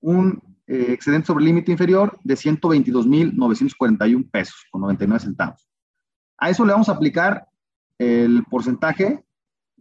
un 0.00 0.40
eh, 0.66 0.86
excedente 0.88 1.26
sobre 1.26 1.44
límite 1.44 1.70
inferior 1.72 2.18
de 2.24 2.36
122,941 2.36 4.24
pesos 4.30 4.64
con 4.70 4.80
99 4.80 5.20
centavos. 5.20 5.68
A 6.38 6.48
eso 6.48 6.64
le 6.64 6.72
vamos 6.72 6.88
a 6.88 6.92
aplicar 6.92 7.46
el 7.98 8.44
porcentaje 8.44 9.22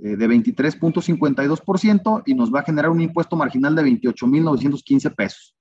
eh, 0.03 0.15
de 0.17 0.27
23.52% 0.27 2.23
y 2.25 2.35
nos 2.35 2.53
va 2.53 2.59
a 2.59 2.63
generar 2.63 2.91
un 2.91 2.99
impuesto 2.99 3.37
marginal 3.37 3.73
de 3.73 3.83
28,915 3.83 5.11
pesos. 5.11 5.55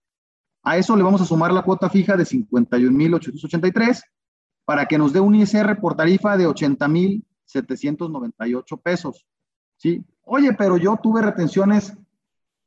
A 0.65 0.77
eso 0.77 0.97
le 0.97 1.05
vamos 1.05 1.21
a 1.21 1.25
sumar 1.25 1.53
la 1.53 1.63
cuota 1.63 1.89
fija 1.89 2.17
de 2.17 2.25
51,883 2.25 4.03
para 4.65 4.87
que 4.87 4.99
nos 4.99 5.13
dé 5.13 5.21
un 5.21 5.37
ISR 5.37 5.79
por 5.79 5.95
tarifa 5.95 6.37
de 6.37 6.49
80,798 6.49 8.77
pesos. 8.79 9.25
¿Sí? 9.77 10.05
Oye, 10.25 10.53
pero 10.55 10.77
yo 10.77 10.99
tuve 11.01 11.23
retenciones 11.23 11.97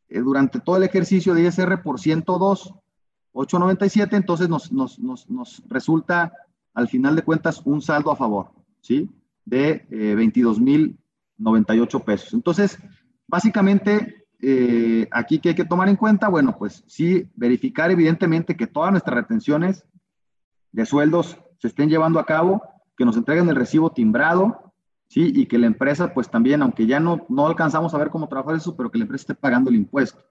eh, 0.08 0.22
durante 0.22 0.62
todo 0.62 0.78
el 0.78 0.84
ejercicio 0.84 1.34
de 1.34 1.44
ISR 1.44 1.84
por 1.84 2.00
102,897, 2.00 4.16
entonces 4.16 4.48
nos, 4.48 4.72
nos, 4.72 4.98
nos, 4.98 5.30
nos, 5.30 5.62
resulta 5.68 6.32
al 6.74 6.88
final 6.88 7.18
de 7.18 7.24
cuentas 7.24 7.62
un 7.66 7.82
saldo 7.82 8.12
a 8.12 8.16
favor, 8.16 8.54
¿sí? 8.80 9.10
De 9.44 9.86
eh, 9.92 10.16
22,098 11.38 12.00
pesos. 12.00 12.34
Entonces, 12.34 12.80
básicamente, 13.28 14.28
eh, 14.42 15.08
aquí 15.12 15.40
que 15.40 15.50
hay 15.50 15.56
que 15.56 15.66
tomar 15.66 15.90
en 15.90 15.96
cuenta, 15.96 16.28
bueno, 16.28 16.58
pues 16.58 16.84
sí, 16.88 17.30
verificar 17.36 17.92
evidentemente 17.92 18.56
que 18.56 18.68
todas 18.68 18.92
nuestras 18.92 19.16
retenciones 19.16 19.86
de 20.72 20.86
sueldos 20.86 21.38
se 21.60 21.68
estén 21.68 21.90
llevando 21.90 22.20
a 22.20 22.26
cabo, 22.26 22.62
que 22.98 23.06
nos 23.06 23.18
entreguen 23.18 23.50
el 23.50 23.56
recibo 23.56 23.92
timbrado, 23.92 24.74
¿sí? 25.08 25.32
Y 25.34 25.46
que 25.46 25.58
la 25.58 25.68
empresa, 25.68 26.14
pues 26.14 26.30
también, 26.30 26.62
aunque 26.62 26.86
ya 26.86 27.00
no, 27.00 27.26
no 27.30 27.48
alcanzamos 27.48 27.94
a 27.94 27.98
ver 27.98 28.10
cómo 28.10 28.28
trabajar 28.28 28.56
eso, 28.56 28.76
pero 28.76 28.92
que 28.92 28.98
la 28.98 29.04
empresa 29.04 29.24
esté 29.24 29.36
pagando 29.36 29.70
el 29.70 29.76
impuesto, 29.78 30.24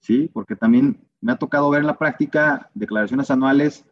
¿sí? 0.00 0.30
Porque 0.32 0.56
también 0.56 1.06
me 1.20 1.32
ha 1.32 1.36
tocado 1.36 1.70
ver 1.70 1.80
en 1.80 1.86
la 1.86 1.98
práctica 1.98 2.70
declaraciones 2.74 3.30
anuales 3.30 3.86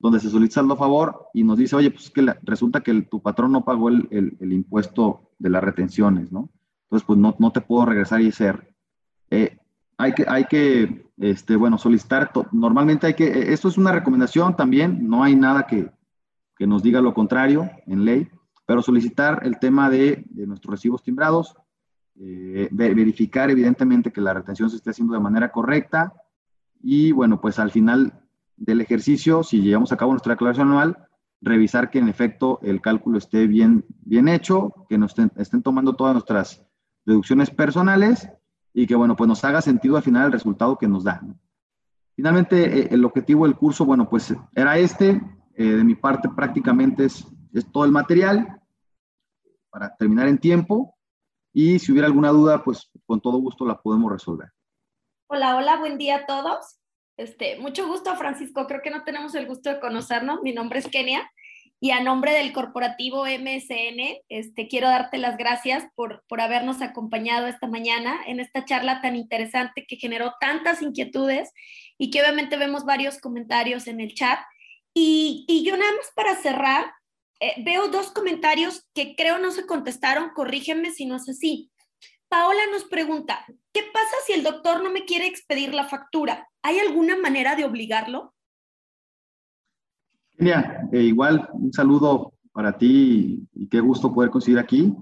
donde 0.00 0.18
se 0.18 0.30
solicita 0.30 0.62
a 0.62 0.76
favor 0.76 1.26
y 1.34 1.44
nos 1.44 1.58
dice, 1.58 1.76
oye, 1.76 1.90
pues 1.90 2.10
que 2.10 2.34
resulta 2.42 2.80
que 2.80 3.02
tu 3.02 3.20
patrón 3.20 3.52
no 3.52 3.64
pagó 3.64 3.90
el, 3.90 4.08
el, 4.10 4.52
impuesto 4.52 5.30
de 5.38 5.50
las 5.50 5.62
retenciones, 5.62 6.32
¿no? 6.32 6.48
Entonces, 6.84 7.06
pues 7.06 7.18
no, 7.18 7.36
no 7.38 7.52
te 7.52 7.60
puedo 7.60 7.84
regresar 7.84 8.22
ISR. 8.22 8.66
Eh, 9.30 9.58
hay 9.98 10.14
que, 10.14 10.24
hay 10.26 10.44
que 10.46 11.06
este, 11.18 11.54
bueno, 11.54 11.76
solicitar, 11.76 12.32
normalmente 12.50 13.06
hay 13.06 13.14
que, 13.14 13.26
eh, 13.26 13.52
esto 13.52 13.68
es 13.68 13.76
una 13.76 13.92
recomendación 13.92 14.56
también, 14.56 15.06
no 15.06 15.22
hay 15.22 15.36
nada 15.36 15.66
que, 15.66 15.90
que 16.56 16.66
nos 16.66 16.82
diga 16.82 17.02
lo 17.02 17.12
contrario 17.12 17.70
en 17.86 18.06
ley, 18.06 18.28
pero 18.64 18.80
solicitar 18.80 19.40
el 19.44 19.58
tema 19.58 19.90
de, 19.90 20.24
nuestros 20.30 20.72
recibos 20.72 21.02
timbrados, 21.02 21.54
eh, 22.18 22.68
verificar 22.72 23.50
evidentemente 23.50 24.10
que 24.10 24.22
la 24.22 24.32
retención 24.32 24.70
se 24.70 24.76
esté 24.76 24.90
haciendo 24.90 25.12
de 25.12 25.20
manera 25.20 25.52
correcta 25.52 26.14
y 26.82 27.12
bueno, 27.12 27.40
pues 27.40 27.58
al 27.58 27.70
final 27.70 28.19
del 28.60 28.82
ejercicio, 28.82 29.42
si 29.42 29.62
llevamos 29.62 29.90
a 29.90 29.96
cabo 29.96 30.12
nuestra 30.12 30.34
declaración 30.34 30.68
anual, 30.68 31.08
revisar 31.40 31.90
que 31.90 31.98
en 31.98 32.08
efecto 32.08 32.60
el 32.62 32.80
cálculo 32.82 33.16
esté 33.18 33.46
bien, 33.46 33.84
bien 34.02 34.28
hecho, 34.28 34.86
que 34.88 34.98
nos 34.98 35.14
estén, 35.36 35.62
tomando 35.62 35.94
todas 35.94 36.12
nuestras 36.12 36.62
deducciones 37.06 37.50
personales 37.50 38.28
y 38.74 38.86
que 38.86 38.94
bueno, 38.94 39.16
pues 39.16 39.26
nos 39.26 39.42
haga 39.44 39.62
sentido 39.62 39.96
al 39.96 40.02
final 40.02 40.26
el 40.26 40.32
resultado 40.32 40.76
que 40.76 40.86
nos 40.86 41.04
da. 41.04 41.22
Finalmente, 42.14 42.80
eh, 42.80 42.88
el 42.90 43.04
objetivo 43.04 43.46
del 43.46 43.56
curso, 43.56 43.86
bueno, 43.86 44.08
pues 44.08 44.34
era 44.54 44.76
este, 44.76 45.20
eh, 45.54 45.64
de 45.64 45.84
mi 45.84 45.94
parte 45.94 46.28
prácticamente 46.28 47.06
es, 47.06 47.26
es 47.54 47.72
todo 47.72 47.86
el 47.86 47.92
material 47.92 48.60
para 49.70 49.96
terminar 49.96 50.28
en 50.28 50.36
tiempo 50.36 50.94
y 51.54 51.78
si 51.78 51.92
hubiera 51.92 52.06
alguna 52.06 52.28
duda, 52.28 52.62
pues 52.62 52.90
con 53.06 53.22
todo 53.22 53.38
gusto 53.38 53.64
la 53.64 53.80
podemos 53.80 54.12
resolver. 54.12 54.52
Hola, 55.28 55.56
hola, 55.56 55.78
buen 55.78 55.96
día 55.96 56.16
a 56.16 56.26
todos. 56.26 56.79
Este, 57.20 57.58
mucho 57.58 57.86
gusto, 57.86 58.16
Francisco. 58.16 58.66
Creo 58.66 58.80
que 58.80 58.90
no 58.90 59.04
tenemos 59.04 59.34
el 59.34 59.46
gusto 59.46 59.68
de 59.68 59.78
conocernos. 59.78 60.40
Mi 60.42 60.54
nombre 60.54 60.78
es 60.78 60.88
Kenia 60.88 61.30
y 61.78 61.90
a 61.90 62.00
nombre 62.00 62.32
del 62.32 62.52
corporativo 62.52 63.26
MSN, 63.26 64.22
este, 64.30 64.68
quiero 64.68 64.88
darte 64.88 65.18
las 65.18 65.36
gracias 65.36 65.84
por, 65.94 66.24
por 66.28 66.40
habernos 66.40 66.80
acompañado 66.80 67.46
esta 67.46 67.66
mañana 67.66 68.20
en 68.26 68.40
esta 68.40 68.64
charla 68.64 69.02
tan 69.02 69.16
interesante 69.16 69.84
que 69.86 69.96
generó 69.96 70.34
tantas 70.40 70.80
inquietudes 70.80 71.52
y 71.98 72.10
que 72.10 72.22
obviamente 72.22 72.56
vemos 72.56 72.86
varios 72.86 73.18
comentarios 73.18 73.86
en 73.86 74.00
el 74.00 74.14
chat. 74.14 74.38
Y, 74.94 75.62
yo 75.64 75.76
nada 75.76 75.92
más 75.92 76.10
para 76.14 76.36
cerrar, 76.36 76.92
eh, 77.40 77.54
veo 77.64 77.88
dos 77.88 78.12
comentarios 78.12 78.86
que 78.94 79.14
creo 79.14 79.38
no 79.38 79.50
se 79.50 79.66
contestaron, 79.66 80.30
corrígeme 80.34 80.90
si 80.90 81.04
no 81.04 81.16
es 81.16 81.28
así. 81.28 81.69
Paola 82.30 82.60
nos 82.72 82.84
pregunta, 82.84 83.44
¿qué 83.72 83.82
pasa 83.92 84.16
si 84.26 84.32
el 84.32 84.42
doctor 84.42 84.82
no 84.82 84.90
me 84.90 85.04
quiere 85.04 85.26
expedir 85.26 85.74
la 85.74 85.88
factura? 85.88 86.48
¿Hay 86.62 86.78
alguna 86.78 87.18
manera 87.18 87.56
de 87.56 87.66
obligarlo? 87.66 88.32
Mira, 90.38 90.88
eh, 90.92 91.02
igual 91.02 91.46
un 91.52 91.72
saludo 91.72 92.32
para 92.52 92.78
ti 92.78 93.46
y, 93.52 93.68
qué 93.68 93.80
gusto 93.80 94.14
poder 94.14 94.30
conseguir 94.30 94.58
aquí. 94.58 94.94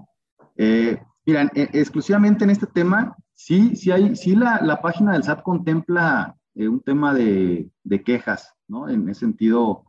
Eh, 0.57 1.01
mira, 1.25 1.49
exclusivamente 1.53 2.43
en 2.43 2.49
este 2.49 2.67
tema, 2.67 3.15
sí, 3.33 3.75
sí 3.77 3.91
hay, 3.91 4.17
sí 4.17 4.35
la, 4.35 4.81
página 4.81 5.13
del 5.13 5.23
SAT 5.23 5.41
contempla 5.41 6.35
un 6.55 6.81
tema 6.81 7.13
de, 7.13 7.69
de 7.83 8.03
quejas 8.03 8.53
¿no? 8.69 8.87
En 8.87 9.09
ese 9.09 9.21
sentido, 9.21 9.83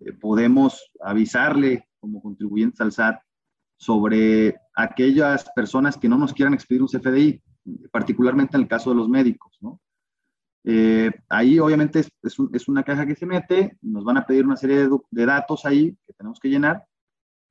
eh, 0.00 0.12
podemos 0.12 0.90
avisarle 1.00 1.88
como 1.98 2.20
contribuyentes 2.20 2.80
al 2.80 2.92
SAT 2.92 3.20
sobre 3.78 4.56
aquellas 4.76 5.50
personas 5.56 5.96
que 5.96 6.08
no 6.08 6.16
nos 6.16 6.32
quieran 6.32 6.54
expedir 6.54 6.82
un 6.82 6.88
CFDI, 6.88 7.42
particularmente 7.90 8.56
en 8.56 8.62
el 8.62 8.68
caso 8.68 8.90
de 8.90 8.96
los 8.96 9.08
médicos, 9.08 9.56
¿no? 9.60 9.80
Eh, 10.68 11.10
ahí 11.28 11.58
obviamente 11.58 12.00
es, 12.00 12.10
es, 12.22 12.68
una 12.68 12.82
caja 12.82 13.06
que 13.06 13.14
se 13.14 13.24
mete, 13.24 13.78
nos 13.82 14.04
van 14.04 14.16
a 14.16 14.26
pedir 14.26 14.44
una 14.44 14.56
serie 14.56 14.88
de, 15.10 15.26
datos 15.26 15.64
ahí 15.64 15.96
que 16.04 16.12
tenemos 16.12 16.40
que 16.40 16.48
llenar 16.48 16.84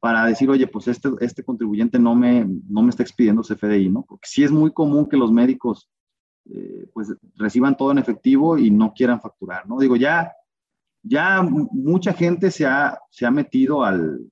para 0.02 0.26
decir, 0.26 0.50
oye, 0.50 0.68
pues 0.68 0.90
este, 0.90 1.10
este 1.22 1.44
contribuyente 1.44 1.98
no 1.98 2.14
me, 2.14 2.46
no 2.46 2.82
me 2.82 2.90
está 2.90 3.04
expidiendo 3.04 3.42
CFDI, 3.42 3.90
¿no? 3.90 4.04
Porque 4.04 4.28
sí 4.28 4.44
es 4.44 4.52
muy 4.52 4.72
común 4.72 5.08
que 5.08 5.16
los 5.18 5.32
médicos 5.32 5.90
eh, 6.50 6.90
pues 6.94 7.16
reciban 7.36 7.78
todo 7.78 7.92
en 7.92 8.00
efectivo 8.00 8.58
y 8.58 8.70
no 8.70 8.94
quieran 8.94 9.22
facturar, 9.22 9.66
¿no? 9.68 9.80
Digo, 9.80 9.96
ya 9.96 10.32
ya 11.08 11.42
mucha 11.44 12.14
gente 12.14 12.50
se 12.50 12.66
ha, 12.66 13.00
se 13.12 13.26
ha 13.26 13.32
metido 13.32 13.84
al, 13.84 14.28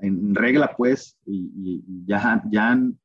en 0.00 0.34
regla, 0.34 0.74
pues, 0.76 1.18
y, 1.26 1.82
ya, 2.06 2.42
ya 2.50 2.70
han, 2.70 2.98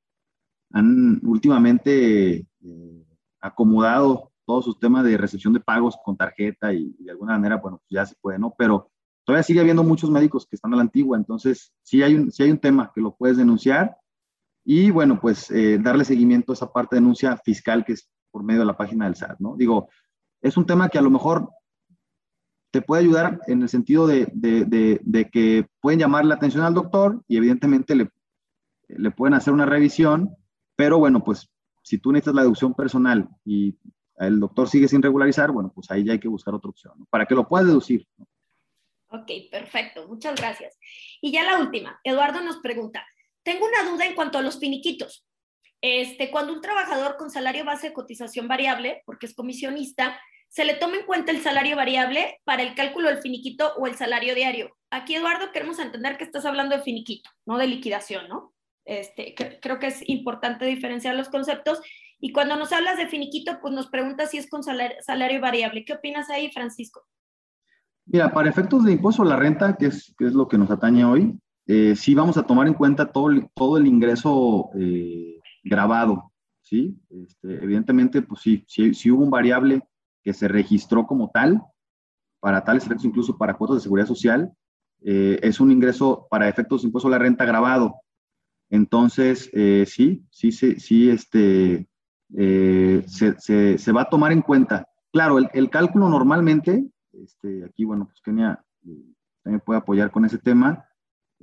últimamente 1.24 2.48
eh, 2.64 3.06
acomodado 3.40 4.32
todos 4.46 4.66
sus 4.66 4.80
temas 4.80 5.04
de 5.04 5.18
recepción 5.18 5.54
de 5.54 5.60
pagos 5.60 5.98
con 6.04 6.18
tarjeta 6.18 6.74
y, 6.74 6.96
de 7.00 7.12
alguna 7.12 7.34
manera, 7.34 7.58
bueno, 7.58 7.78
pues 7.78 7.90
ya 7.90 8.06
se 8.06 8.16
puede, 8.22 8.40
¿no? 8.40 8.54
Pero 8.58 8.92
todavía 9.24 9.44
sigue 9.44 9.60
habiendo 9.60 9.84
muchos 9.84 10.10
médicos 10.10 10.46
que 10.46 10.56
están 10.56 10.74
a 10.74 10.76
la 10.76 10.84
antigua, 10.84 11.18
entonces 11.18 11.74
sí 11.82 12.04
hay 12.04 12.16
un, 12.16 12.32
sí 12.32 12.44
hay 12.44 12.52
un 12.52 12.60
tema 12.60 12.92
que 12.94 13.02
lo 13.02 13.16
puedes 13.16 13.38
denunciar 13.38 13.98
y, 14.64 14.92
bueno, 14.92 15.20
pues 15.20 15.50
eh, 15.52 15.80
darle 15.80 16.06
seguimiento 16.06 16.52
a 16.52 16.56
esa 16.56 16.72
parte 16.72 16.96
de 16.96 17.02
denuncia 17.02 17.38
fiscal 17.38 17.86
que 17.86 17.94
es 17.94 18.10
por 18.32 18.44
medio 18.44 18.62
de 18.62 18.68
la 18.68 18.78
página 18.78 19.06
del 19.06 19.16
SAT, 19.16 19.40
¿no? 19.40 19.56
Digo, 19.56 19.90
es 20.42 20.58
un 20.58 20.66
tema 20.66 20.90
que 20.90 20.98
a 20.98 21.02
lo 21.02 21.10
mejor 21.10 21.50
te 22.76 22.82
puede 22.82 23.04
ayudar 23.04 23.40
en 23.48 23.62
el 23.62 23.70
sentido 23.70 24.06
de, 24.06 24.28
de, 24.34 25.30
que 25.32 25.66
pueden 25.80 25.98
llamar 25.98 26.26
la 26.26 26.36
atención 26.36 26.66
al 26.66 26.74
doctor 26.74 27.24
y 27.26 27.38
evidentemente 27.38 27.96
le, 27.96 28.10
le 28.90 29.12
pueden 29.12 29.34
hacer 29.34 29.54
una 29.54 29.66
revisión, 29.66 30.36
pero 30.76 31.00
bueno, 31.00 31.24
pues 31.24 31.50
si 31.84 32.00
tú 32.00 32.12
necesitas 32.12 32.36
la 32.36 32.42
deducción 32.42 32.74
personal 32.74 33.30
y 33.46 33.78
el 34.18 34.42
doctor 34.42 34.68
sigue 34.68 34.90
sin 34.90 35.02
regularizar, 35.02 35.54
bueno, 35.54 35.72
pues 35.74 35.90
ahí 35.90 36.04
ya 36.04 36.12
hay 36.12 36.20
que 36.20 36.28
buscar 36.28 36.54
otra 36.54 36.70
opción, 36.70 37.08
para 37.10 37.26
que 37.26 37.34
lo 37.34 37.48
puedas 37.48 37.66
deducir. 37.66 38.06
Ok, 39.08 39.32
perfecto, 39.50 40.06
muchas 40.10 40.36
gracias. 40.36 40.78
Y 41.22 41.32
ya 41.32 41.46
la 41.46 41.60
última, 41.60 42.02
Eduardo 42.04 42.42
nos 42.42 42.58
pregunta, 42.58 43.06
tengo 43.42 43.66
una 43.68 43.90
duda 43.90 44.06
en 44.06 44.16
cuanto 44.16 44.38
a 44.38 44.42
los 44.42 44.60
finiquitos. 44.60 45.26
Este, 45.80 46.30
cuando 46.30 46.52
un 46.52 46.60
trabajador 46.60 47.16
con 47.16 47.32
salario 47.32 47.64
base 47.64 47.88
de 47.88 47.94
cotización 47.94 48.50
variable, 48.50 49.02
porque 49.06 49.28
es 49.28 49.34
comisionista, 49.34 50.20
se 50.50 50.66
le 50.66 50.76
toma 50.76 50.98
en 50.98 51.06
cuenta 51.06 51.32
el 51.32 51.42
salario 51.42 51.76
variable 51.76 52.40
para 52.46 52.64
el 52.64 52.76
cálculo 52.76 53.10
del 53.10 53.20
finiquito 53.20 53.74
o 53.78 53.88
el 53.88 53.96
salario 53.96 54.36
diario. 54.36 54.76
Aquí, 54.90 55.16
Eduardo, 55.16 55.52
queremos 55.52 55.80
entender 55.80 56.18
que 56.18 56.24
estás 56.24 56.46
hablando 56.46 56.76
de 56.76 56.84
finiquito, 56.84 57.30
no 57.46 57.58
de 57.58 57.68
liquidación, 57.68 58.30
¿no? 58.30 58.54
Este, 58.86 59.34
creo 59.62 59.80
que 59.80 59.88
es 59.88 60.08
importante 60.08 60.66
diferenciar 60.66 61.16
los 61.16 61.30
conceptos. 61.30 61.82
Y 62.20 62.32
cuando 62.32 62.56
nos 62.56 62.72
hablas 62.72 62.98
de 62.98 63.08
finiquito, 63.08 63.60
pues 63.62 63.74
nos 63.74 63.88
preguntas 63.88 64.32
si 64.32 64.38
es 64.38 64.50
con 64.50 64.64
salario, 64.64 65.42
variable. 65.42 65.84
¿Qué 65.84 65.94
opinas 65.94 66.30
ahí, 66.30 66.52
Francisco? 66.52 67.04
Mira, 68.06 68.32
para 68.32 68.50
efectos 68.50 68.86
de 68.86 68.94
impuesto 68.94 69.24
a 69.24 69.26
la 69.26 69.36
renta, 69.36 69.76
que 69.76 69.88
es, 69.88 70.14
lo 70.20 70.48
que 70.48 70.58
nos 70.58 70.70
atañe 70.70 71.04
hoy, 71.04 71.38
eh, 71.68 71.96
sí 71.96 72.14
vamos 72.14 72.38
a 72.38 72.44
tomar 72.44 72.68
en 72.68 72.76
cuenta 72.76 73.12
todo, 73.12 73.30
todo 73.56 73.78
el 73.78 73.88
ingreso 73.88 74.70
eh, 74.80 75.40
grabado, 75.64 76.32
¿sí? 76.62 76.96
Este, 77.10 77.64
evidentemente, 77.64 78.22
pues 78.22 78.42
sí, 78.42 78.64
sí, 78.68 79.12
hubo 79.12 79.24
un 79.24 79.32
variable 79.32 79.82
que 80.26 80.34
se 80.34 80.50
registró 80.50 81.08
como 81.08 81.32
tal, 81.32 81.62
para 82.42 82.66
tales 82.66 82.84
efectos, 82.84 83.06
incluso 83.06 83.38
para 83.38 83.54
cuotas 83.54 83.78
de 83.78 83.84
seguridad 83.84 84.08
social, 84.08 84.52
eh, 85.02 85.40
es 85.42 85.62
un 85.62 85.72
ingreso 85.72 86.28
para 86.30 86.50
efectos 86.50 86.82
de 86.82 86.88
impuesto 86.88 87.08
a 87.08 87.12
la 87.12 87.20
renta 87.20 87.46
grabado. 87.46 87.96
Entonces, 88.70 89.50
sí, 89.88 90.26
sí, 90.32 90.52
sí, 90.52 90.80
sí, 90.80 91.10
este, 91.10 91.88
se, 92.28 93.40
se, 93.40 93.78
se, 93.78 93.92
va 93.94 94.02
a 94.02 94.10
tomar 94.10 94.34
en 94.34 94.42
cuenta. 94.42 94.90
Claro, 95.14 95.38
el, 95.38 95.48
el 95.54 95.70
cálculo 95.70 96.10
normalmente, 96.10 96.84
este, 97.14 97.64
aquí, 97.64 97.86
bueno, 97.86 98.06
pues 98.08 98.20
Kenia 98.22 98.62
me 99.44 99.60
puede 99.60 99.80
apoyar 99.80 100.12
con 100.12 100.26
ese 100.26 100.40
tema, 100.40 100.86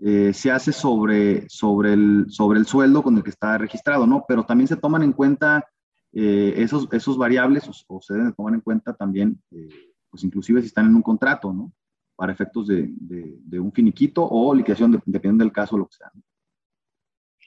eh, 0.04 0.32
se 0.32 0.50
hace 0.50 0.72
sobre, 0.72 1.48
sobre, 1.48 1.92
el, 1.92 2.26
sobre 2.28 2.58
el 2.58 2.66
sueldo 2.66 3.02
con 3.02 3.16
el 3.16 3.22
que 3.22 3.30
está 3.30 3.58
registrado, 3.58 4.06
¿no? 4.06 4.24
Pero 4.26 4.44
también 4.44 4.68
se 4.68 4.76
toman 4.76 5.02
en 5.02 5.12
cuenta 5.12 5.68
eh, 6.12 6.54
esos, 6.56 6.88
esos 6.92 7.16
variables 7.16 7.64
se 7.64 8.14
deben 8.14 8.34
tomar 8.34 8.54
en 8.54 8.60
cuenta 8.60 8.94
también, 8.94 9.40
eh, 9.50 9.68
pues 10.10 10.24
inclusive 10.24 10.60
si 10.60 10.66
están 10.66 10.86
en 10.86 10.94
un 10.94 11.02
contrato, 11.02 11.52
¿no? 11.52 11.72
Para 12.14 12.32
efectos 12.32 12.66
de, 12.66 12.90
de, 12.90 13.58
un 13.58 13.72
finiquito 13.72 14.26
o 14.28 14.54
liquidación, 14.54 14.92
dependiendo 14.92 15.44
del 15.44 15.52
caso, 15.52 15.78
lo 15.78 15.86
que 15.86 15.96
sea. 15.96 16.12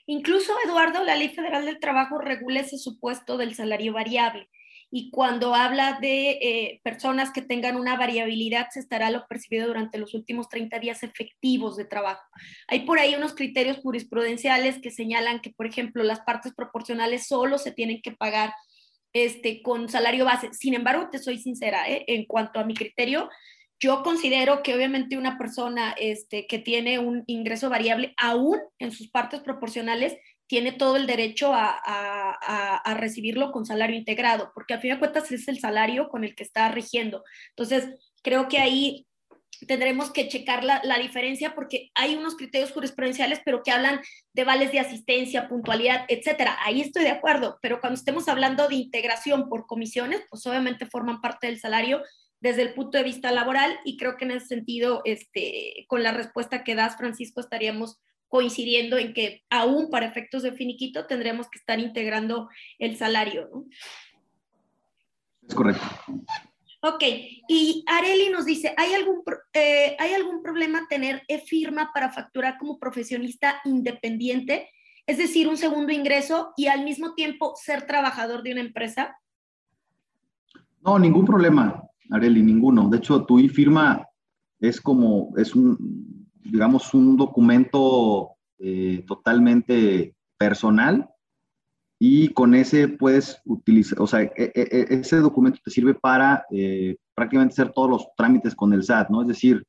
Incluso, 0.06 0.52
Eduardo, 0.64 1.04
la 1.04 1.16
Ley 1.16 1.28
Federal 1.28 1.64
del 1.64 1.78
Trabajo 1.78 2.18
regula 2.18 2.60
ese 2.60 2.78
supuesto 2.78 3.36
del 3.36 3.54
salario 3.54 3.92
variable 3.92 4.48
y 4.98 5.10
cuando 5.10 5.54
habla 5.54 5.98
de 6.00 6.30
eh, 6.40 6.80
personas 6.82 7.30
que 7.30 7.42
tengan 7.42 7.76
una 7.76 7.98
variabilidad, 7.98 8.68
se 8.70 8.80
estará 8.80 9.10
lo 9.10 9.26
percibido 9.26 9.66
durante 9.66 9.98
los 9.98 10.14
últimos 10.14 10.48
30 10.48 10.78
días 10.78 11.02
efectivos 11.02 11.76
de 11.76 11.84
trabajo. 11.84 12.22
Hay 12.66 12.86
por 12.86 12.98
ahí 12.98 13.14
unos 13.14 13.34
criterios 13.34 13.76
jurisprudenciales 13.76 14.80
que 14.80 14.90
señalan 14.90 15.40
que, 15.40 15.50
por 15.50 15.66
ejemplo, 15.66 16.02
las 16.02 16.20
partes 16.20 16.54
proporcionales 16.54 17.26
solo 17.26 17.58
se 17.58 17.72
tienen 17.72 18.00
que 18.00 18.12
pagar 18.12 18.54
este, 19.12 19.60
con 19.60 19.90
salario 19.90 20.24
base. 20.24 20.48
Sin 20.54 20.72
embargo, 20.72 21.10
te 21.12 21.18
soy 21.18 21.36
sincera, 21.40 21.86
¿eh? 21.90 22.06
en 22.06 22.24
cuanto 22.24 22.58
a 22.58 22.64
mi 22.64 22.72
criterio, 22.72 23.28
yo 23.78 24.02
considero 24.02 24.62
que 24.62 24.74
obviamente 24.74 25.18
una 25.18 25.36
persona 25.36 25.94
este, 25.98 26.46
que 26.46 26.58
tiene 26.58 26.98
un 26.98 27.22
ingreso 27.26 27.68
variable, 27.68 28.14
aún 28.16 28.60
en 28.78 28.92
sus 28.92 29.10
partes 29.10 29.40
proporcionales, 29.40 30.16
tiene 30.46 30.72
todo 30.72 30.96
el 30.96 31.06
derecho 31.06 31.52
a, 31.54 32.94
recibirlo 32.96 33.52
con 33.52 33.66
salario 33.66 33.96
integrado, 33.96 34.52
porque 34.54 34.74
a 34.74 34.80
fin 34.80 34.92
de 34.92 34.98
cuentas 34.98 35.30
es 35.32 35.48
el 35.48 35.58
salario 35.58 36.08
con 36.08 36.24
el 36.24 36.34
que 36.34 36.42
está 36.42 36.68
rigiendo. 36.70 37.24
Entonces, 37.50 37.88
creo 38.22 38.48
que 38.48 38.58
ahí 38.58 39.06
tendremos 39.66 40.10
que 40.10 40.28
checar 40.28 40.64
la, 40.64 40.98
diferencia 40.98 41.54
porque 41.54 41.90
hay 41.94 42.14
unos 42.14 42.36
criterios 42.36 42.72
jurisprudenciales, 42.72 43.40
pero 43.44 43.62
que 43.62 43.70
hablan 43.70 44.00
de 44.32 44.44
vales 44.44 44.72
de 44.72 44.80
asistencia, 44.80 45.48
puntualidad, 45.48 46.04
etcétera. 46.08 46.56
Ahí 46.64 46.80
estoy 46.80 47.04
de 47.04 47.10
acuerdo, 47.10 47.58
pero 47.62 47.80
cuando 47.80 47.98
estemos 47.98 48.28
hablando 48.28 48.68
de 48.68 48.76
integración 48.76 49.48
por 49.48 49.66
comisiones, 49.66 50.22
pues 50.30 50.46
obviamente 50.46 50.86
forman 50.86 51.20
parte 51.20 51.46
del 51.46 51.60
salario 51.60 52.02
desde 52.40 52.62
el 52.62 52.74
punto 52.74 52.98
de 52.98 53.04
vista 53.04 53.32
laboral 53.32 53.78
y 53.84 53.96
creo 53.96 54.16
que 54.16 54.24
en 54.24 54.32
ese 54.32 54.46
sentido, 54.46 55.02
este, 55.04 55.86
con 55.88 56.02
la 56.02 56.12
respuesta 56.12 56.64
que 56.64 56.74
das, 56.74 56.96
Francisco, 56.96 57.40
estaríamos 57.40 57.98
coincidiendo 58.28 58.98
en 58.98 59.12
que 59.12 59.44
aún 59.50 59.90
para 59.90 60.06
efectos 60.06 60.42
de 60.42 60.52
finiquito 60.52 61.06
tendremos 61.06 61.48
que 61.48 61.58
estar 61.58 61.78
integrando 61.78 62.48
el 62.78 62.96
salario, 62.96 63.48
¿no? 63.52 63.66
Es 65.48 65.54
correcto. 65.54 65.84
Ok, 66.82 67.02
y 67.48 67.84
Areli 67.86 68.30
nos 68.30 68.44
dice, 68.44 68.74
¿hay 68.76 68.94
algún, 68.94 69.22
eh, 69.54 69.96
¿hay 69.98 70.12
algún 70.12 70.42
problema 70.42 70.86
tener 70.88 71.22
e-firma 71.26 71.90
para 71.92 72.12
facturar 72.12 72.58
como 72.58 72.78
profesionista 72.78 73.60
independiente? 73.64 74.70
Es 75.06 75.18
decir, 75.18 75.48
un 75.48 75.56
segundo 75.56 75.92
ingreso 75.92 76.52
y 76.56 76.66
al 76.66 76.84
mismo 76.84 77.14
tiempo 77.14 77.54
ser 77.56 77.86
trabajador 77.86 78.42
de 78.42 78.52
una 78.52 78.60
empresa? 78.60 79.16
No, 80.80 80.98
ningún 80.98 81.24
problema, 81.24 81.82
Areli, 82.10 82.42
ninguno. 82.42 82.88
De 82.88 82.98
hecho, 82.98 83.24
tu 83.24 83.38
e-firma 83.38 84.06
es 84.60 84.80
como, 84.80 85.32
es 85.36 85.54
un, 85.54 86.25
digamos, 86.50 86.94
un 86.94 87.16
documento 87.16 88.36
eh, 88.58 89.04
totalmente 89.06 90.14
personal 90.38 91.10
y 91.98 92.28
con 92.28 92.54
ese 92.54 92.88
puedes 92.88 93.40
utilizar, 93.44 94.00
o 94.00 94.06
sea, 94.06 94.22
e, 94.22 94.32
e, 94.36 94.52
e, 94.54 94.86
ese 95.00 95.18
documento 95.18 95.60
te 95.62 95.70
sirve 95.70 95.94
para 95.94 96.46
eh, 96.50 96.96
prácticamente 97.14 97.52
hacer 97.52 97.72
todos 97.72 97.90
los 97.90 98.08
trámites 98.16 98.54
con 98.54 98.72
el 98.72 98.82
SAT, 98.82 99.10
¿no? 99.10 99.22
Es 99.22 99.28
decir, 99.28 99.62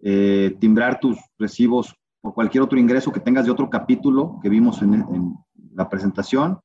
eh, 0.00 0.56
timbrar 0.60 0.98
tus 0.98 1.18
recibos 1.38 1.94
por 2.20 2.34
cualquier 2.34 2.62
otro 2.62 2.78
ingreso 2.78 3.12
que 3.12 3.20
tengas 3.20 3.44
de 3.44 3.50
otro 3.50 3.68
capítulo 3.68 4.38
que 4.42 4.48
vimos 4.48 4.80
en, 4.82 4.94
en 4.94 5.34
la 5.74 5.88
presentación, 5.88 6.58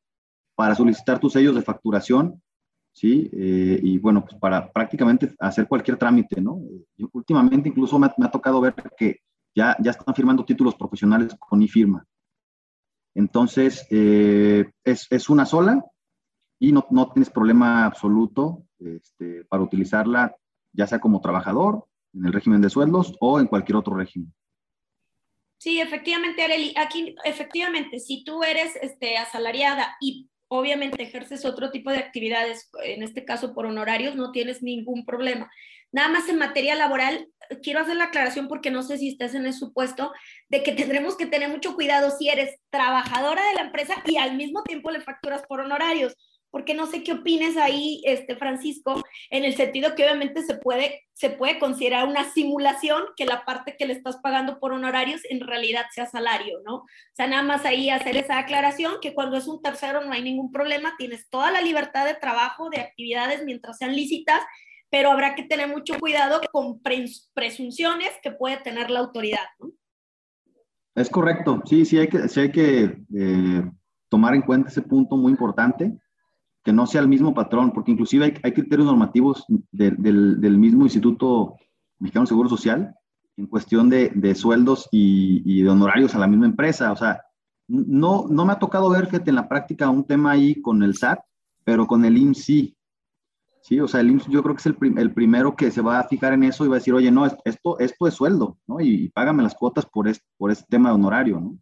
para 0.56 0.74
solicitar 0.74 1.20
tus 1.20 1.34
sellos 1.34 1.56
de 1.56 1.62
facturación, 1.62 2.42
¿sí? 2.92 3.30
y 3.32 4.00
bueno, 4.00 4.26
pues 4.26 4.36
para 4.40 4.72
prácticamente 4.72 5.36
hacer 5.40 5.68
cualquier 5.68 5.98
trámite, 5.98 6.42
¿no? 6.42 6.60
Yo, 6.98 7.08
últimamente 7.14 7.70
incluso 7.70 8.00
me, 8.00 8.10
me, 8.18 8.26
ha 8.26 8.32
tocado 8.32 8.60
ver 8.60 8.74
que 8.98 9.20
ya, 9.58 9.76
están 9.90 10.14
firmando 10.14 10.46
títulos 10.46 10.76
profesionales 10.76 11.36
con 11.40 11.62
iFirma. 11.62 12.06
Entonces, 13.16 13.88
eh, 13.90 14.70
es, 14.84 15.30
una 15.30 15.48
sola 15.48 15.84
y 16.60 16.72
no, 16.72 16.86
tienes 17.12 17.32
problema 17.32 17.86
absoluto 17.86 18.68
este, 18.78 19.44
para 19.46 19.64
utilizarla, 19.64 20.36
ya 20.72 20.86
sea 20.86 21.00
como 21.00 21.22
trabajador, 21.22 21.88
en 22.14 22.26
el 22.28 22.34
régimen 22.34 22.62
de 22.62 22.70
sueldos 22.70 23.16
o 23.20 23.40
en 23.40 23.48
cualquier 23.48 23.78
otro 23.78 23.96
régimen. 23.96 24.32
Sí, 25.58 25.82
efectivamente, 25.82 26.44
Areli, 26.44 26.76
aquí 26.78 27.16
efectivamente, 27.26 28.00
si 28.00 28.24
tú 28.24 28.44
eres 28.44 28.76
este, 28.76 29.18
asalariada 29.18 29.98
y 30.00 30.30
obviamente 30.50 31.02
ejerces 31.02 31.46
otro 31.46 31.72
tipo 31.72 31.90
de 31.90 31.98
actividades, 31.98 32.70
en 32.84 33.02
este 33.02 33.26
caso 33.26 33.56
por 33.56 33.66
honorarios, 33.66 34.16
no 34.16 34.32
tienes 34.32 34.62
ningún 34.62 35.04
problema. 35.04 35.50
Nada 35.92 36.10
más 36.10 36.28
en 36.28 36.38
materia 36.38 36.76
laboral, 36.76 37.28
quiero 37.64 37.80
hacer 37.80 37.96
la 37.96 38.06
aclaración 38.06 38.48
porque 38.48 38.72
no 38.72 38.84
sé 38.84 38.98
si 38.98 39.10
estás 39.10 39.34
en 39.36 39.46
el 39.46 39.54
supuesto 39.54 40.12
de 40.50 40.64
que 40.64 40.74
tendremos 40.74 41.16
que 41.16 41.26
tener 41.26 41.50
mucho 41.50 41.76
cuidado 41.76 42.12
si 42.12 42.30
eres 42.30 42.60
trabajadora 42.70 43.48
de 43.48 43.56
la 43.56 43.62
empresa 43.62 43.96
y 44.06 44.18
al 44.18 44.36
mismo 44.36 44.64
tiempo 44.64 44.92
le 44.92 45.02
facturas 45.02 45.44
por 45.48 45.62
honorarios, 45.62 46.16
porque 46.50 46.74
no 46.74 46.88
sé 46.88 47.04
qué 47.04 47.14
opines 47.14 47.58
ahí, 47.58 48.02
este, 48.06 48.36
Francisco, 48.36 49.02
en 49.30 49.44
el 49.44 49.56
sentido 49.56 49.96
que 49.96 50.04
obviamente 50.04 50.44
se 50.44 50.56
puede, 50.56 51.04
se 51.14 51.30
puede 51.30 51.60
considerar 51.60 52.08
una 52.08 52.32
simulación 52.32 53.04
que 53.16 53.26
la 53.26 53.46
parte 53.46 53.76
que 53.78 53.86
le 53.86 53.94
estás 53.94 54.18
pagando 54.18 54.60
por 54.60 54.74
honorarios 54.74 55.22
en 55.30 55.42
realidad 55.42 55.86
sea 55.94 56.06
salario, 56.06 56.60
¿no? 56.66 56.76
O 56.78 56.86
sea, 57.14 57.28
nada 57.28 57.44
más 57.44 57.66
ahí 57.66 57.90
hacer 57.90 58.18
esa 58.18 58.40
aclaración 58.40 58.96
que 59.02 59.14
cuando 59.14 59.38
es 59.38 59.48
un 59.48 59.62
tercero 59.62 60.04
no 60.04 60.12
hay 60.12 60.22
ningún 60.22 60.52
problema, 60.52 60.96
tienes 60.98 61.30
toda 61.30 61.52
la 61.52 61.62
libertad 61.62 62.06
de 62.06 62.16
trabajo, 62.16 62.70
de 62.70 62.82
actividades 62.82 63.44
mientras 63.46 63.78
sean 63.78 63.96
lícitas 63.96 64.42
pero 64.90 65.12
habrá 65.12 65.36
que 65.36 65.44
tener 65.44 65.68
mucho 65.68 66.00
cuidado 66.00 66.42
con 66.52 66.80
presunciones 67.34 68.12
que 68.22 68.32
puede 68.32 68.58
tener 68.58 68.90
la 68.90 69.00
autoridad. 69.00 69.46
¿no? 69.60 69.72
Es 70.96 71.10
correcto, 71.10 71.62
sí, 71.66 71.86
sí 71.86 71.98
hay 71.98 72.08
que, 72.08 72.28
sí 72.28 72.40
hay 72.40 72.52
que 72.52 72.98
eh, 73.16 73.72
tomar 74.10 74.34
en 74.34 74.42
cuenta 74.42 74.70
ese 74.70 74.82
punto 74.82 75.18
muy 75.18 75.32
importante, 75.32 75.98
que 76.64 76.74
no 76.74 76.88
sea 76.88 77.02
el 77.02 77.08
mismo 77.08 77.34
patrón, 77.34 77.72
porque 77.72 77.92
inclusive 77.92 78.26
hay, 78.26 78.34
hay 78.44 78.52
criterios 78.52 78.88
normativos 78.88 79.46
del, 79.72 79.96
del, 80.42 80.58
mismo 80.58 80.84
Instituto 80.84 81.56
Mexicano 82.00 82.24
de 82.24 82.28
Seguro 82.28 82.50
Social 82.50 82.96
en 83.38 83.46
cuestión 83.46 83.90
de, 83.90 84.10
de 84.16 84.36
sueldos 84.36 84.90
y, 84.92 85.44
y, 85.46 85.62
de 85.62 85.70
honorarios 85.70 86.16
a 86.16 86.20
la 86.20 86.28
misma 86.28 86.48
empresa. 86.48 86.92
O 86.92 86.96
sea, 86.96 87.22
no, 87.68 88.26
no 88.30 88.46
me 88.46 88.54
ha 88.54 88.60
tocado 88.60 88.90
ver, 88.90 89.06
fíjate, 89.06 89.30
en 89.30 89.36
la 89.36 89.48
práctica 89.48 89.90
un 89.90 90.06
tema 90.06 90.32
ahí 90.32 90.60
con 90.62 90.82
el 90.82 90.96
SAT, 90.96 91.20
pero 91.64 91.86
con 91.86 92.04
el 92.06 92.18
IMSI 92.18 92.77
Sí, 93.68 93.82
o 93.82 93.88
sea, 93.90 94.00
el 94.00 94.12
IMSS 94.12 94.28
yo 94.30 94.42
creo 94.42 94.56
que 94.56 94.62
es 94.62 94.66
el, 94.66 94.78
el, 94.98 95.12
primero 95.12 95.54
que 95.54 95.72
se 95.72 95.82
va 95.82 96.00
a 96.00 96.08
fijar 96.08 96.32
en 96.32 96.46
eso 96.46 96.64
y 96.64 96.70
va 96.70 96.76
a 96.76 96.80
decir, 96.80 96.94
oye, 96.94 97.12
no, 97.12 97.26
esto, 97.26 97.78
es 97.80 98.14
sueldo, 98.14 98.58
¿no? 98.66 98.80
Y, 98.80 99.10
págame 99.10 99.44
las 99.44 99.56
cuotas 99.56 99.86
por 99.86 100.08
este, 100.08 100.26
por 100.38 100.52
este 100.52 100.64
tema 100.70 100.88
de 100.88 100.96
honorario, 100.96 101.42
¿no? 101.42 101.60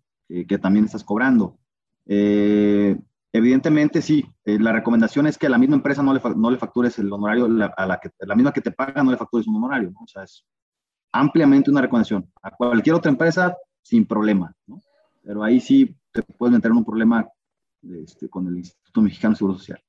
que 0.47 0.59
también 0.59 0.85
estás 0.85 1.03
cobrando. 1.03 1.57
Eh, 2.05 2.95
evidentemente, 3.33 4.03
sí, 4.03 4.23
eh, 4.43 4.59
la 4.59 4.71
recomendación 4.71 5.25
es 5.25 5.39
que 5.39 5.47
a 5.47 5.49
la 5.49 5.57
misma 5.57 5.77
empresa 5.77 6.03
no 6.03 6.13
le, 6.13 6.21
no 6.35 6.51
le 6.51 6.59
factures 6.59 6.99
el 6.99 7.11
honorario, 7.11 7.45
a 7.75 7.85
la, 7.87 7.99
que, 7.99 8.11
la 8.19 8.35
misma 8.35 8.53
que 8.53 8.61
te 8.61 8.69
paga 8.69 9.01
no 9.01 9.09
le 9.09 9.17
factures 9.17 9.47
un 9.47 9.55
honorario, 9.55 9.89
¿no? 9.89 10.01
O 10.03 10.07
sea, 10.07 10.21
es 10.21 10.45
ampliamente 11.11 11.71
una 11.71 11.81
recomendación. 11.81 12.31
A 12.43 12.51
cualquier 12.51 12.95
otra 12.95 13.09
empresa, 13.09 13.57
sin 13.81 14.05
problema, 14.05 14.55
¿no? 14.67 14.79
Pero 15.23 15.43
ahí 15.43 15.59
sí 15.59 15.97
te 16.11 16.21
puedes 16.21 16.53
meter 16.53 16.69
en 16.69 16.77
un 16.77 16.85
problema 16.85 17.27
este, 17.81 18.29
con 18.29 18.47
el 18.47 18.57
Instituto 18.57 19.01
Mexicano 19.01 19.33
de 19.33 19.37
Seguro 19.37 19.57
Social. 19.57 19.81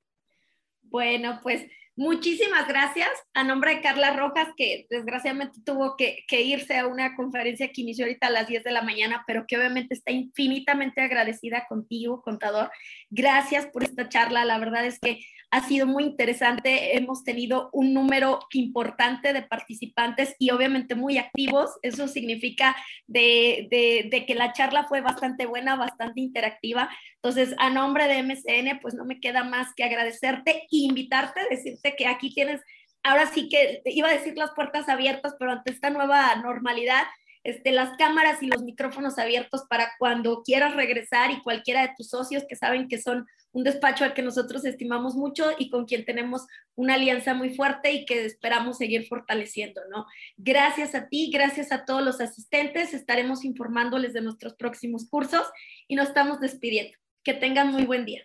Bueno, 0.81 1.39
pues 1.43 1.67
Muchísimas 1.97 2.67
gracias 2.67 3.09
a 3.33 3.43
nombre 3.43 3.73
de 3.73 3.81
Carla 3.81 4.15
Rojas, 4.15 4.49
que 4.55 4.85
desgraciadamente 4.87 5.59
tuvo 5.65 5.95
que, 5.97 6.23
irse 6.29 6.77
a 6.77 6.85
una 6.85 7.15
conferencia 7.15 7.71
que 7.71 7.81
inició 7.81 8.05
ahorita 8.05 8.27
a 8.27 8.29
las 8.29 8.47
10 8.47 8.63
de 8.63 8.71
la 8.71 8.83
mañana, 8.83 9.23
pero 9.25 9.45
que 9.47 9.57
obviamente 9.57 9.95
está 9.95 10.11
infinitamente 10.11 11.01
agradecida 11.01 11.65
contigo, 11.67 12.21
contador. 12.21 12.69
Gracias 13.09 13.65
por 13.65 13.83
esta 13.83 14.09
charla. 14.09 14.45
La 14.45 14.59
verdad 14.59 14.85
es 14.85 14.99
que 14.99 15.25
ha 15.49 15.67
sido 15.67 15.85
muy 15.85 16.03
interesante. 16.03 16.97
Hemos 16.97 17.23
tenido 17.23 17.69
un 17.71 17.93
número 17.93 18.39
importante 18.51 19.33
de 19.33 19.43
participantes 19.43 20.35
y 20.39 20.51
obviamente 20.51 20.95
muy 20.95 21.17
activos. 21.17 21.71
Eso 21.81 22.07
significa 22.07 22.75
de, 23.07 23.67
de 24.11 24.25
que 24.25 24.35
la 24.35 24.51
charla 24.51 24.85
fue 24.85 25.01
bastante 25.01 25.45
buena, 25.45 25.75
bastante 25.75 26.19
interactiva. 26.19 26.89
Entonces, 27.15 27.55
a 27.59 27.69
nombre 27.69 28.07
de 28.07 28.23
MCN, 28.23 28.79
pues 28.81 28.93
no 28.93 29.05
me 29.05 29.19
queda 29.19 29.43
más 29.43 29.73
que 29.75 29.83
agradecerte 29.83 30.51
e 30.63 30.67
invitarte, 30.69 31.41
decirte 31.49 31.95
que 31.97 32.07
aquí 32.07 32.33
tienes, 32.33 32.61
ahora 33.03 33.27
sí 33.27 33.47
que 33.49 33.81
iba 33.85 34.09
a 34.09 34.13
decir 34.13 34.37
las 34.37 34.51
puertas 34.51 34.89
abiertas, 34.89 35.35
pero 35.39 35.51
ante 35.51 35.71
esta 35.71 35.89
nueva 35.89 36.35
normalidad, 36.35 37.03
este, 37.43 37.71
las 37.71 37.95
cámaras 37.97 38.43
y 38.43 38.47
los 38.47 38.61
micrófonos 38.63 39.17
abiertos 39.17 39.63
para 39.69 39.91
cuando 39.99 40.43
quieras 40.43 40.75
regresar 40.75 41.31
y 41.31 41.41
cualquiera 41.41 41.83
de 41.83 41.93
tus 41.95 42.09
socios 42.09 42.43
que 42.47 42.57
saben 42.57 42.89
que 42.89 43.01
son 43.01 43.25
un 43.57 43.63
despacho 43.63 44.03
al 44.03 44.13
que 44.13 44.21
nosotros 44.21 44.63
estimamos 44.65 45.15
mucho 45.15 45.45
y 45.57 45.71
con 45.71 45.85
quien 45.85 46.05
tenemos 46.05 46.45
una 46.75 46.93
alianza 46.93 47.33
muy 47.33 47.55
fuerte 47.55 47.91
y 47.91 48.05
que 48.05 48.23
esperamos 48.23 48.77
seguir 48.77 49.07
fortaleciendo, 49.07 49.81
¿no? 49.89 50.05
Gracias 50.37 50.93
a 50.93 51.07
ti, 51.07 51.31
gracias 51.33 51.71
a 51.71 51.83
todos 51.83 52.03
los 52.03 52.21
asistentes, 52.21 52.93
estaremos 52.93 53.43
informándoles 53.43 54.13
de 54.13 54.21
nuestros 54.21 54.53
próximos 54.53 55.09
cursos 55.09 55.41
y 55.87 55.95
nos 55.95 56.09
estamos 56.09 56.39
despidiendo. 56.39 56.95
Que 57.23 57.33
tengan 57.33 57.71
muy 57.71 57.85
buen 57.85 58.05
día. 58.05 58.21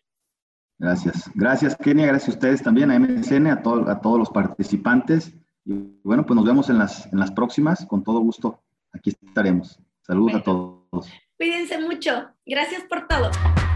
Gracias. 0.78 1.30
Gracias, 1.34 1.76
Kenia. 1.76 2.08
Gracias 2.08 2.28
a 2.28 2.32
ustedes 2.32 2.62
también, 2.62 2.90
a 2.90 2.98
MSN, 2.98 3.46
a, 3.46 3.52
a 3.52 4.00
todos 4.02 4.18
los 4.18 4.28
participantes. 4.28 5.32
Y 5.64 5.72
bueno, 6.04 6.26
pues 6.26 6.36
nos 6.36 6.44
vemos 6.44 6.68
en 6.68 6.76
las, 6.76 7.10
en 7.10 7.18
las 7.18 7.30
próximas. 7.30 7.86
Con 7.86 8.04
todo 8.04 8.20
gusto, 8.20 8.62
aquí 8.92 9.16
estaremos. 9.24 9.80
Saludos 10.02 10.34
a 10.34 10.42
todos. 10.42 11.10
Cuídense 11.42 11.76
mucho. 11.80 12.28
Gracias 12.46 12.84
por 12.84 13.08
todo. 13.08 13.32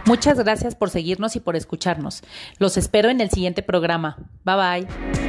Muchas 0.06 0.38
gracias 0.38 0.76
por 0.76 0.88
seguirnos 0.88 1.34
y 1.34 1.40
por 1.40 1.56
escucharnos. 1.56 2.22
Los 2.60 2.76
espero 2.76 3.08
en 3.08 3.20
el 3.20 3.28
siguiente 3.28 3.64
programa. 3.64 4.30
Bye 4.44 4.86
bye. 4.86 5.25